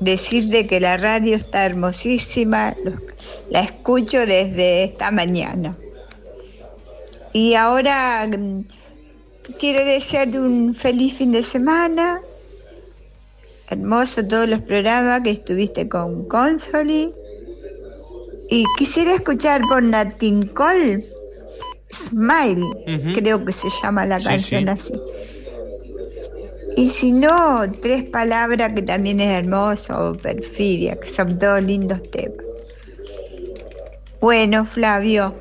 [0.00, 2.74] decirte que la radio está hermosísima,
[3.50, 5.76] la escucho desde esta mañana.
[7.32, 8.64] Y ahora mm,
[9.58, 12.20] quiero desearte un feliz fin de semana,
[13.68, 17.12] hermoso todos los programas que estuviste con Consoli.
[18.52, 21.04] Y quisiera escuchar por Nat King Cole,
[21.92, 23.14] Smile, uh -huh.
[23.14, 24.68] creo que se llama la Sí, canción sí.
[24.70, 24.92] así.
[26.76, 32.44] Y si no, tres palabras que también es hermoso, perfidia, que son todos lindos temas.
[34.20, 35.34] Bueno, Flavio,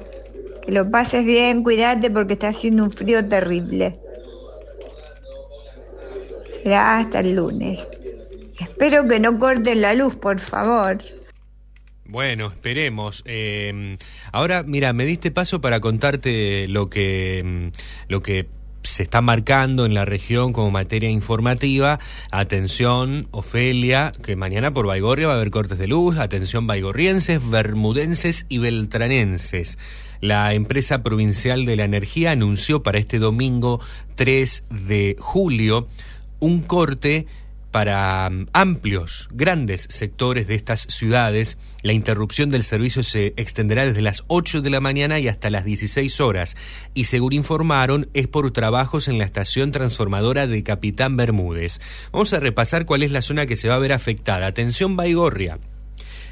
[0.66, 4.00] que lo pases bien, cuídate porque está haciendo un frío terrible.
[6.66, 7.80] Hasta el lunes.
[8.60, 10.98] Espero que no corten la luz, por favor.
[12.06, 13.24] Bueno, esperemos.
[13.26, 13.98] Eh,
[14.32, 17.72] ahora, mira, me diste paso para contarte lo que,
[18.08, 18.48] lo que
[18.84, 22.00] se está marcando en la región como materia informativa.
[22.32, 26.18] Atención, Ofelia, que mañana por Baigorria va a haber cortes de luz.
[26.18, 29.78] Atención, baigorrienses, bermudenses y beltranenses.
[30.22, 33.80] La empresa provincial de la energía anunció para este domingo
[34.16, 35.88] 3 de julio
[36.40, 37.26] un corte
[37.72, 44.02] para um, amplios, grandes sectores de estas ciudades, la interrupción del servicio se extenderá desde
[44.02, 46.56] las 8 de la mañana y hasta las 16 horas.
[46.94, 51.80] Y según informaron, es por trabajos en la estación transformadora de Capitán Bermúdez.
[52.12, 54.48] Vamos a repasar cuál es la zona que se va a ver afectada.
[54.48, 55.60] Atención, Baigorria.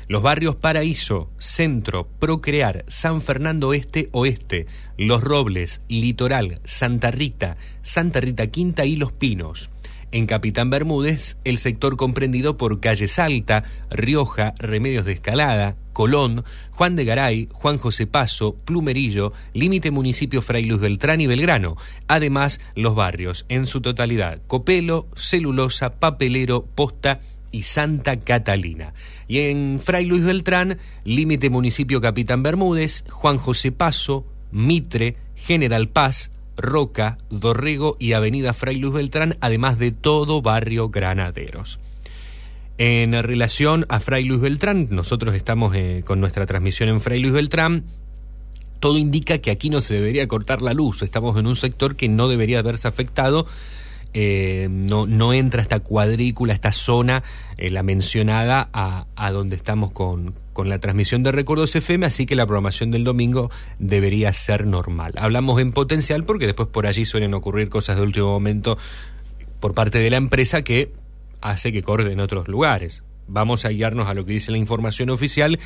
[0.09, 4.65] Los barrios Paraíso, Centro, Procrear, San Fernando Este, Oeste,
[4.97, 9.69] Los Robles, Litoral, Santa Rita, Santa Rita Quinta y Los Pinos.
[10.11, 16.95] En Capitán Bermúdez, el sector comprendido por Calle Salta, Rioja, Remedios de Escalada, Colón, Juan
[16.95, 21.75] de Garay, Juan José Paso, Plumerillo, límite municipio Fray Luis Beltrán y Belgrano.
[22.07, 27.19] Además, los barrios en su totalidad, Copelo, Celulosa, Papelero, Posta
[27.51, 28.93] y Santa Catalina.
[29.27, 36.31] Y en Fray Luis Beltrán, límite municipio Capitán Bermúdez, Juan José Paso, Mitre, General Paz,
[36.57, 41.79] Roca, Dorrego y Avenida Fray Luis Beltrán, además de todo barrio Granaderos.
[42.79, 47.33] En relación a Fray Luis Beltrán, nosotros estamos eh, con nuestra transmisión en Fray Luis
[47.33, 47.85] Beltrán.
[48.79, 51.01] Todo indica que aquí no se debería cortar la luz.
[51.01, 53.47] Estamos en un sector que no debería haberse afectado.
[54.13, 57.23] Eh, no, no entra esta cuadrícula, esta zona,
[57.57, 62.25] eh, la mencionada, a, a donde estamos con, con la transmisión de Recuerdos FM, así
[62.25, 65.13] que la programación del domingo debería ser normal.
[65.17, 68.75] Hablamos en potencial porque después por allí suelen ocurrir cosas de último momento
[69.59, 70.91] por parte de la empresa que
[71.41, 73.03] hace que corre en otros lugares.
[73.27, 75.59] Vamos a guiarnos a lo que dice la información oficial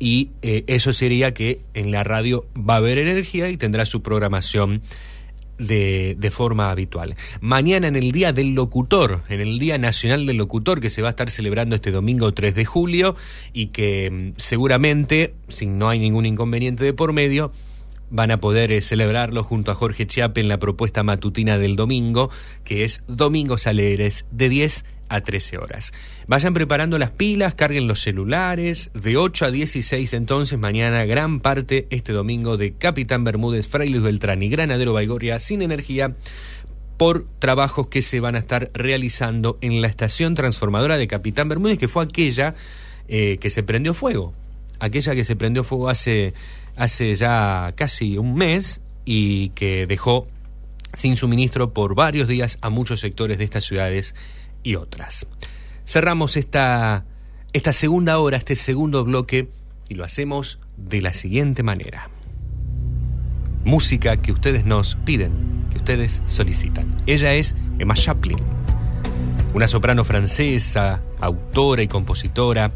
[0.00, 4.02] y eh, eso sería que en la radio va a haber energía y tendrá su
[4.02, 4.82] programación
[5.66, 7.16] de, forma habitual.
[7.40, 11.08] Mañana en el Día del Locutor, en el Día Nacional del Locutor que se va
[11.08, 13.16] a estar celebrando este domingo 3 de julio
[13.52, 17.52] y que mm, seguramente, si no hay ningún inconveniente de por medio,
[18.10, 22.30] van a poder eh, celebrarlo junto a Jorge Chiape en la propuesta matutina del domingo,
[22.62, 25.92] que es Domingos Alegres de 10 a 13 horas.
[26.26, 28.90] Vayan preparando las pilas, carguen los celulares.
[28.94, 34.02] De 8 a 16 entonces, mañana gran parte este domingo de Capitán Bermúdez, Fray Luis
[34.02, 36.16] Beltrán y Granadero Baigoria sin energía
[36.96, 41.78] por trabajos que se van a estar realizando en la estación transformadora de Capitán Bermúdez,
[41.78, 42.54] que fue aquella
[43.08, 44.32] eh, que se prendió fuego.
[44.78, 46.32] Aquella que se prendió fuego hace,
[46.76, 50.26] hace ya casi un mes y que dejó
[50.94, 54.14] sin suministro por varios días a muchos sectores de estas ciudades
[54.62, 55.26] y otras.
[55.86, 57.04] Cerramos esta,
[57.52, 59.48] esta segunda hora, este segundo bloque,
[59.88, 62.08] y lo hacemos de la siguiente manera.
[63.64, 65.32] Música que ustedes nos piden,
[65.70, 67.02] que ustedes solicitan.
[67.06, 68.38] Ella es Emma Chaplin,
[69.54, 72.72] una soprano francesa, autora y compositora.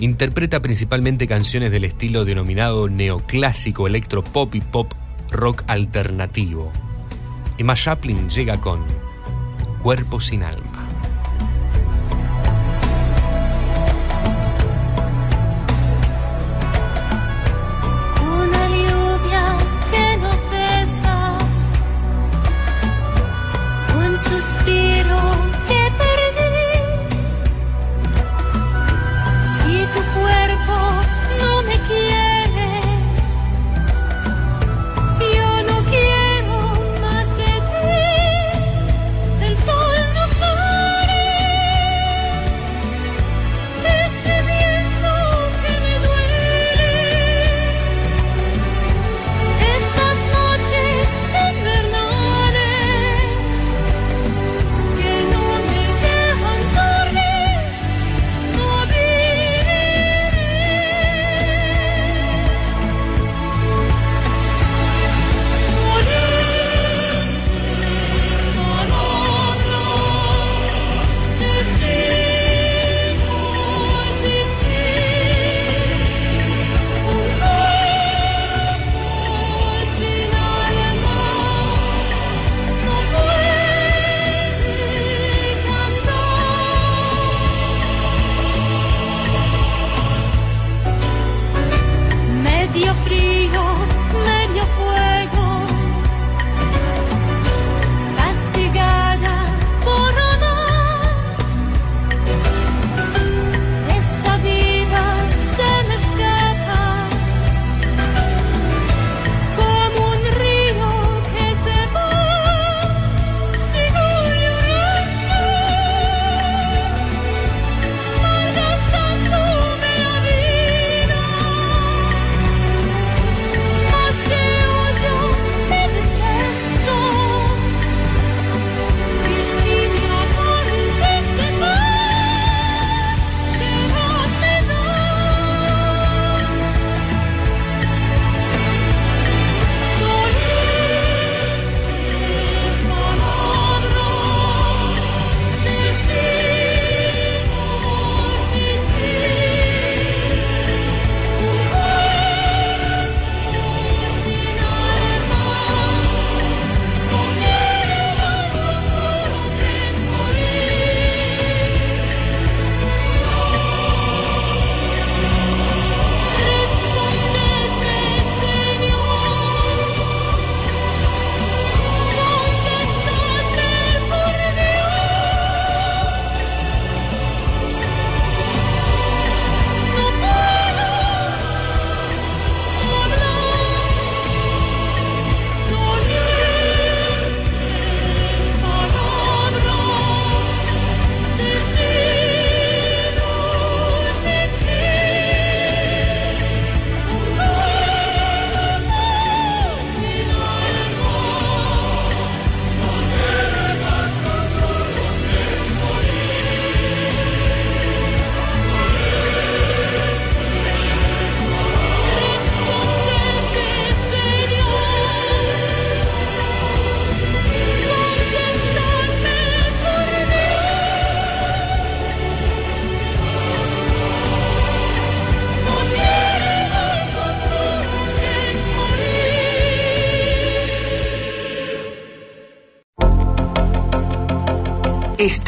[0.00, 4.92] Interpreta principalmente canciones del estilo denominado neoclásico, electropop y pop
[5.30, 6.72] rock alternativo.
[7.58, 8.80] Emma Chaplin llega con
[9.82, 10.75] Cuerpo sin alma.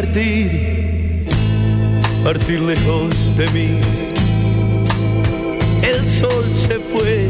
[0.00, 1.26] Partir,
[2.24, 3.70] partir lejos de mí.
[5.82, 7.28] El sol se fue,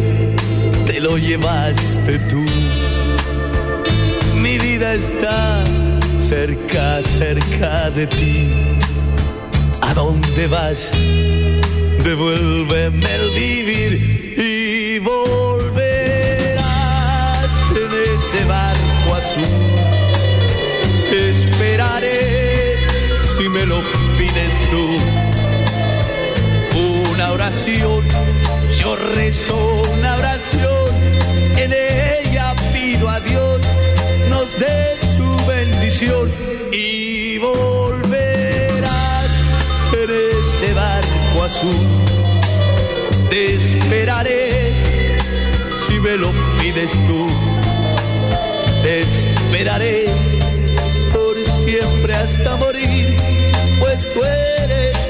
[0.87, 2.45] te lo llevaste tú.
[4.37, 5.65] Mi vida está
[6.29, 8.53] cerca, cerca de ti.
[9.81, 10.91] ¿A dónde vas?
[12.05, 13.93] Devuélveme el vivir
[14.37, 16.61] y volverás
[17.83, 19.71] en ese barco azul
[21.13, 22.30] esperaré
[23.61, 23.83] me lo
[24.17, 24.85] pides tú.
[27.13, 28.05] Una oración,
[28.79, 30.89] yo rezo una oración,
[31.57, 33.61] en ella pido a Dios
[34.31, 36.31] nos dé su bendición
[36.73, 39.31] y volverás
[39.93, 41.87] en ese barco azul.
[43.29, 44.73] Te esperaré
[45.87, 47.27] si me lo pides tú.
[48.83, 50.07] Te esperaré
[51.13, 53.17] por siempre hasta morir,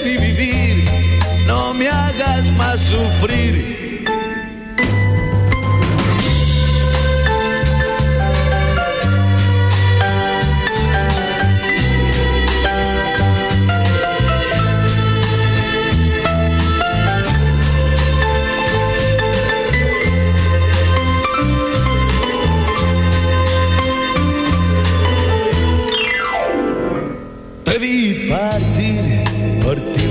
[0.05, 0.85] mi vivir,
[1.47, 3.81] no me hagas más sufrir.
[27.65, 28.80] Te vi partir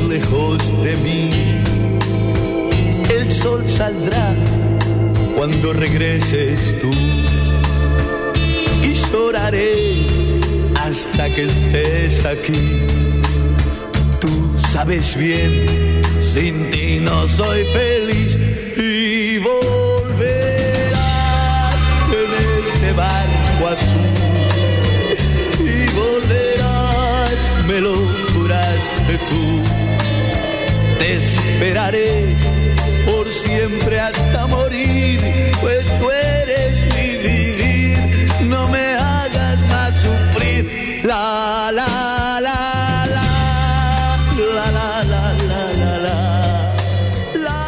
[0.10, 1.30] lejos de mí.
[3.14, 4.34] El sol saldrá
[5.36, 6.91] cuando regreses tú.
[8.84, 9.72] Y lloraré
[10.76, 12.60] hasta que estés aquí.
[14.19, 14.30] Tú
[14.72, 18.38] sabes bien, sin ti no soy feliz.
[18.77, 20.90] Y volverás
[22.22, 22.30] en
[22.60, 24.10] ese barco azul
[25.60, 27.95] y volverás, me lo
[28.34, 29.78] juraste tú.
[31.00, 32.38] Te esperaré
[33.06, 37.98] por siempre hasta morir, pues tú eres mi vivir,
[38.48, 41.02] no me hagas más sufrir.
[41.04, 43.28] La la la la
[44.38, 46.10] la la la la la
[47.34, 47.60] la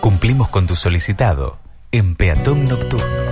[0.00, 1.58] Cumplimos con tu solicitado
[1.92, 3.31] en Peatón Nocturno.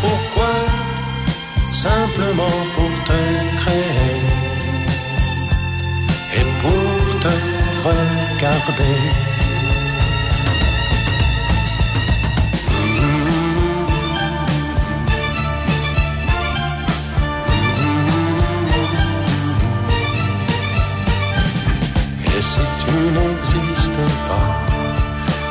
[0.00, 0.54] pourquoi,
[1.72, 3.20] simplement pour te
[3.60, 4.20] créer
[6.36, 6.92] et pour
[7.22, 7.32] te
[7.88, 9.00] regarder?
[22.24, 24.50] Et si tu n'existes pas,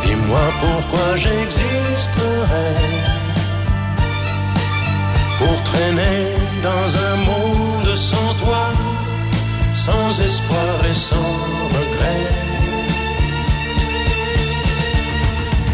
[0.06, 2.78] dis-moi pourquoi j'existerais.
[5.38, 6.34] Pour traîner
[6.64, 8.65] dans un monde sans toi,
[9.76, 11.34] sans espoir et sans
[11.77, 12.26] regret.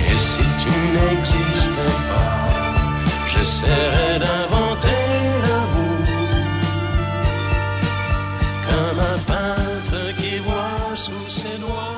[0.09, 2.37] Et si tu n'existais pas,
[3.31, 5.03] j'essaierais d'inventer
[5.45, 6.05] l'amour.
[8.67, 11.97] Comme un peintre qui voit sous ses doigts.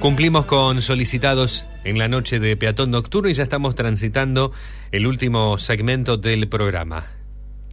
[0.00, 4.52] Cumplimos con solicitados en la noche de peatón nocturno y ya estamos transitando
[4.92, 7.06] el último segmento del programa.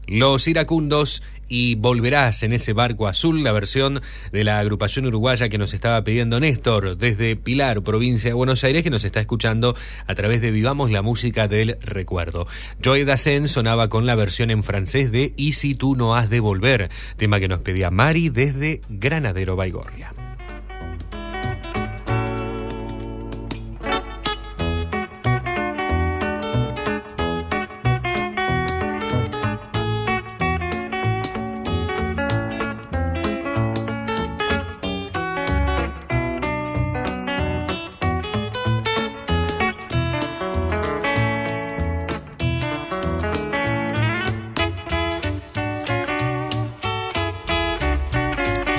[0.07, 4.01] Los iracundos y volverás en ese barco azul, la versión
[4.31, 8.83] de la agrupación uruguaya que nos estaba pidiendo Néstor desde Pilar, provincia de Buenos Aires,
[8.83, 9.75] que nos está escuchando
[10.07, 12.47] a través de Vivamos la música del recuerdo.
[12.81, 16.39] Joy Dazen sonaba con la versión en francés de Y si tú no has de
[16.39, 20.13] volver, tema que nos pedía Mari desde Granadero Baigorria.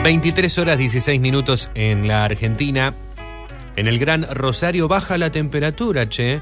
[0.02, 2.92] ...23 horas 16 minutos en la Argentina...
[3.76, 6.40] ...en el Gran Rosario baja la temperatura, che...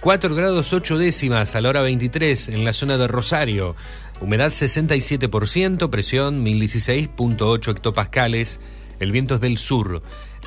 [0.00, 3.76] 4 grados 8 décimas a la hora 23 en la zona de Rosario.
[4.20, 8.60] Humedad 67%, presión 1016.8 hectopascales.
[9.00, 10.02] El viento es del sur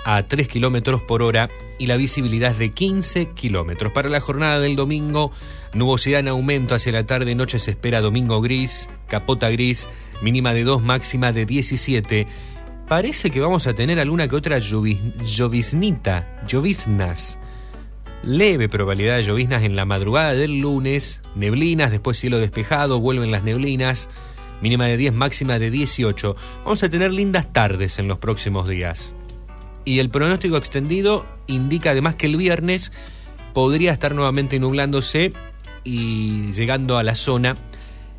[0.06, 3.92] a 3 kilómetros por hora y la visibilidad de 15 kilómetros.
[3.92, 5.32] Para la jornada del domingo,
[5.74, 9.90] nubosidad en aumento hacia la tarde, noche se espera domingo gris, capota gris,
[10.22, 12.28] mínima de 2, máxima de 17.
[12.88, 17.38] Parece que vamos a tener alguna que otra llovi- lloviznita, lloviznas.
[18.24, 23.44] Leve probabilidad de lloviznas en la madrugada del lunes, neblinas, después cielo despejado, vuelven las
[23.44, 24.10] neblinas,
[24.62, 26.36] mínima de 10, máxima de 18.
[26.64, 29.14] Vamos a tener lindas tardes en los próximos días.
[29.86, 32.92] Y el pronóstico extendido indica además que el viernes
[33.54, 35.32] podría estar nuevamente nublándose
[35.84, 37.56] y llegando a la zona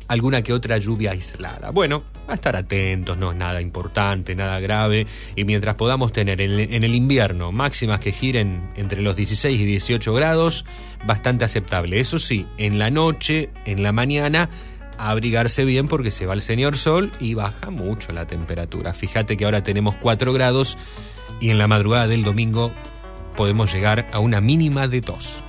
[0.09, 1.69] alguna que otra lluvia aislada.
[1.69, 6.83] Bueno, a estar atentos, no es nada importante, nada grave, y mientras podamos tener en,
[6.83, 10.65] el invierno máximas que giren entre los 16 y 18 grados,
[11.05, 11.99] bastante aceptable.
[11.99, 14.49] Eso sí, en la noche, en la mañana,
[14.97, 18.93] abrigarse bien porque se va el señor sol y baja mucho la temperatura.
[18.93, 20.75] Fíjate que ahora tenemos 4 grados
[21.39, 22.71] y en la madrugada del domingo
[23.35, 25.43] podemos llegar a una mínima de 2.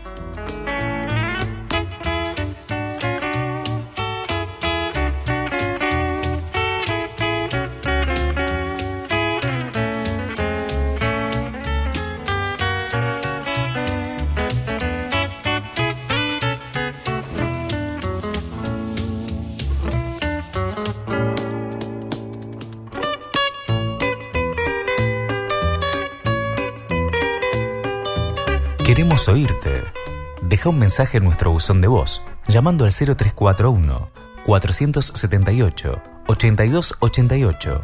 [30.61, 34.11] Deja un mensaje en nuestro buzón de voz llamando al 0341
[34.45, 37.81] 478 8288.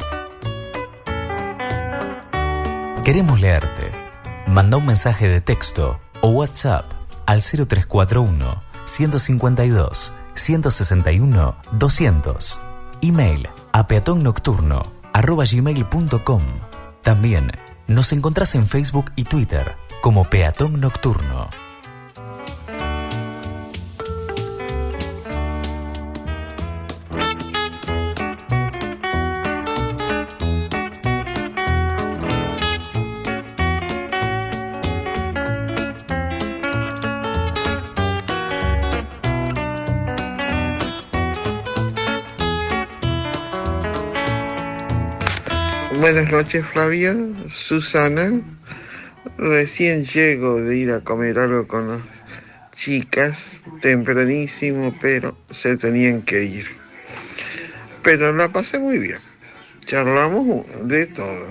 [3.03, 3.91] Queremos leerte.
[4.45, 6.85] Manda un mensaje de texto o WhatsApp
[7.25, 12.61] al 0341 152 161 200.
[13.01, 14.83] Email a peatonnocturno
[15.13, 16.43] arroba gmail.com.
[17.01, 17.49] También
[17.87, 21.49] nos encontrás en Facebook y Twitter como Peatón Nocturno.
[46.09, 47.13] Buenas noches, Flavia.
[47.49, 48.41] Susana.
[49.37, 52.01] Recién llego de ir a comer algo con las
[52.73, 56.65] chicas, tempranísimo, pero se tenían que ir.
[58.03, 59.19] Pero la pasé muy bien.
[59.85, 61.45] Charlamos de todo.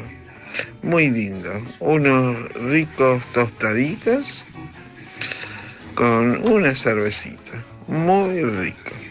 [0.83, 1.53] Muy lindo.
[1.81, 4.47] Unos ricos tostaditas
[5.95, 7.63] con una cervecita.
[7.89, 9.06] Muy rico.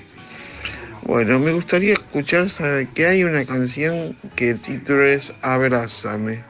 [1.05, 6.43] Bueno, me gustaría escuchar, sabe que hay una canción que el título es Abrázame.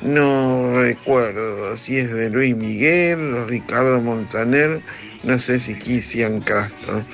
[0.00, 4.80] No recuerdo si es de Luis Miguel, Ricardo Montaner,
[5.24, 7.04] no sé si Cristian Castro,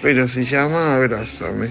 [0.00, 1.70] pero se llama Abrázame.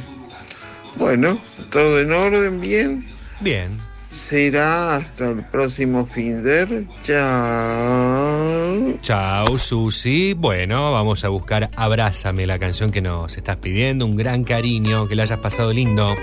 [0.98, 3.08] Bueno, todo en orden, bien.
[3.40, 3.87] Bien.
[4.18, 8.98] Será hasta el próximo fin de Chao.
[9.02, 10.34] Chao, Susi.
[10.34, 14.08] Bueno, vamos a buscar Abrázame, la canción que nos estás pidiendo.
[14.08, 16.16] Un gran cariño, que la hayas pasado lindo.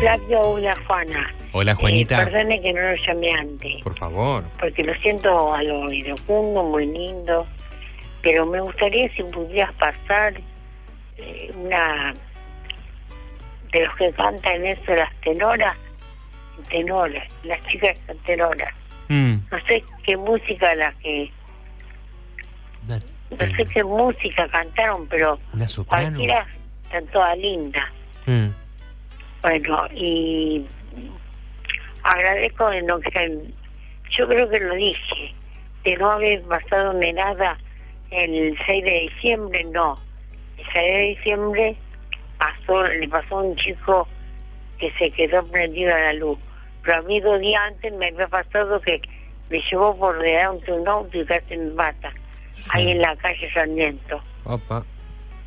[0.00, 1.32] Flavio, hola Juana.
[1.52, 2.22] Hola, Juanita.
[2.22, 4.42] Eh, perdone que no lo llamé antes, Por favor.
[4.58, 7.46] porque lo siento a lo iracundo, muy lindo,
[8.20, 10.34] pero me gustaría si pudieras pasar
[11.18, 12.14] eh, una
[13.72, 15.76] de los que cantan eso, las tenoras,
[16.70, 18.74] tenoras, las chicas son tenoras.
[19.08, 19.36] Mm.
[19.50, 21.30] No sé qué música la que...
[22.86, 26.46] No sé qué música cantaron, pero Una cualquiera
[26.84, 27.88] están todas lindas.
[28.26, 28.48] Mm.
[29.40, 30.66] Bueno, y
[32.02, 33.40] agradezco de no que
[34.10, 35.34] yo creo que lo dije,
[35.84, 37.58] de no haber pasado nada
[38.10, 39.98] el 6 de diciembre, no.
[40.58, 41.76] El 6 de diciembre
[42.42, 44.08] pasó, le pasó a un chico
[44.78, 46.38] que se quedó prendido a la luz.
[46.82, 49.00] Pero a mí dos días antes me había pasado que
[49.50, 52.12] me llevó por delante un auto y casi me mata,
[52.72, 54.20] ahí en la calle Sarmiento.
[54.44, 54.84] Opa.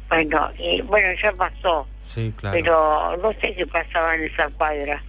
[0.07, 2.55] Bueno, y bueno, ya pasó Sí, claro.
[2.55, 5.01] pero no sé qué pasaba en esa cuadra.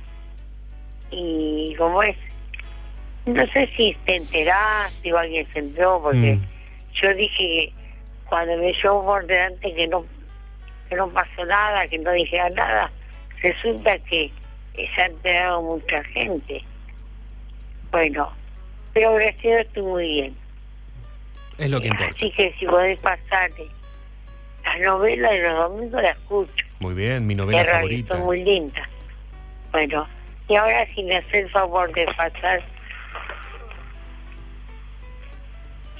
[1.10, 2.16] Y como es,
[3.26, 6.42] no sé si te enteraste o alguien se enteró, porque Mm.
[7.02, 7.72] yo dije que
[8.28, 10.04] cuando me llevó por delante que no,
[10.88, 12.90] que no pasó nada, que no dijera nada,
[13.42, 14.30] resulta que
[14.74, 16.62] se ha enterado mucha gente.
[17.90, 18.32] Bueno,
[18.92, 20.36] pero gracias estoy muy bien.
[21.58, 22.14] Es lo que importa.
[22.14, 23.68] Así que si podés pasar eh,
[24.64, 26.66] la novela de los domingos la escucho.
[26.80, 28.16] Muy bien, mi novela favorita.
[28.16, 28.88] son muy lindas.
[29.72, 30.06] Bueno,
[30.48, 32.62] y ahora si me hace el favor de pasar,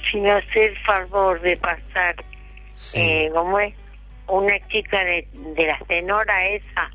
[0.09, 2.15] si me hace el favor de pasar,
[2.93, 3.73] eh, ¿cómo es?
[4.27, 6.89] Una chica de, de la tenora esa,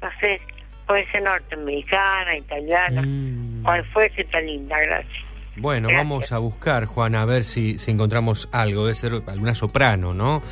[0.00, 0.40] no sé,
[0.86, 3.62] puede ser norteamericana, italiana, Mm.
[3.62, 5.12] cual fuese tan linda, gracias.
[5.56, 6.08] Bueno, Gracias.
[6.08, 8.84] vamos a buscar, Juana, a ver si, si encontramos algo.
[8.84, 10.42] Debe ser alguna soprano, ¿no?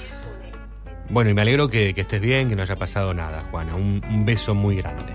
[1.09, 3.75] Bueno, y me alegro que, que estés bien, que no haya pasado nada, Juana.
[3.75, 5.15] Un, un beso muy grande.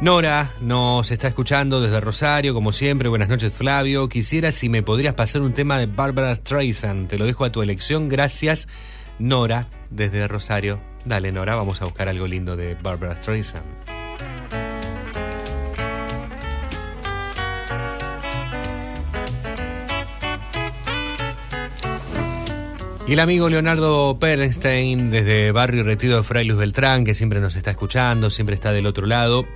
[0.00, 3.08] Nora nos está escuchando desde Rosario, como siempre.
[3.08, 4.08] Buenas noches, Flavio.
[4.08, 7.08] Quisiera si me podrías pasar un tema de Barbara Streisand.
[7.08, 8.08] Te lo dejo a tu elección.
[8.08, 8.68] Gracias,
[9.18, 10.80] Nora, desde Rosario.
[11.04, 13.64] Dale, Nora, vamos a buscar algo lindo de Barbara Streisand.
[23.08, 27.56] Y el amigo Leonardo Perlenstein, desde Barrio Retiro de Fray Luz Beltrán, que siempre nos
[27.56, 29.46] está escuchando, siempre está del otro lado,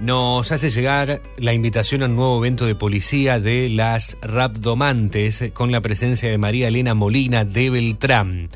[0.00, 5.70] nos hace llegar la invitación a un nuevo evento de policía de las Rapdomantes, con
[5.70, 8.50] la presencia de María Elena Molina de Beltrán.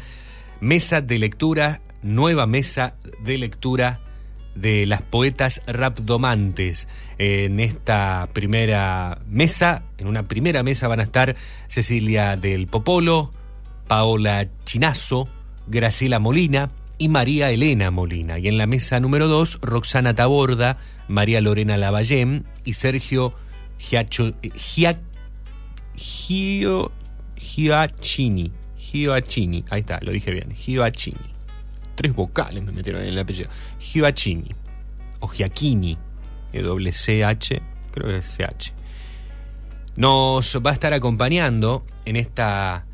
[0.62, 3.98] Mesa de lectura, nueva mesa de lectura
[4.54, 6.86] de las poetas rapdomantes.
[7.18, 11.34] En esta primera mesa, en una primera mesa van a estar
[11.66, 13.32] Cecilia del Popolo,
[13.88, 15.28] Paola Chinazo,
[15.66, 18.38] Graciela Molina y María Elena Molina.
[18.38, 23.34] Y en la mesa número 2, Roxana Taborda, María Lorena Lavallén y Sergio
[23.78, 25.00] Giacho, Gia-
[25.96, 26.92] Gio,
[27.36, 28.52] Gioacchini.
[28.82, 31.32] Gioacchini, ahí está, lo dije bien, Gioacchini.
[31.94, 33.48] Tres vocales me metieron en el apellido.
[33.78, 34.50] Gioacchini.
[35.20, 35.96] O Giacchini.
[36.52, 37.62] E doble CH,
[37.92, 38.72] creo que es CH.
[39.96, 42.84] Nos va a estar acompañando en esta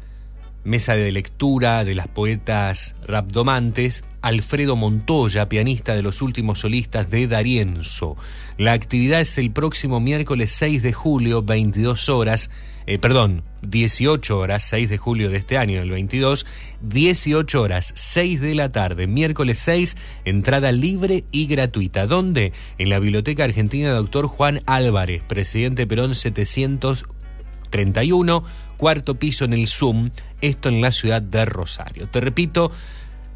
[0.64, 7.26] mesa de lectura de las poetas rapdomantes, Alfredo Montoya, pianista de los últimos solistas de
[7.26, 8.16] Darienzo.
[8.58, 12.50] La actividad es el próximo miércoles 6 de julio, 22 horas,
[12.88, 16.46] eh, perdón, 18 horas, 6 de julio de este año, el 22,
[16.80, 22.06] 18 horas, 6 de la tarde, miércoles 6, entrada libre y gratuita.
[22.06, 22.54] ¿Dónde?
[22.78, 28.44] En la Biblioteca Argentina Doctor Juan Álvarez, presidente Perón 731,
[28.78, 30.08] cuarto piso en el Zoom,
[30.40, 32.08] esto en la ciudad de Rosario.
[32.08, 32.72] Te repito,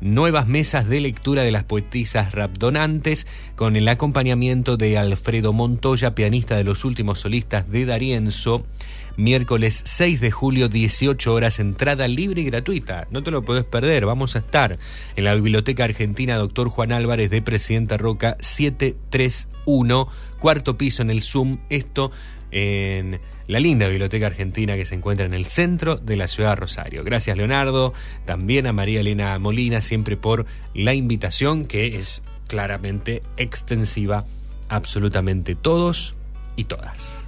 [0.02, 6.56] nuevas mesas de lectura de las poetisas rapdonantes con el acompañamiento de Alfredo Montoya, pianista
[6.56, 8.66] de los últimos solistas de Darienzo.
[9.16, 13.06] Miércoles 6 de julio, 18 horas, entrada libre y gratuita.
[13.10, 14.06] No te lo puedes perder.
[14.06, 14.78] Vamos a estar
[15.16, 20.08] en la Biblioteca Argentina Doctor Juan Álvarez de Presidenta Roca 731,
[20.40, 21.58] cuarto piso en el Zoom.
[21.68, 22.10] Esto
[22.50, 26.56] en la linda Biblioteca Argentina que se encuentra en el centro de la ciudad de
[26.56, 27.04] Rosario.
[27.04, 27.92] Gracias Leonardo,
[28.24, 34.24] también a María Elena Molina, siempre por la invitación que es claramente extensiva,
[34.68, 36.14] absolutamente todos
[36.56, 37.24] y todas.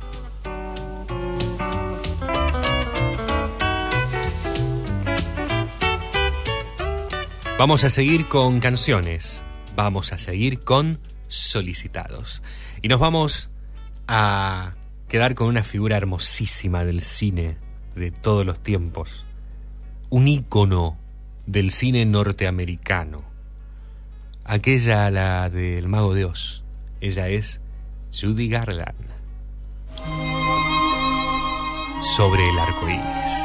[7.58, 9.42] Vamos a seguir con canciones,
[9.76, 12.42] vamos a seguir con solicitados.
[12.82, 13.48] Y nos vamos
[14.08, 14.74] a
[15.14, 17.56] quedar con una figura hermosísima del cine
[17.94, 19.24] de todos los tiempos,
[20.10, 20.98] un ícono
[21.46, 23.22] del cine norteamericano,
[24.42, 26.64] aquella la del Mago de Oz,
[27.00, 27.60] ella es
[28.12, 29.06] Judy Garland,
[32.16, 33.44] sobre el arco iris.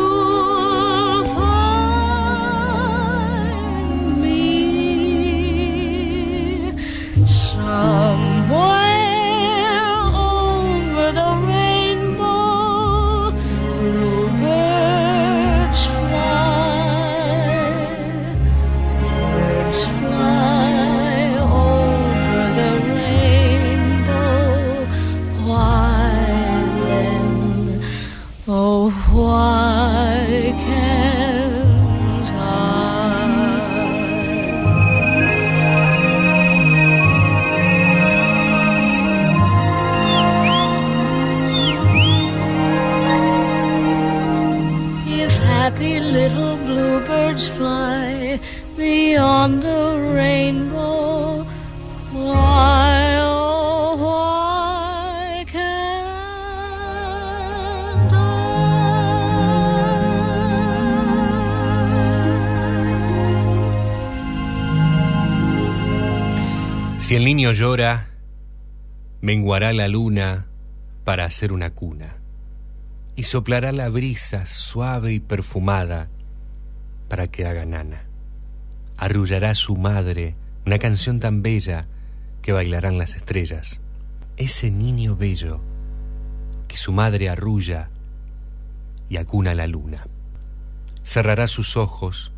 [7.81, 8.80] someone
[67.33, 68.09] niño llora,
[69.21, 70.47] menguará la luna
[71.05, 72.17] para hacer una cuna,
[73.15, 76.09] y soplará la brisa suave y perfumada
[77.07, 78.03] para que haga nana.
[78.97, 80.35] Arrullará su madre
[80.65, 81.87] una canción tan bella
[82.41, 83.79] que bailarán las estrellas.
[84.35, 85.61] Ese niño bello
[86.67, 87.91] que su madre arrulla
[89.07, 90.05] y acuna la luna.
[91.05, 92.33] Cerrará sus ojos,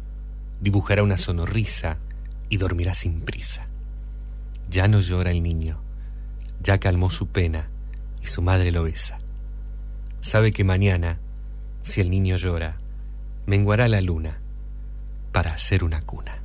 [0.61, 1.97] dibujará una sonrisa
[2.47, 3.72] y dormirá sin prisa.
[4.69, 5.79] Ya no llora el niño,
[6.61, 7.69] ya calmó su pena
[8.21, 9.19] y su madre lo besa.
[10.21, 11.19] Sabe que mañana,
[11.83, 12.77] si el niño llora,
[13.45, 14.39] menguará la luna
[15.31, 16.39] para hacer una cuna.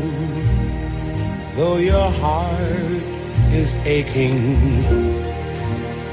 [1.55, 3.03] though your heart
[3.53, 5.12] is aching.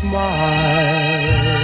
[0.00, 1.60] smile.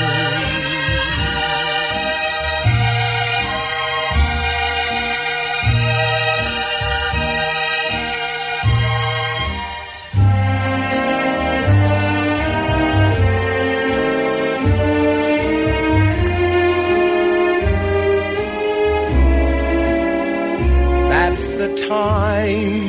[21.08, 22.84] That's the time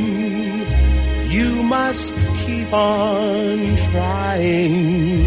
[1.32, 2.14] you must
[2.46, 5.27] keep on trying.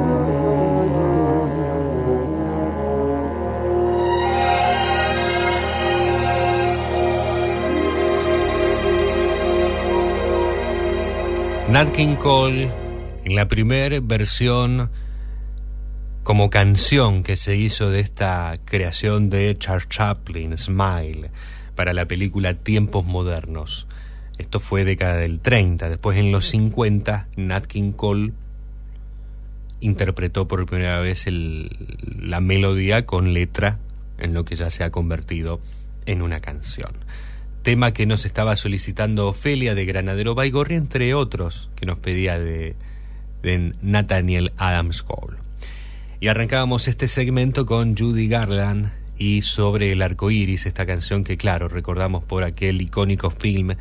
[11.71, 12.69] Nat King Cole,
[13.23, 14.91] en la primera versión
[16.21, 21.31] como canción que se hizo de esta creación de Charles Chaplin, Smile,
[21.73, 23.87] para la película Tiempos Modernos.
[24.37, 25.87] Esto fue década del 30.
[25.87, 28.33] Después en los 50, Nat King Cole
[29.79, 33.79] interpretó por primera vez la melodía con letra
[34.17, 35.61] en lo que ya se ha convertido
[36.05, 36.91] en una canción.
[37.63, 42.75] Tema que nos estaba solicitando Ofelia de Granadero Baigorri, entre otros que nos pedía de,
[43.43, 45.37] de Nathaniel Adams Cole.
[46.19, 51.37] Y arrancábamos este segmento con Judy Garland y sobre el arco iris, esta canción que,
[51.37, 53.75] claro, recordamos por aquel icónico film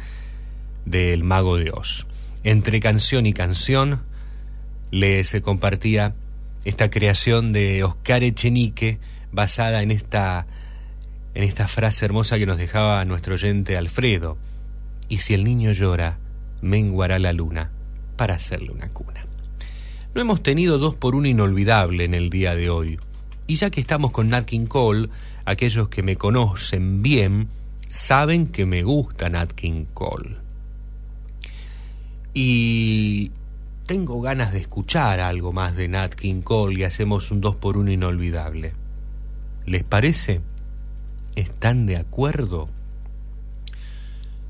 [0.85, 2.07] del Mago de Oz.
[2.45, 4.01] Entre canción y canción
[4.91, 6.15] les compartía
[6.65, 8.99] esta creación de Oscar Echenique
[9.33, 10.47] basada en esta,
[11.41, 14.37] en esta frase hermosa que nos dejaba nuestro oyente Alfredo.
[15.09, 16.19] Y si el niño llora,
[16.61, 17.71] menguará la luna
[18.17, 19.25] para hacerle una cuna.
[20.15, 22.99] No hemos tenido dos por uno inolvidable en el día de hoy.
[23.47, 25.09] Y ya que estamos con Nat King Cole,
[25.47, 27.49] aquellos que me conocen bien
[27.89, 30.37] saben que me gusta Nat King Cole.
[32.35, 33.31] Y
[33.87, 37.79] tengo ganas de escuchar algo más de Nat King Cole y hacemos un dos por
[37.79, 38.75] uno inolvidable.
[39.65, 40.43] ¿Les parece?
[41.37, 42.69] ¿Están de acuerdo?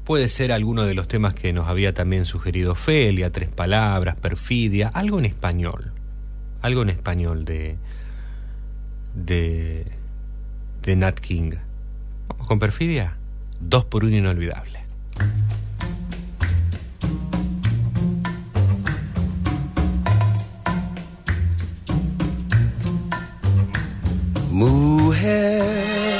[0.05, 4.89] Puede ser alguno de los temas que nos había también sugerido Felia, Tres Palabras, Perfidia,
[4.89, 5.93] algo en español.
[6.63, 7.77] Algo en español de.
[9.15, 9.87] de.
[10.83, 11.53] de Nat King.
[12.29, 13.17] ¿Vamos con Perfidia?
[13.61, 14.81] Dos por uno inolvidable.
[24.61, 26.20] Mujer,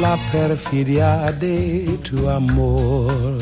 [0.00, 3.38] la perfidia de tu amor.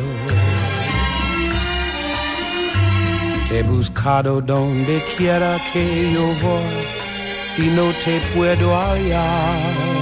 [3.48, 9.96] Te he buscado donde quiera que yo voy y no te puedo hallar.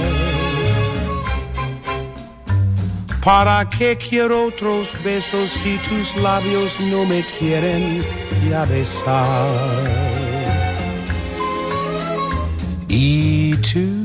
[3.23, 8.03] ¿Para qué quiero otros besos si tus labios no me quieren
[8.49, 9.51] ya besar?
[12.87, 14.04] Y tú,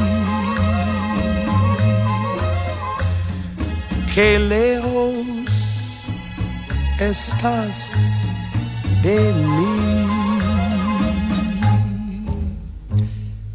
[4.13, 5.13] Qué lejos
[6.99, 7.95] estás
[9.01, 10.07] de mí.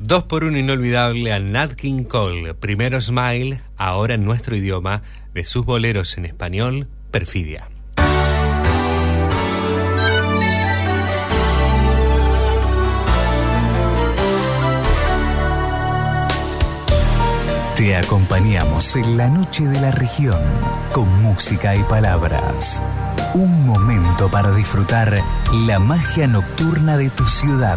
[0.00, 2.54] Dos por uno inolvidable a Nat King Cole.
[2.54, 5.02] Primero Smile, ahora en nuestro idioma,
[5.34, 7.68] de sus boleros en español, Perfidia.
[17.76, 20.40] Te acompañamos en la noche de la región
[20.94, 22.82] con música y palabras.
[23.34, 25.22] Un momento para disfrutar
[25.66, 27.76] la magia nocturna de tu ciudad.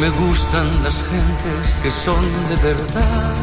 [0.00, 3.34] Me gustan las gentes que son de verdad.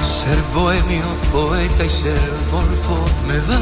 [0.00, 2.20] Ser bohemio, poeta y ser
[2.52, 3.60] golfo me va.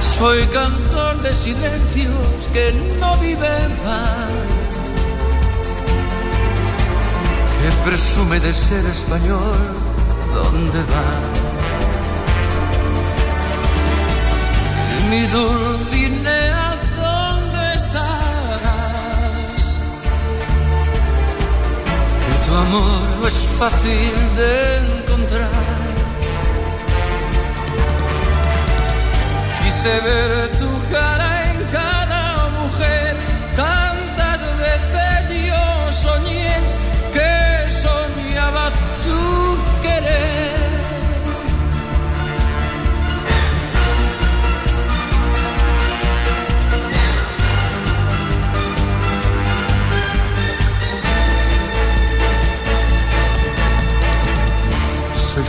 [0.00, 4.30] Soy cantor de silencios que no viven en paz.
[7.60, 9.58] Que presume de ser español,
[10.32, 11.43] ¿dónde va?
[15.10, 19.62] Mi Dulcinea, ¿dónde estarás?
[22.46, 25.50] Tu amor no es fácil de encontrar.
[29.62, 31.23] Quise ver tu cara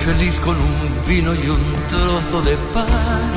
[0.06, 3.34] feliz con un vino y un trozo de pan.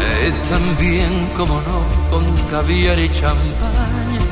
[0.00, 1.78] Eh, también, como no,
[2.10, 4.22] con caviar y champaña.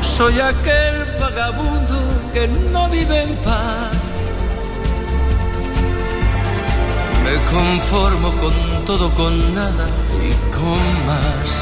[0.00, 1.98] Soy aquel vagabundo
[2.32, 3.92] que no vive en paz.
[7.24, 8.54] Me conformo con
[8.86, 9.86] todo, con nada
[10.28, 11.61] y con más.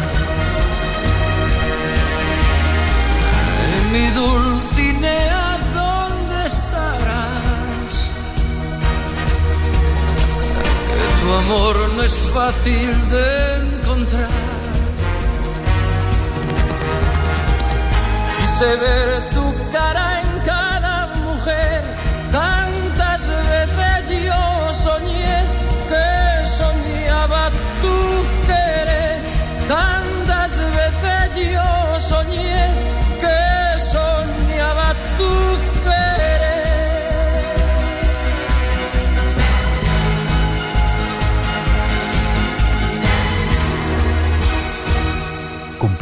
[3.91, 7.95] Mi Dulcinea, ¿dónde estarás?
[10.87, 13.27] Que tu amor no es fácil de
[13.63, 14.29] encontrar.
[18.37, 20.00] Quise ver tu cara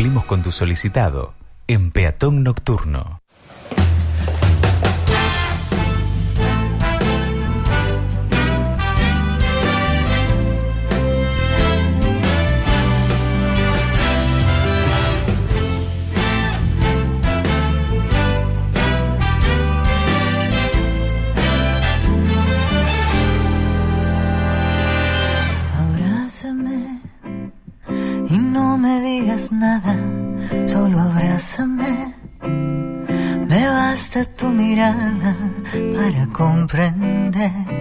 [0.10, 1.34] cumplimos con tu solicitado
[1.68, 3.19] en Peatón Nocturno.
[36.70, 37.79] Para comprender que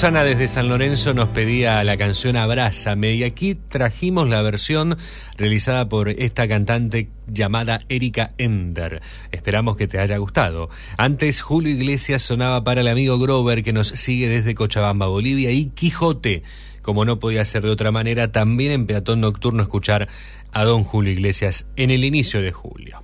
[0.00, 4.96] Susana desde San Lorenzo nos pedía la canción Abrázame y aquí trajimos la versión
[5.36, 9.02] realizada por esta cantante llamada Erika Ender.
[9.30, 10.70] Esperamos que te haya gustado.
[10.96, 15.66] Antes Julio Iglesias sonaba para el amigo Grover que nos sigue desde Cochabamba, Bolivia y
[15.66, 16.44] Quijote.
[16.80, 20.08] Como no podía ser de otra manera, también en Peatón Nocturno escuchar
[20.52, 23.02] a don Julio Iglesias en el inicio de julio.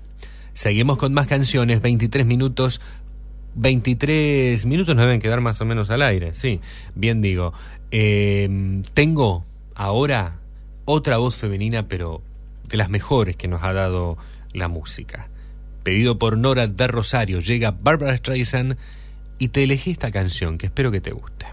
[0.54, 2.80] Seguimos con más canciones, 23 minutos
[3.56, 6.60] 23 minutos nos deben quedar más o menos al aire, sí,
[6.94, 7.52] bien digo.
[7.90, 9.44] Eh, tengo
[9.74, 10.36] ahora
[10.84, 12.22] otra voz femenina, pero
[12.68, 14.16] de las mejores que nos ha dado
[14.52, 15.28] la música.
[15.82, 18.76] Pedido por Nora de Rosario, llega Barbara Streisand
[19.38, 21.46] y te elegí esta canción que espero que te guste.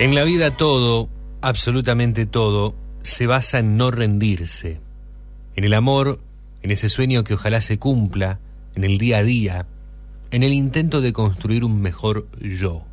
[0.00, 1.08] En la vida todo,
[1.40, 4.80] absolutamente todo, se basa en no rendirse.
[5.56, 6.20] En el amor,
[6.62, 8.38] en ese sueño que ojalá se cumpla,
[8.76, 9.66] en el día a día,
[10.30, 12.84] en el intento de construir un mejor yo.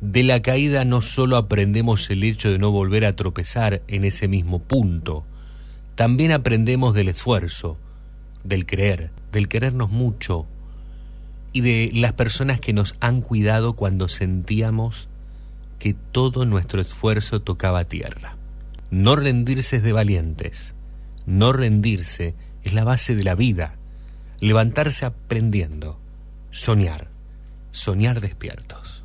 [0.00, 4.26] De la caída no solo aprendemos el hecho de no volver a tropezar en ese
[4.26, 5.24] mismo punto,
[5.94, 7.78] también aprendemos del esfuerzo,
[8.42, 10.46] del creer, del querernos mucho
[11.52, 15.09] y de las personas que nos han cuidado cuando sentíamos
[15.80, 18.36] que todo nuestro esfuerzo tocaba tierra.
[18.90, 20.74] No rendirse es de valientes.
[21.26, 23.76] No rendirse es la base de la vida.
[24.38, 25.98] Levantarse aprendiendo.
[26.50, 27.08] Soñar.
[27.72, 29.04] Soñar despiertos.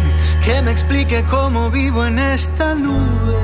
[0.43, 3.41] que me explique cómo vivo en esta nube.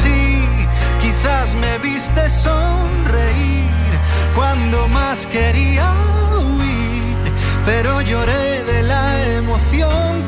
[0.00, 0.48] Sí,
[1.00, 3.70] quizás me viste sonreír
[4.34, 5.92] cuando más quería
[6.38, 7.32] huir,
[7.64, 9.04] pero lloré de la
[9.38, 10.22] emoción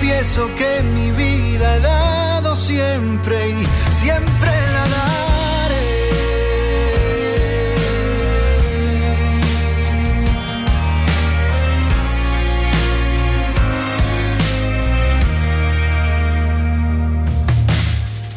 [0.00, 5.90] confieso que mi vida he dado siempre y siempre la daré.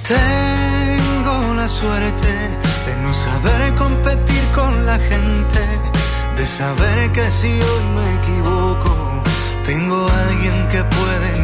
[0.06, 2.32] Tengo la suerte
[2.88, 5.62] de no saber competir con la gente,
[6.36, 9.24] de saber que si hoy me equivoco,
[9.66, 11.44] tengo alguien que puede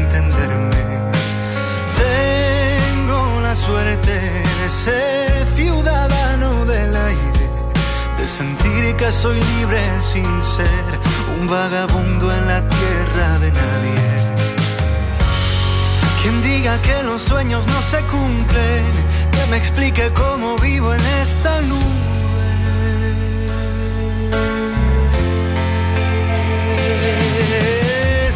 [3.69, 4.15] suerte
[4.61, 7.45] de ser ciudadano del aire,
[8.17, 9.81] de sentir que soy libre
[10.11, 10.85] sin ser
[11.35, 14.09] un vagabundo en la tierra de nadie.
[16.19, 18.83] Quien diga que los sueños no se cumplen,
[19.33, 21.97] que me explique cómo vivo en esta nube.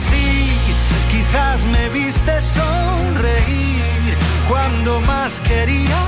[0.08, 0.28] Sí,
[1.12, 3.43] quizás me viste sonreír
[4.64, 6.00] cuando más quería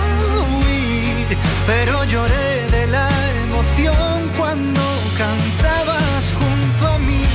[0.47, 3.09] huir, pero lloré de la
[3.43, 4.81] emoción cuando
[5.17, 7.25] cantabas junto a mí.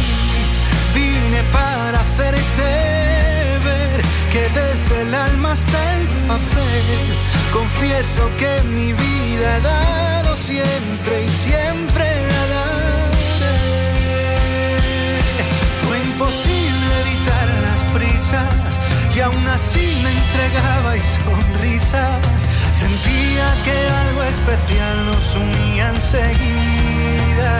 [0.94, 2.70] Vine para hacerte
[3.68, 4.00] ver
[4.32, 7.00] que desde el alma hasta el papel
[7.52, 13.58] confieso que mi vida he dado siempre y siempre la daré.
[15.84, 18.59] Fue imposible evitar las prisas
[19.20, 22.20] y aún así me entregaba y sonrisas.
[22.72, 27.54] Sentía que algo especial nos unía enseguida.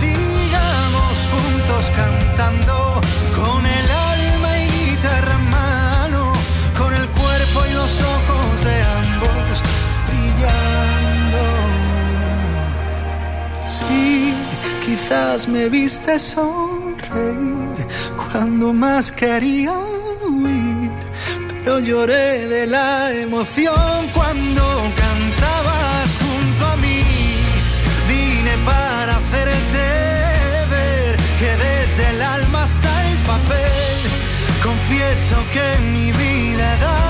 [0.00, 3.00] Sigamos juntos cantando
[3.36, 6.32] con el alma y guitarra en mano,
[6.78, 9.54] con el cuerpo y los ojos de ambos
[10.08, 11.42] brillando.
[13.76, 14.34] Sí,
[14.86, 19.87] quizás me viste sonreír cuando más quería
[21.80, 24.62] lloré de la emoción cuando
[24.96, 27.02] cantabas junto a mí.
[28.08, 29.84] Vine para hacerte
[30.70, 33.98] ver que desde el alma hasta el papel
[34.62, 37.07] confieso que mi vida he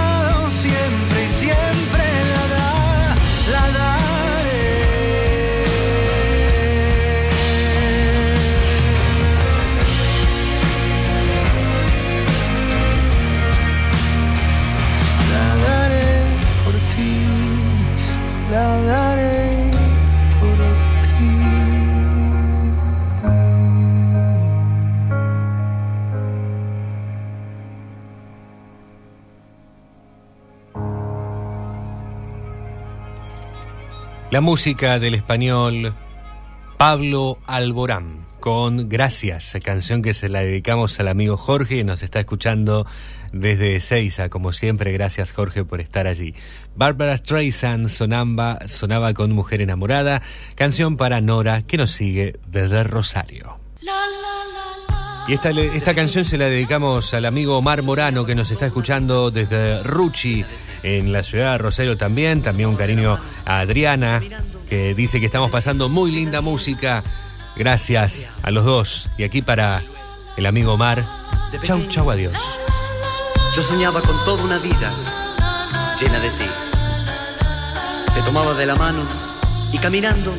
[34.30, 35.94] La música del español
[36.76, 42.86] Pablo Alborán con Gracias, canción que se la dedicamos al amigo Jorge, nos está escuchando
[43.32, 46.34] desde Seiza, como siempre, gracias Jorge por estar allí.
[46.76, 50.20] Barbara Streisand sonamba, sonaba con Mujer Enamorada,
[50.56, 53.58] canción para Nora que nos sigue desde Rosario.
[55.26, 59.30] Y esta, esta canción se la dedicamos al amigo Omar Morano que nos está escuchando
[59.30, 60.44] desde Ruchi,
[60.82, 62.42] en la ciudad de Rosario también.
[62.42, 64.22] También un cariño a Adriana,
[64.68, 67.02] que dice que estamos pasando muy linda música.
[67.56, 69.08] Gracias a los dos.
[69.18, 69.82] Y aquí para
[70.36, 71.04] el amigo Omar.
[71.62, 72.34] Chau, chau, adiós.
[73.54, 74.94] Yo soñaba con toda una vida
[76.00, 76.46] llena de ti.
[78.14, 79.02] Te tomaba de la mano
[79.72, 80.32] y caminando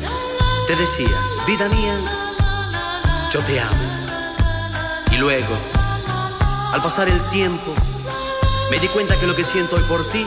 [0.66, 1.98] te decía, vida mía,
[3.32, 3.72] yo te amo.
[5.10, 5.56] Y luego,
[6.72, 7.74] al pasar el tiempo,
[8.70, 10.24] me di cuenta que lo que siento hoy por ti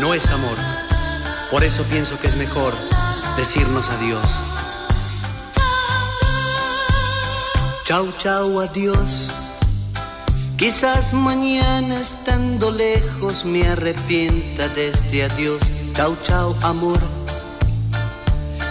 [0.00, 0.56] no es amor.
[1.50, 2.72] Por eso pienso que es mejor
[3.36, 4.24] decirnos adiós.
[7.84, 9.28] Chau, chau, adiós.
[10.56, 15.60] Quizás mañana estando lejos me arrepienta de este adiós.
[15.94, 16.98] Chau, chau, amor.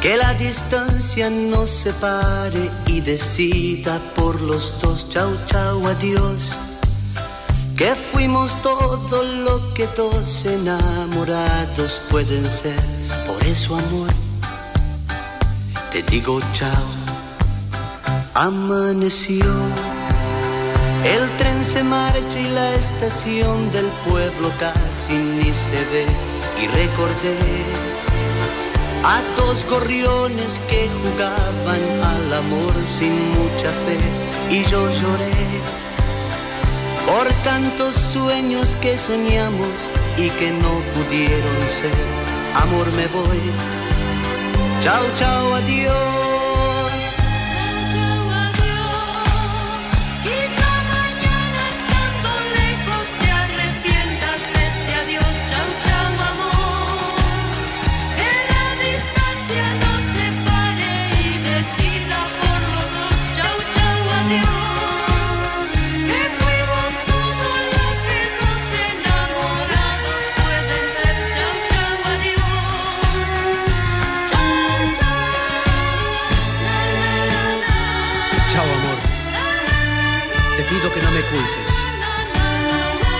[0.02, 5.10] Que la distancia nos separe y decida por los dos.
[5.12, 6.58] Chau, chau, adiós.
[7.84, 12.82] Que fuimos todo lo que dos enamorados pueden ser.
[13.28, 14.08] Por eso, amor,
[15.92, 16.88] te digo chao.
[18.36, 19.52] Amaneció.
[21.04, 26.06] El tren se marcha y la estación del pueblo casi ni se ve.
[26.64, 27.38] Y recordé
[29.04, 34.00] a dos gorriones que jugaban al amor sin mucha fe.
[34.50, 35.44] Y yo lloré
[37.06, 39.68] por tantos sueños que soñamos
[40.18, 41.94] y que no pudieron ser.
[42.56, 43.42] Amor, me voy.
[44.84, 46.23] Chao, chao, adiós.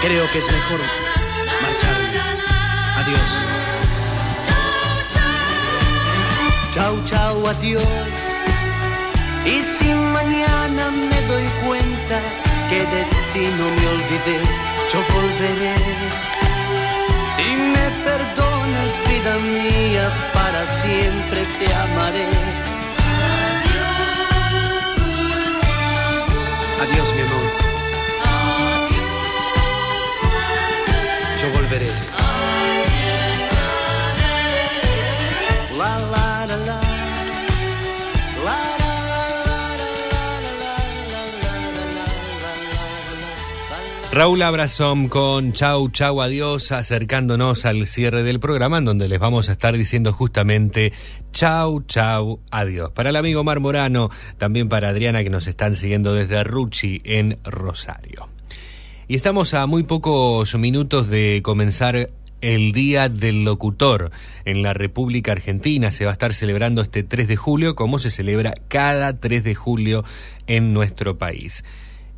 [0.04, 0.82] Creo que es mejor
[1.62, 2.20] marcharme.
[2.98, 3.30] Adiós.
[6.74, 7.88] Chao, chao, adiós.
[9.46, 12.20] Y si mañana me doy cuenta
[12.70, 14.40] que de ti no me olvidé,
[14.92, 15.76] yo volveré.
[17.34, 22.28] Si me perdonas, vida mía, para siempre te amaré.
[26.82, 27.63] Adiós, mi amor.
[44.14, 49.50] Raúl Abrazón con Chau, Chau, Adiós, acercándonos al cierre del programa en donde les vamos
[49.50, 50.94] a estar diciendo justamente
[51.32, 52.92] Chau, Chau, Adiós.
[52.92, 57.40] Para el amigo Mar Morano, también para Adriana que nos están siguiendo desde Ruchi en
[57.44, 58.33] Rosario.
[59.06, 62.10] Y estamos a muy pocos minutos de comenzar
[62.40, 64.12] el Día del Locutor
[64.46, 65.92] en la República Argentina.
[65.92, 69.56] Se va a estar celebrando este 3 de julio como se celebra cada 3 de
[69.56, 70.06] julio
[70.48, 71.66] en nuestro país.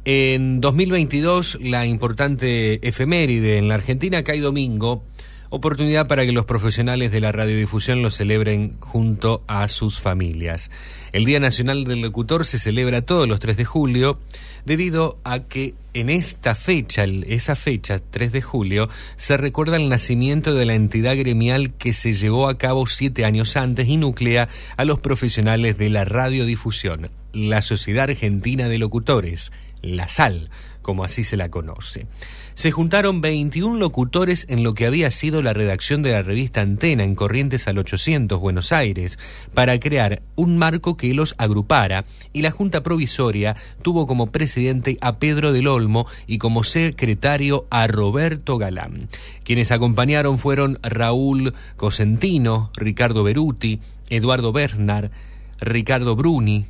[0.06, 5.04] En 2022, la importante efeméride en la Argentina cae domingo,
[5.50, 10.70] oportunidad para que los profesionales de la radiodifusión lo celebren junto a sus familias.
[11.16, 14.20] El Día Nacional del Locutor se celebra todos los 3 de julio,
[14.66, 20.54] debido a que en esta fecha, esa fecha, 3 de julio, se recuerda el nacimiento
[20.54, 24.84] de la entidad gremial que se llevó a cabo siete años antes y nuclea a
[24.84, 30.50] los profesionales de la radiodifusión, la Sociedad Argentina de Locutores, la SAL,
[30.82, 32.08] como así se la conoce.
[32.56, 37.04] Se juntaron 21 locutores en lo que había sido la redacción de la revista Antena
[37.04, 39.20] en Corrientes al 800, Buenos Aires,
[39.54, 45.20] para crear un marco que los agrupara y la Junta Provisoria tuvo como presidente a
[45.20, 49.10] Pedro del Olmo y como secretario a Roberto Galán.
[49.44, 55.12] Quienes acompañaron fueron Raúl Cosentino, Ricardo Beruti, Eduardo Bernard,
[55.60, 56.68] Ricardo Bruni,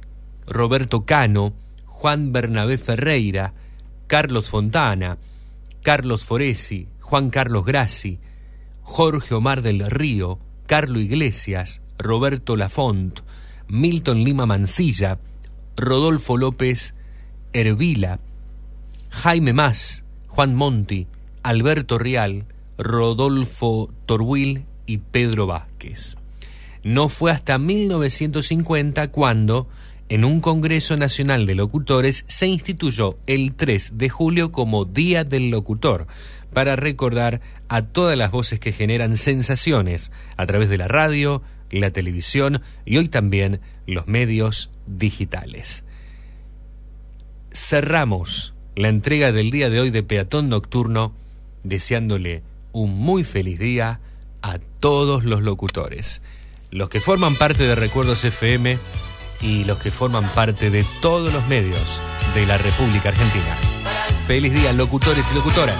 [0.47, 1.53] Roberto Cano,
[1.85, 3.53] Juan Bernabé Ferreira,
[4.07, 5.19] Carlos Fontana,
[5.85, 8.17] Carlos Foresi, Juan Carlos Grassi,
[8.81, 13.19] Jorge Omar del Río, Carlo Iglesias, Roberto Lafont,
[13.67, 15.19] Milton Lima Mancilla,
[15.77, 16.95] Rodolfo López
[17.53, 18.19] Hervila,
[19.11, 21.05] Jaime Más, Juan Monti,
[21.43, 22.45] Alberto Rial,
[22.79, 26.17] Rodolfo Torbuil y Pedro Vázquez.
[26.81, 29.67] No fue hasta 1950 cuando,
[30.09, 35.49] en un Congreso Nacional de Locutores, se instituyó el 3 de julio como Día del
[35.49, 36.07] Locutor,
[36.55, 41.91] para recordar a todas las voces que generan sensaciones a través de la radio, la
[41.91, 45.83] televisión y hoy también los medios digitales.
[47.51, 51.13] Cerramos la entrega del día de hoy de Peatón Nocturno
[51.63, 53.99] deseándole un muy feliz día
[54.41, 56.21] a todos los locutores,
[56.71, 58.77] los que forman parte de Recuerdos FM
[59.41, 61.99] y los que forman parte de todos los medios
[62.33, 63.57] de la República Argentina.
[64.27, 65.77] Feliz día, locutores y locutoras.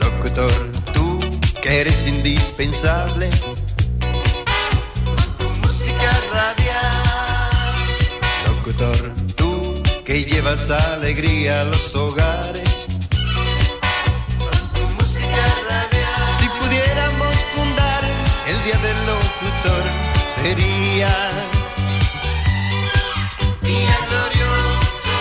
[0.00, 1.18] Locutor, tú
[1.62, 3.28] que eres indispensable.
[5.62, 7.76] Música radial.
[8.48, 12.65] Locutor, tú que llevas alegría a los hogares.
[18.66, 19.84] Día del locutor,
[20.42, 21.08] sería
[23.62, 25.16] día glorioso.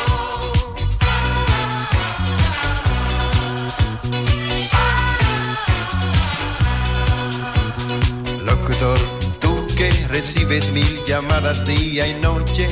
[8.46, 9.00] Locutor,
[9.40, 12.68] tú que recibes mil llamadas día y noche.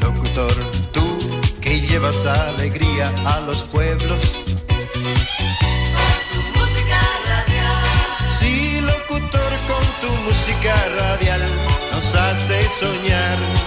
[0.00, 0.54] Locutor,
[0.90, 1.18] tú
[1.60, 4.41] que llevas alegría a los pueblos.
[12.82, 13.61] Soñar.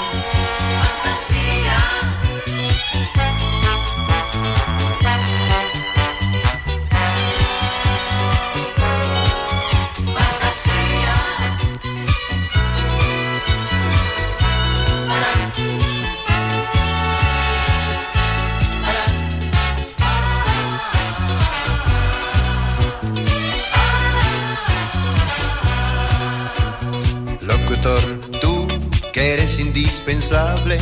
[29.76, 30.78] Que eres indispensable.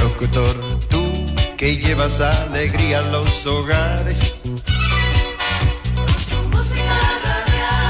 [0.00, 0.56] Locutor,
[0.88, 1.10] tú
[1.56, 4.34] que llevas alegría a los hogares.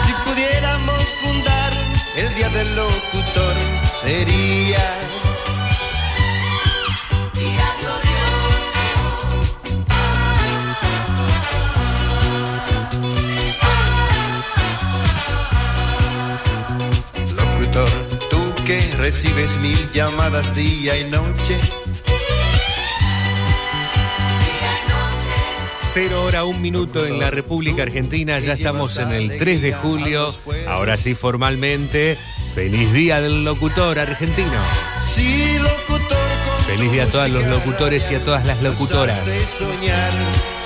[0.06, 1.72] Si pudiéramos fundar
[2.16, 3.54] el día del locutor,
[4.00, 5.21] sería
[19.02, 21.58] recibes mil llamadas día y noche.
[25.92, 28.38] Cero hora, un minuto en la República Argentina.
[28.38, 30.32] Ya estamos en el 3 de julio.
[30.68, 32.16] Ahora sí, formalmente.
[32.54, 34.60] Feliz Día del Locutor Argentino.
[35.04, 36.16] Sí, locutor,
[36.68, 39.18] Feliz día a todos los locutores y a todas las locutoras.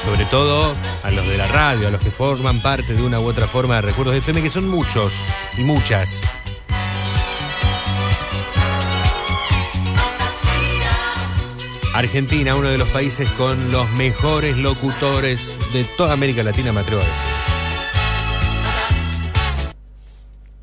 [0.04, 3.24] Sobre todo a los de la radio, a los que forman parte de una u
[3.24, 5.14] otra forma de Recuerdos de FM, que son muchos
[5.56, 6.20] y muchas.
[11.96, 16.82] Argentina, uno de los países con los mejores locutores de toda América Latina, me.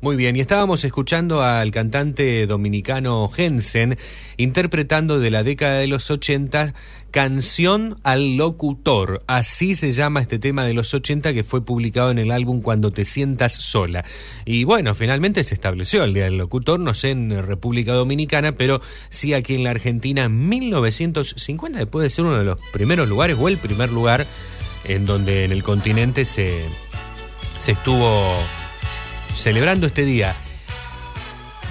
[0.00, 3.98] Muy bien, y estábamos escuchando al cantante dominicano Jensen
[4.36, 6.72] interpretando de la década de los 80
[7.14, 9.22] Canción al Locutor.
[9.28, 12.90] Así se llama este tema de los 80 que fue publicado en el álbum Cuando
[12.90, 14.04] te sientas sola.
[14.44, 18.80] Y bueno, finalmente se estableció el Día del Locutor, no sé en República Dominicana, pero
[19.10, 23.46] sí aquí en la Argentina en 1950, puede ser uno de los primeros lugares o
[23.46, 24.26] el primer lugar
[24.82, 26.64] en donde en el continente se,
[27.60, 28.34] se estuvo
[29.36, 30.34] celebrando este día.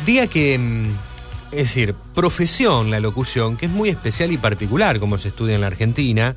[0.05, 1.12] Día que, mm,
[1.56, 5.61] es decir, profesión la locución, que es muy especial y particular como se estudia en
[5.61, 6.35] la Argentina,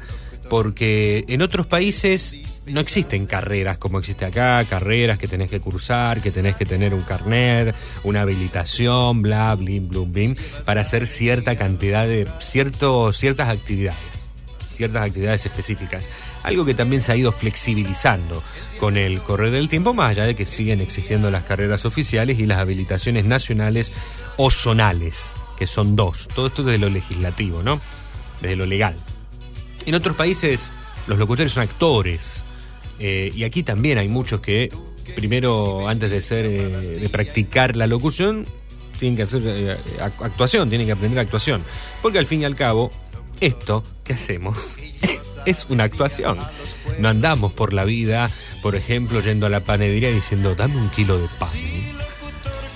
[0.48, 2.36] porque en otros países
[2.66, 6.94] no existen carreras como existe acá, carreras que tenés que cursar, que tenés que tener
[6.94, 13.48] un carnet, una habilitación, bla, blin, blum, blin, para hacer cierta cantidad de cierto, ciertas
[13.48, 14.16] actividades
[14.76, 16.08] ciertas actividades específicas.
[16.42, 18.42] Algo que también se ha ido flexibilizando
[18.78, 22.46] con el correr del tiempo, más allá de que siguen existiendo las carreras oficiales y
[22.46, 23.90] las habilitaciones nacionales
[24.36, 26.28] o zonales, que son dos.
[26.34, 27.80] Todo esto desde lo legislativo, ¿no?
[28.40, 28.96] Desde lo legal.
[29.86, 30.72] En otros países
[31.06, 32.44] los locutores son actores.
[32.98, 34.72] eh, y aquí también hay muchos que,
[35.14, 38.46] primero, antes de ser, eh, de practicar la locución,
[38.98, 41.62] tienen que hacer eh, ac- actuación, tienen que aprender actuación.
[42.02, 42.90] Porque al fin y al cabo,
[43.40, 44.56] esto que hacemos
[45.46, 46.38] es una actuación.
[46.98, 48.30] No andamos por la vida,
[48.62, 51.50] por ejemplo, yendo a la panadería diciendo, dame un kilo de pan.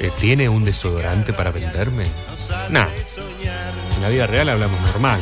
[0.03, 2.07] Eh, ¿Tiene un desodorante para venderme?
[2.71, 2.87] Nah.
[3.97, 5.21] En la vida real hablamos normal.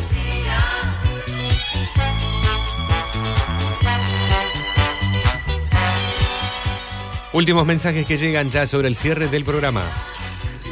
[7.32, 9.82] Últimos mensajes que llegan ya sobre el cierre del programa.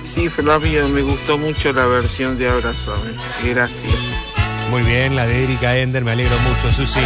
[0.05, 3.11] Sí, Flavio, me gustó mucho la versión de Abrázame.
[3.45, 4.35] Gracias.
[4.71, 7.01] Muy bien, la de Erika Ender, me alegro mucho, Susi.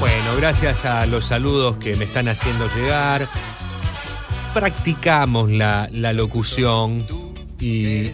[0.00, 3.28] Bueno, gracias a los saludos que me están haciendo llegar.
[4.54, 7.04] Practicamos la, locución
[7.60, 8.10] y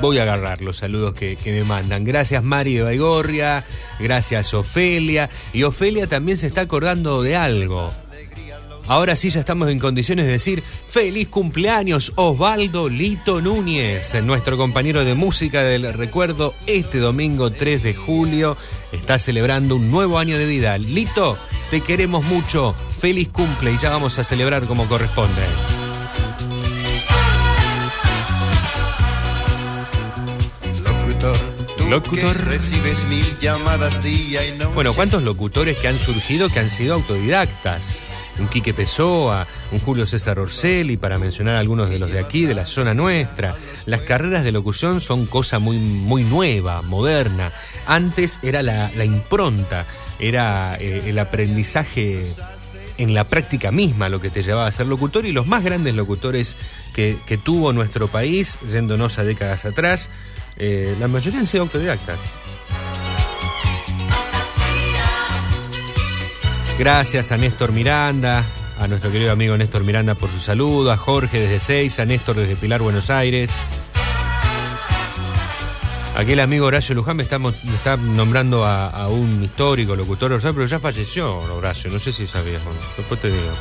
[0.00, 2.04] voy a agarrar los saludos que, que me mandan.
[2.04, 3.64] Gracias Mari de Baigorria,
[4.00, 5.28] gracias Ofelia.
[5.52, 7.92] Y Ofelia también se está acordando de algo.
[8.88, 15.04] Ahora sí ya estamos en condiciones de decir feliz cumpleaños Osvaldo Lito Núñez, nuestro compañero
[15.04, 18.56] de música del recuerdo este domingo 3 de julio
[18.90, 20.76] está celebrando un nuevo año de vida.
[20.78, 21.38] Lito,
[21.70, 25.42] te queremos mucho, feliz cumple y ya vamos a celebrar como corresponde.
[31.90, 34.70] Locutor, recibes mil llamadas día y noche.
[34.72, 38.04] Bueno, ¿cuántos locutores que han surgido que han sido autodidactas?
[38.38, 42.54] Un Quique Pessoa, un Julio César Orselli, para mencionar algunos de los de aquí, de
[42.54, 43.56] la zona nuestra.
[43.84, 47.50] Las carreras de locución son cosa muy, muy nueva, moderna.
[47.84, 49.86] Antes era la, la impronta,
[50.20, 52.32] era eh, el aprendizaje
[53.02, 55.94] en la práctica misma lo que te llevaba a ser locutor y los más grandes
[55.94, 56.56] locutores
[56.92, 60.08] que, tuvo nuestro país, yéndonos a décadas atrás,
[60.56, 62.18] eh, la mayoría han sido autodidactas.
[66.78, 68.44] Gracias a Néstor Miranda,
[68.78, 72.36] a nuestro querido amigo Néstor Miranda por su saludo, a Jorge desde Seis, a Néstor
[72.36, 73.52] desde Pilar, Buenos Aires.
[76.14, 77.40] Aquel amigo Horacio Luján me está,
[77.74, 82.62] está nombrando a, un histórico locutor, pero ya falleció Horacio, no sé si sabías,
[82.96, 83.52] después te digo.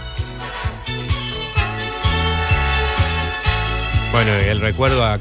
[4.12, 5.20] Bueno, el recuerdo a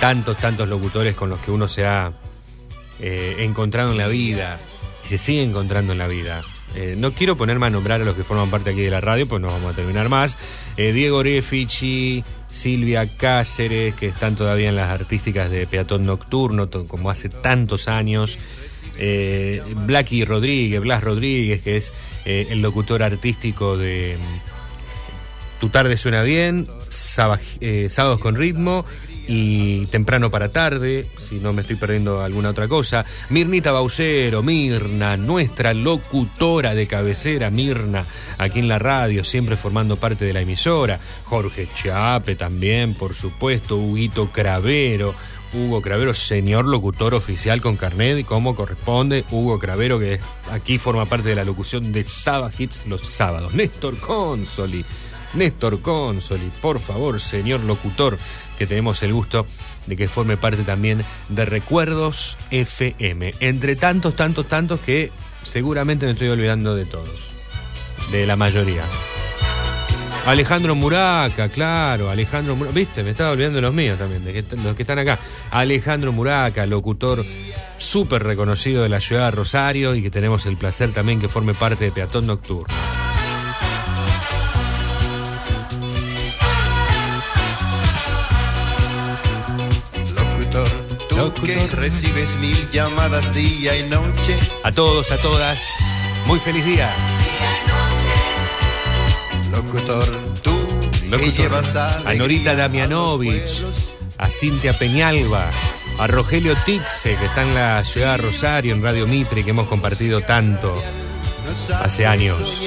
[0.00, 2.12] tantos, tantos locutores con los que uno se ha
[3.00, 4.60] eh, encontrado en la vida
[5.04, 6.42] y se sigue encontrando en la vida.
[6.74, 9.26] Eh, no quiero ponerme a nombrar a los que forman parte aquí de la radio,
[9.26, 10.38] pues no vamos a terminar más.
[10.76, 17.10] Eh, Diego Orefici, Silvia Cáceres, que están todavía en las artísticas de Peatón Nocturno, como
[17.10, 18.38] hace tantos años.
[18.98, 21.92] Eh, Blacky Rodríguez, Blas Rodríguez, que es
[22.26, 28.84] eh, el locutor artístico de mm, Tu tarde suena bien, Saba- eh, Sábados con ritmo
[29.26, 33.04] y Temprano para tarde, si no me estoy perdiendo alguna otra cosa.
[33.30, 38.06] Mirnita Baucero, Mirna, nuestra locutora de cabecera, Mirna,
[38.38, 41.00] aquí en la radio, siempre formando parte de la emisora.
[41.24, 45.14] Jorge Chape también, por supuesto, Huguito Cravero.
[45.54, 49.24] Hugo Cravero, señor locutor oficial con carnet, y como corresponde.
[49.30, 50.18] Hugo Cravero, que
[50.50, 53.52] aquí forma parte de la locución de Saba Hits los sábados.
[53.52, 54.82] Néstor Consoli,
[55.34, 58.18] Néstor Consoli, por favor, señor locutor,
[58.62, 59.44] que tenemos el gusto
[59.88, 63.34] de que forme parte también de Recuerdos FM.
[63.40, 65.10] Entre tantos, tantos, tantos que
[65.42, 67.30] seguramente me estoy olvidando de todos,
[68.12, 68.84] de la mayoría.
[70.26, 74.76] Alejandro Muraca, claro, Alejandro Muraca, viste, me estaba olvidando de los míos también, de los
[74.76, 75.18] que están acá.
[75.50, 77.26] Alejandro Muraca, locutor
[77.78, 81.54] súper reconocido de la ciudad de Rosario y que tenemos el placer también que forme
[81.54, 82.72] parte de Peatón Nocturno.
[91.30, 94.36] Que recibes mil llamadas día y noche.
[94.64, 95.60] A todos, a todas,
[96.26, 96.90] muy feliz día.
[99.52, 100.04] Locutor,
[100.42, 100.52] tú
[101.36, 103.64] llevas A Norita Damianovich,
[104.18, 105.50] a Cintia Peñalba,
[105.98, 109.68] a Rogelio Tixe, que está en la ciudad de Rosario, en Radio Mitre, que hemos
[109.68, 110.82] compartido tanto
[111.80, 112.62] hace años.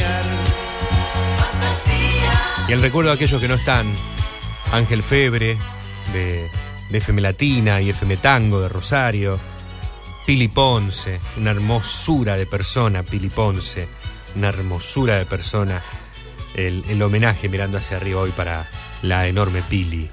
[2.67, 3.91] Y el recuerdo de aquellos que no están,
[4.71, 5.57] Ángel Febre,
[6.13, 6.49] de,
[6.97, 9.39] FM Latina y FM Tango de Rosario,
[10.25, 13.87] Pili Ponce, una hermosura de persona, Pili Ponce,
[14.35, 15.81] una hermosura de persona.
[16.55, 18.69] El, el homenaje mirando hacia arriba hoy para
[19.01, 20.09] la enorme Pili.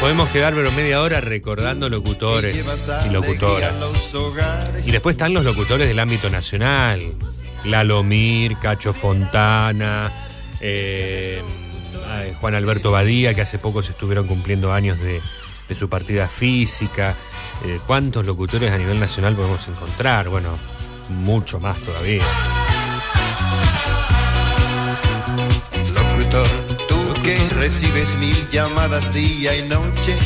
[0.00, 2.66] Podemos quedar pero media hora recordando locutores
[3.06, 3.74] y locutoras.
[4.84, 7.14] Y después están los locutores del ámbito nacional.
[7.64, 10.10] Lalomir, Cacho Fontana,
[10.60, 11.42] eh,
[12.40, 15.20] Juan Alberto Badía, que hace poco se estuvieron cumpliendo años de,
[15.68, 17.14] de su partida física.
[17.66, 20.30] Eh, ¿Cuántos locutores a nivel nacional podemos encontrar?
[20.30, 20.58] Bueno,
[21.10, 22.24] mucho más todavía.
[27.60, 30.16] Recibes mil llamadas día y noche.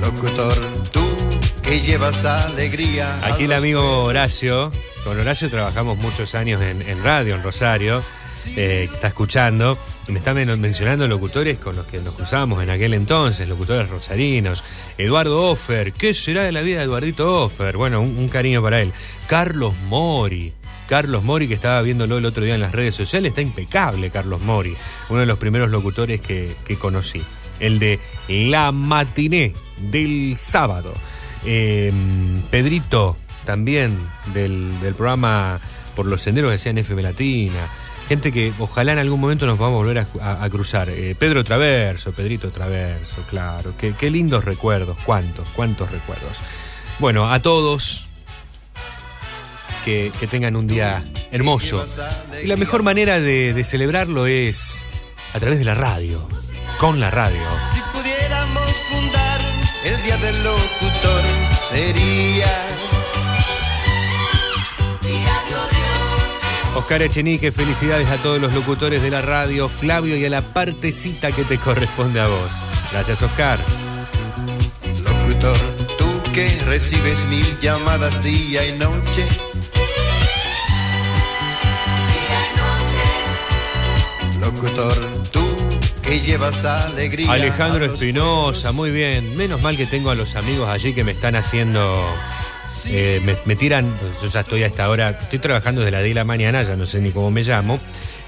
[0.00, 0.54] Locutor,
[0.92, 1.04] tú
[1.64, 3.18] que llevas alegría.
[3.24, 4.70] Aquí el amigo Horacio,
[5.02, 8.04] con Horacio trabajamos muchos años en, en radio, en Rosario,
[8.56, 9.76] eh, está escuchando,
[10.06, 13.90] y me está men- mencionando locutores con los que nos cruzábamos en aquel entonces, locutores
[13.90, 14.62] rosarinos.
[14.98, 17.76] Eduardo Offer, ¿qué será de la vida de Eduardito Offer?
[17.76, 18.92] Bueno, un, un cariño para él.
[19.26, 20.52] Carlos Mori.
[20.90, 24.40] Carlos Mori, que estaba viéndolo el otro día en las redes sociales, está impecable Carlos
[24.40, 24.74] Mori,
[25.08, 27.22] uno de los primeros locutores que, que conocí.
[27.60, 30.92] El de La Matiné del sábado.
[31.46, 31.92] Eh,
[32.50, 33.98] Pedrito, también
[34.34, 35.60] del, del programa
[35.94, 37.68] Por los Senderos de CNFM Latina.
[38.08, 40.88] Gente que ojalá en algún momento nos volver a, a- a cruzar.
[40.90, 43.74] Eh, Pedro Traverso, Pedrito Traverso, claro.
[43.78, 46.38] Qué, qué lindos recuerdos, cuántos, cuántos recuerdos.
[46.98, 48.06] Bueno, a todos
[49.84, 51.84] que, que tengan un día hermoso.
[52.42, 54.84] Y la mejor manera de, de celebrarlo es
[55.34, 56.28] a través de la radio,
[56.78, 57.42] con la radio.
[57.72, 59.40] Si pudiéramos fundar
[59.84, 61.22] el día del locutor,
[61.68, 62.66] sería.
[66.76, 71.32] Oscar Echenique, felicidades a todos los locutores de la radio, Flavio y a la partecita
[71.32, 72.52] que te corresponde a vos.
[72.92, 73.58] Gracias, Oscar.
[75.04, 75.56] Locutor,
[75.98, 79.26] tú que recibes mil llamadas día y noche.
[84.40, 84.94] Locutor,
[85.32, 85.40] tú
[86.02, 87.30] que llevas alegría.
[87.32, 89.36] Alejandro Espinosa, muy bien.
[89.36, 92.04] Menos mal que tengo a los amigos allí que me están haciendo.
[92.86, 93.98] eh, me, me tiran.
[94.22, 95.10] Yo ya estoy a esta hora.
[95.10, 97.78] Estoy trabajando desde la 10 de la mañana, ya no sé ni cómo me llamo.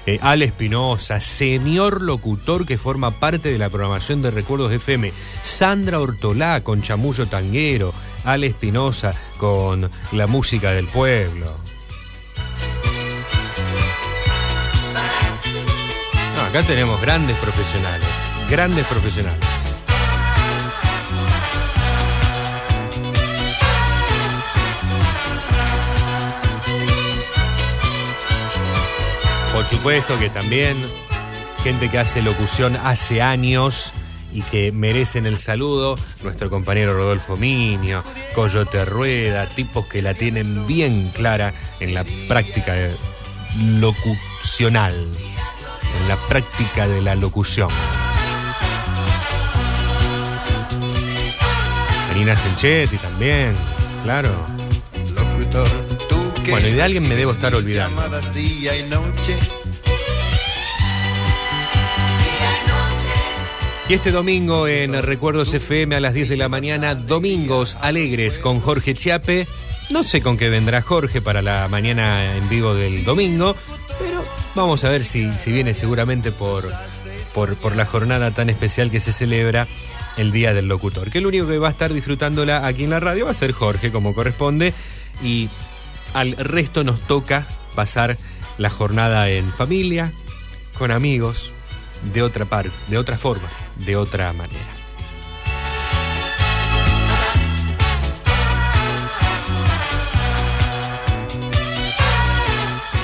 [0.05, 5.13] Eh, Ale Espinosa, señor locutor que forma parte de la programación de Recuerdos FM.
[5.43, 7.93] Sandra Ortolá con Chamullo Tanguero.
[8.25, 11.55] Ale Espinosa con la música del pueblo.
[16.53, 18.07] Acá tenemos grandes profesionales.
[18.47, 19.39] Grandes profesionales.
[29.51, 30.77] Por supuesto que también
[31.63, 33.91] gente que hace locución hace años
[34.31, 38.03] y que merecen el saludo, nuestro compañero Rodolfo Minio,
[38.35, 42.75] Coyote Rueda, tipos que la tienen bien clara en la práctica
[43.57, 45.09] locucional,
[46.01, 47.69] en la práctica de la locución.
[52.07, 53.55] Marina Senchetti también,
[54.03, 54.29] claro.
[56.49, 58.01] Bueno, y de alguien me debo estar olvidando.
[63.89, 68.61] Y este domingo en Recuerdos FM a las 10 de la mañana, Domingos Alegres con
[68.61, 69.47] Jorge Chiape.
[69.89, 73.55] No sé con qué vendrá Jorge para la mañana en vivo del domingo,
[73.99, 74.23] pero
[74.55, 76.71] vamos a ver si, si viene seguramente por,
[77.33, 79.67] por, por la jornada tan especial que se celebra
[80.17, 81.09] el Día del Locutor.
[81.09, 83.51] Que el único que va a estar disfrutándola aquí en la radio va a ser
[83.51, 84.73] Jorge, como corresponde,
[85.21, 85.49] y
[86.13, 88.17] al resto nos toca pasar
[88.57, 90.11] la jornada en familia,
[90.77, 91.51] con amigos,
[92.13, 94.72] de otra parte, de otra forma, de otra manera.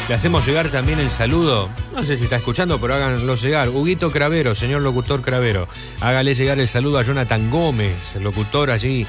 [0.09, 3.69] Le hacemos llegar también el saludo, no sé si está escuchando, pero háganlo llegar.
[3.69, 5.67] Huguito Cravero, señor locutor Cravero,
[6.01, 9.05] hágale llegar el saludo a Jonathan Gómez, locutor allí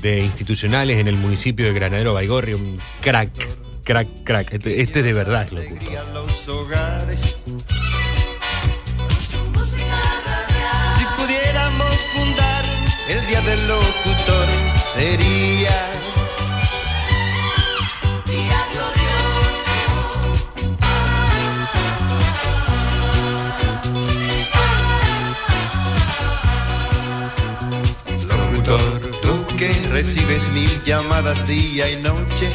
[0.00, 3.30] de institucionales en el municipio de Granadero Baigorri, un crack,
[3.82, 4.52] crack, crack.
[4.52, 5.98] Este, este de verdad es locutor.
[10.96, 12.64] Si pudiéramos fundar
[13.08, 14.46] el día del locutor,
[14.94, 16.03] sería.
[30.04, 32.50] Recibes mil llamadas día y noche.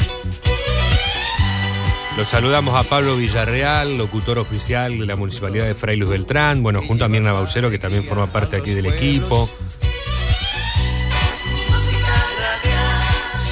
[2.16, 6.80] Los saludamos a Pablo Villarreal, locutor oficial de la Municipalidad de Fray Luz Beltrán, bueno,
[6.80, 9.50] junto a Mirna Baucero, que también forma parte aquí del equipo.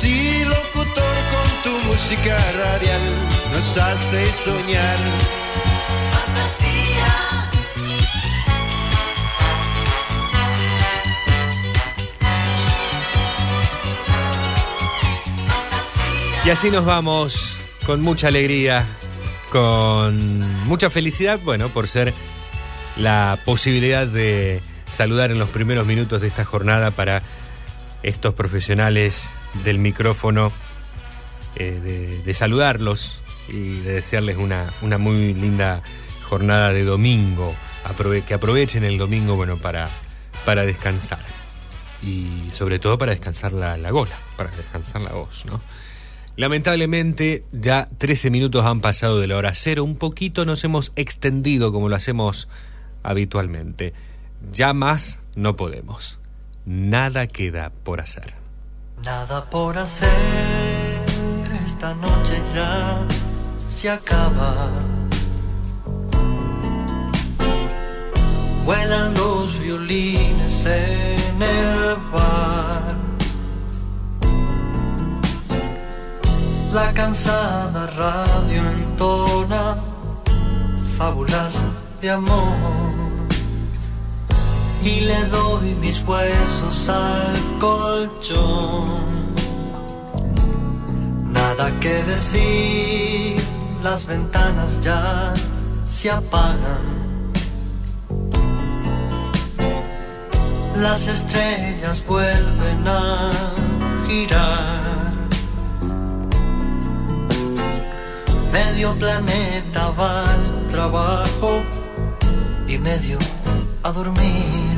[0.01, 3.01] Sí, locutor, con tu música radial
[3.53, 4.99] nos hace soñar.
[16.49, 17.53] Y así nos vamos
[17.85, 18.87] con mucha alegría,
[19.53, 22.15] con mucha felicidad, bueno, por ser
[22.97, 27.23] la posibilidad de saludar en los primeros minutos de esta jornada para
[28.03, 29.29] estos profesionales
[29.63, 30.51] del micrófono,
[31.55, 35.83] eh, de, saludarlos y de desearles una, una muy linda
[36.31, 37.55] jornada de domingo,
[38.27, 39.91] que aprovechen el domingo bueno, para,
[40.47, 41.21] para descansar
[42.03, 45.61] y sobre todo para descansar la, la gola, para descansar la voz, ¿no?
[46.39, 51.73] Lamentablemente ya 13 minutos han pasado de la hora cero, un poquito nos hemos extendido
[51.73, 52.49] como lo hacemos
[53.03, 53.93] habitualmente.
[54.53, 56.21] Ya más no podemos.
[56.65, 58.35] Nada queda por hacer.
[59.03, 60.09] Nada por hacer,
[61.67, 63.05] esta noche ya
[63.69, 64.71] se acaba.
[68.65, 73.08] Vuelan los violines en el bar.
[76.73, 79.77] La cansada radio entona
[80.99, 81.55] fábulas
[82.03, 82.57] de amor.
[84.83, 89.33] Y le doy mis huesos al colchón.
[91.33, 93.43] Nada que decir,
[93.83, 95.33] las ventanas ya
[95.89, 96.99] se apagan.
[100.77, 103.31] Las estrellas vuelven a
[104.07, 105.08] girar.
[108.59, 111.63] Medio planeta va al trabajo
[112.67, 113.19] y medio
[113.85, 114.77] a dormir.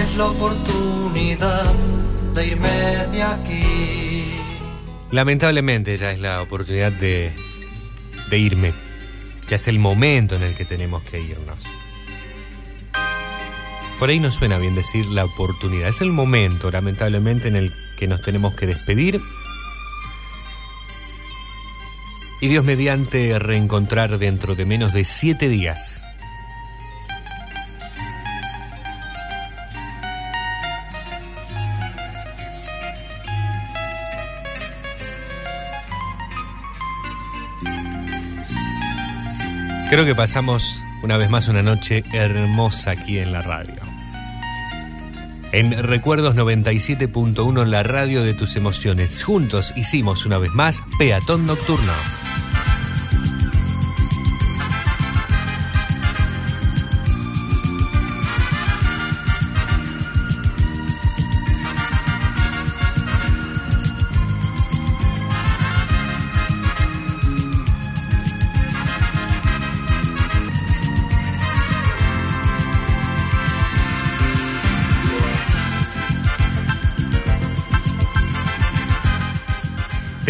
[0.00, 1.72] Es la oportunidad
[2.34, 2.68] de irme
[3.12, 3.64] de aquí.
[5.10, 7.32] Lamentablemente ya es la oportunidad de,
[8.30, 8.72] de irme.
[9.48, 11.58] Ya es el momento en el que tenemos que irnos.
[13.98, 15.88] Por ahí no suena bien decir la oportunidad.
[15.88, 19.20] Es el momento, lamentablemente, en el que nos tenemos que despedir.
[22.44, 26.04] Y Dios mediante reencontrar dentro de menos de siete días.
[39.88, 43.80] Creo que pasamos una vez más una noche hermosa aquí en la radio.
[45.52, 49.24] En Recuerdos 97.1, la radio de tus emociones.
[49.24, 52.23] Juntos hicimos una vez más Peatón Nocturno.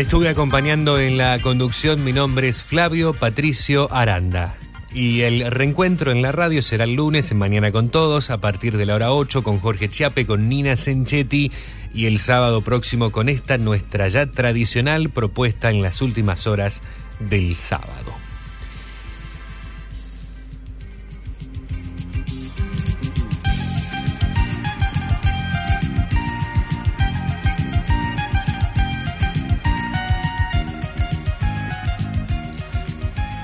[0.05, 2.05] Estuve acompañando en la conducción.
[2.05, 4.55] Mi nombre es Flavio Patricio Aranda.
[4.92, 8.76] Y el reencuentro en la radio será el lunes en Mañana con Todos, a partir
[8.76, 11.50] de la hora 8, con Jorge Chiape, con Nina Senchetti.
[11.94, 16.83] Y el sábado próximo con esta, nuestra ya tradicional propuesta en las últimas horas
[17.18, 18.23] del sábado.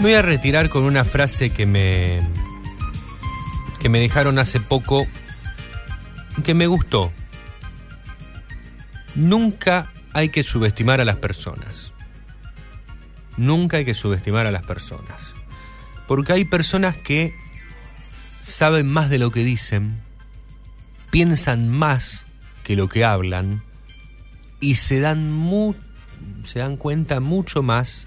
[0.00, 2.20] Voy a retirar con una frase que me
[3.80, 5.06] que me dejaron hace poco
[6.44, 7.12] que me gustó.
[9.14, 11.92] Nunca hay que subestimar a las personas.
[13.36, 15.34] Nunca hay que subestimar a las personas.
[16.06, 17.34] Porque hay personas que
[18.42, 20.00] saben más de lo que dicen,
[21.10, 22.24] piensan más
[22.64, 23.62] que lo que hablan
[24.60, 25.74] y se dan mu-
[26.44, 28.06] se dan cuenta mucho más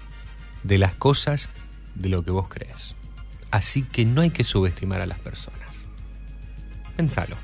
[0.62, 1.50] de las cosas
[1.94, 2.94] de lo que vos crees.
[3.50, 5.60] Así que no hay que subestimar a las personas.
[6.96, 7.36] Pensalo.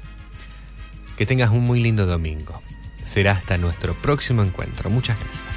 [1.17, 2.62] Que tengas un muy lindo domingo.
[3.05, 4.91] Será hasta nuestro próximo encuentro.
[4.91, 5.51] Muchas gracias.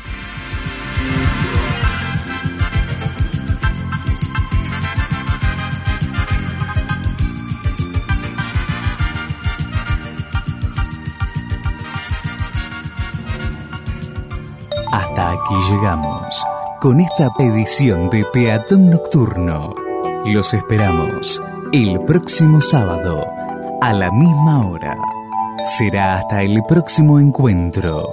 [14.92, 16.44] Hasta aquí llegamos
[16.84, 19.74] con esta edición de Peatón Nocturno.
[20.26, 23.26] Los esperamos el próximo sábado
[23.80, 24.94] a la misma hora.
[25.64, 28.10] Será hasta el próximo encuentro.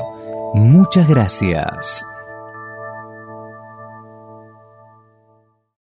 [0.54, 2.04] Muchas gracias.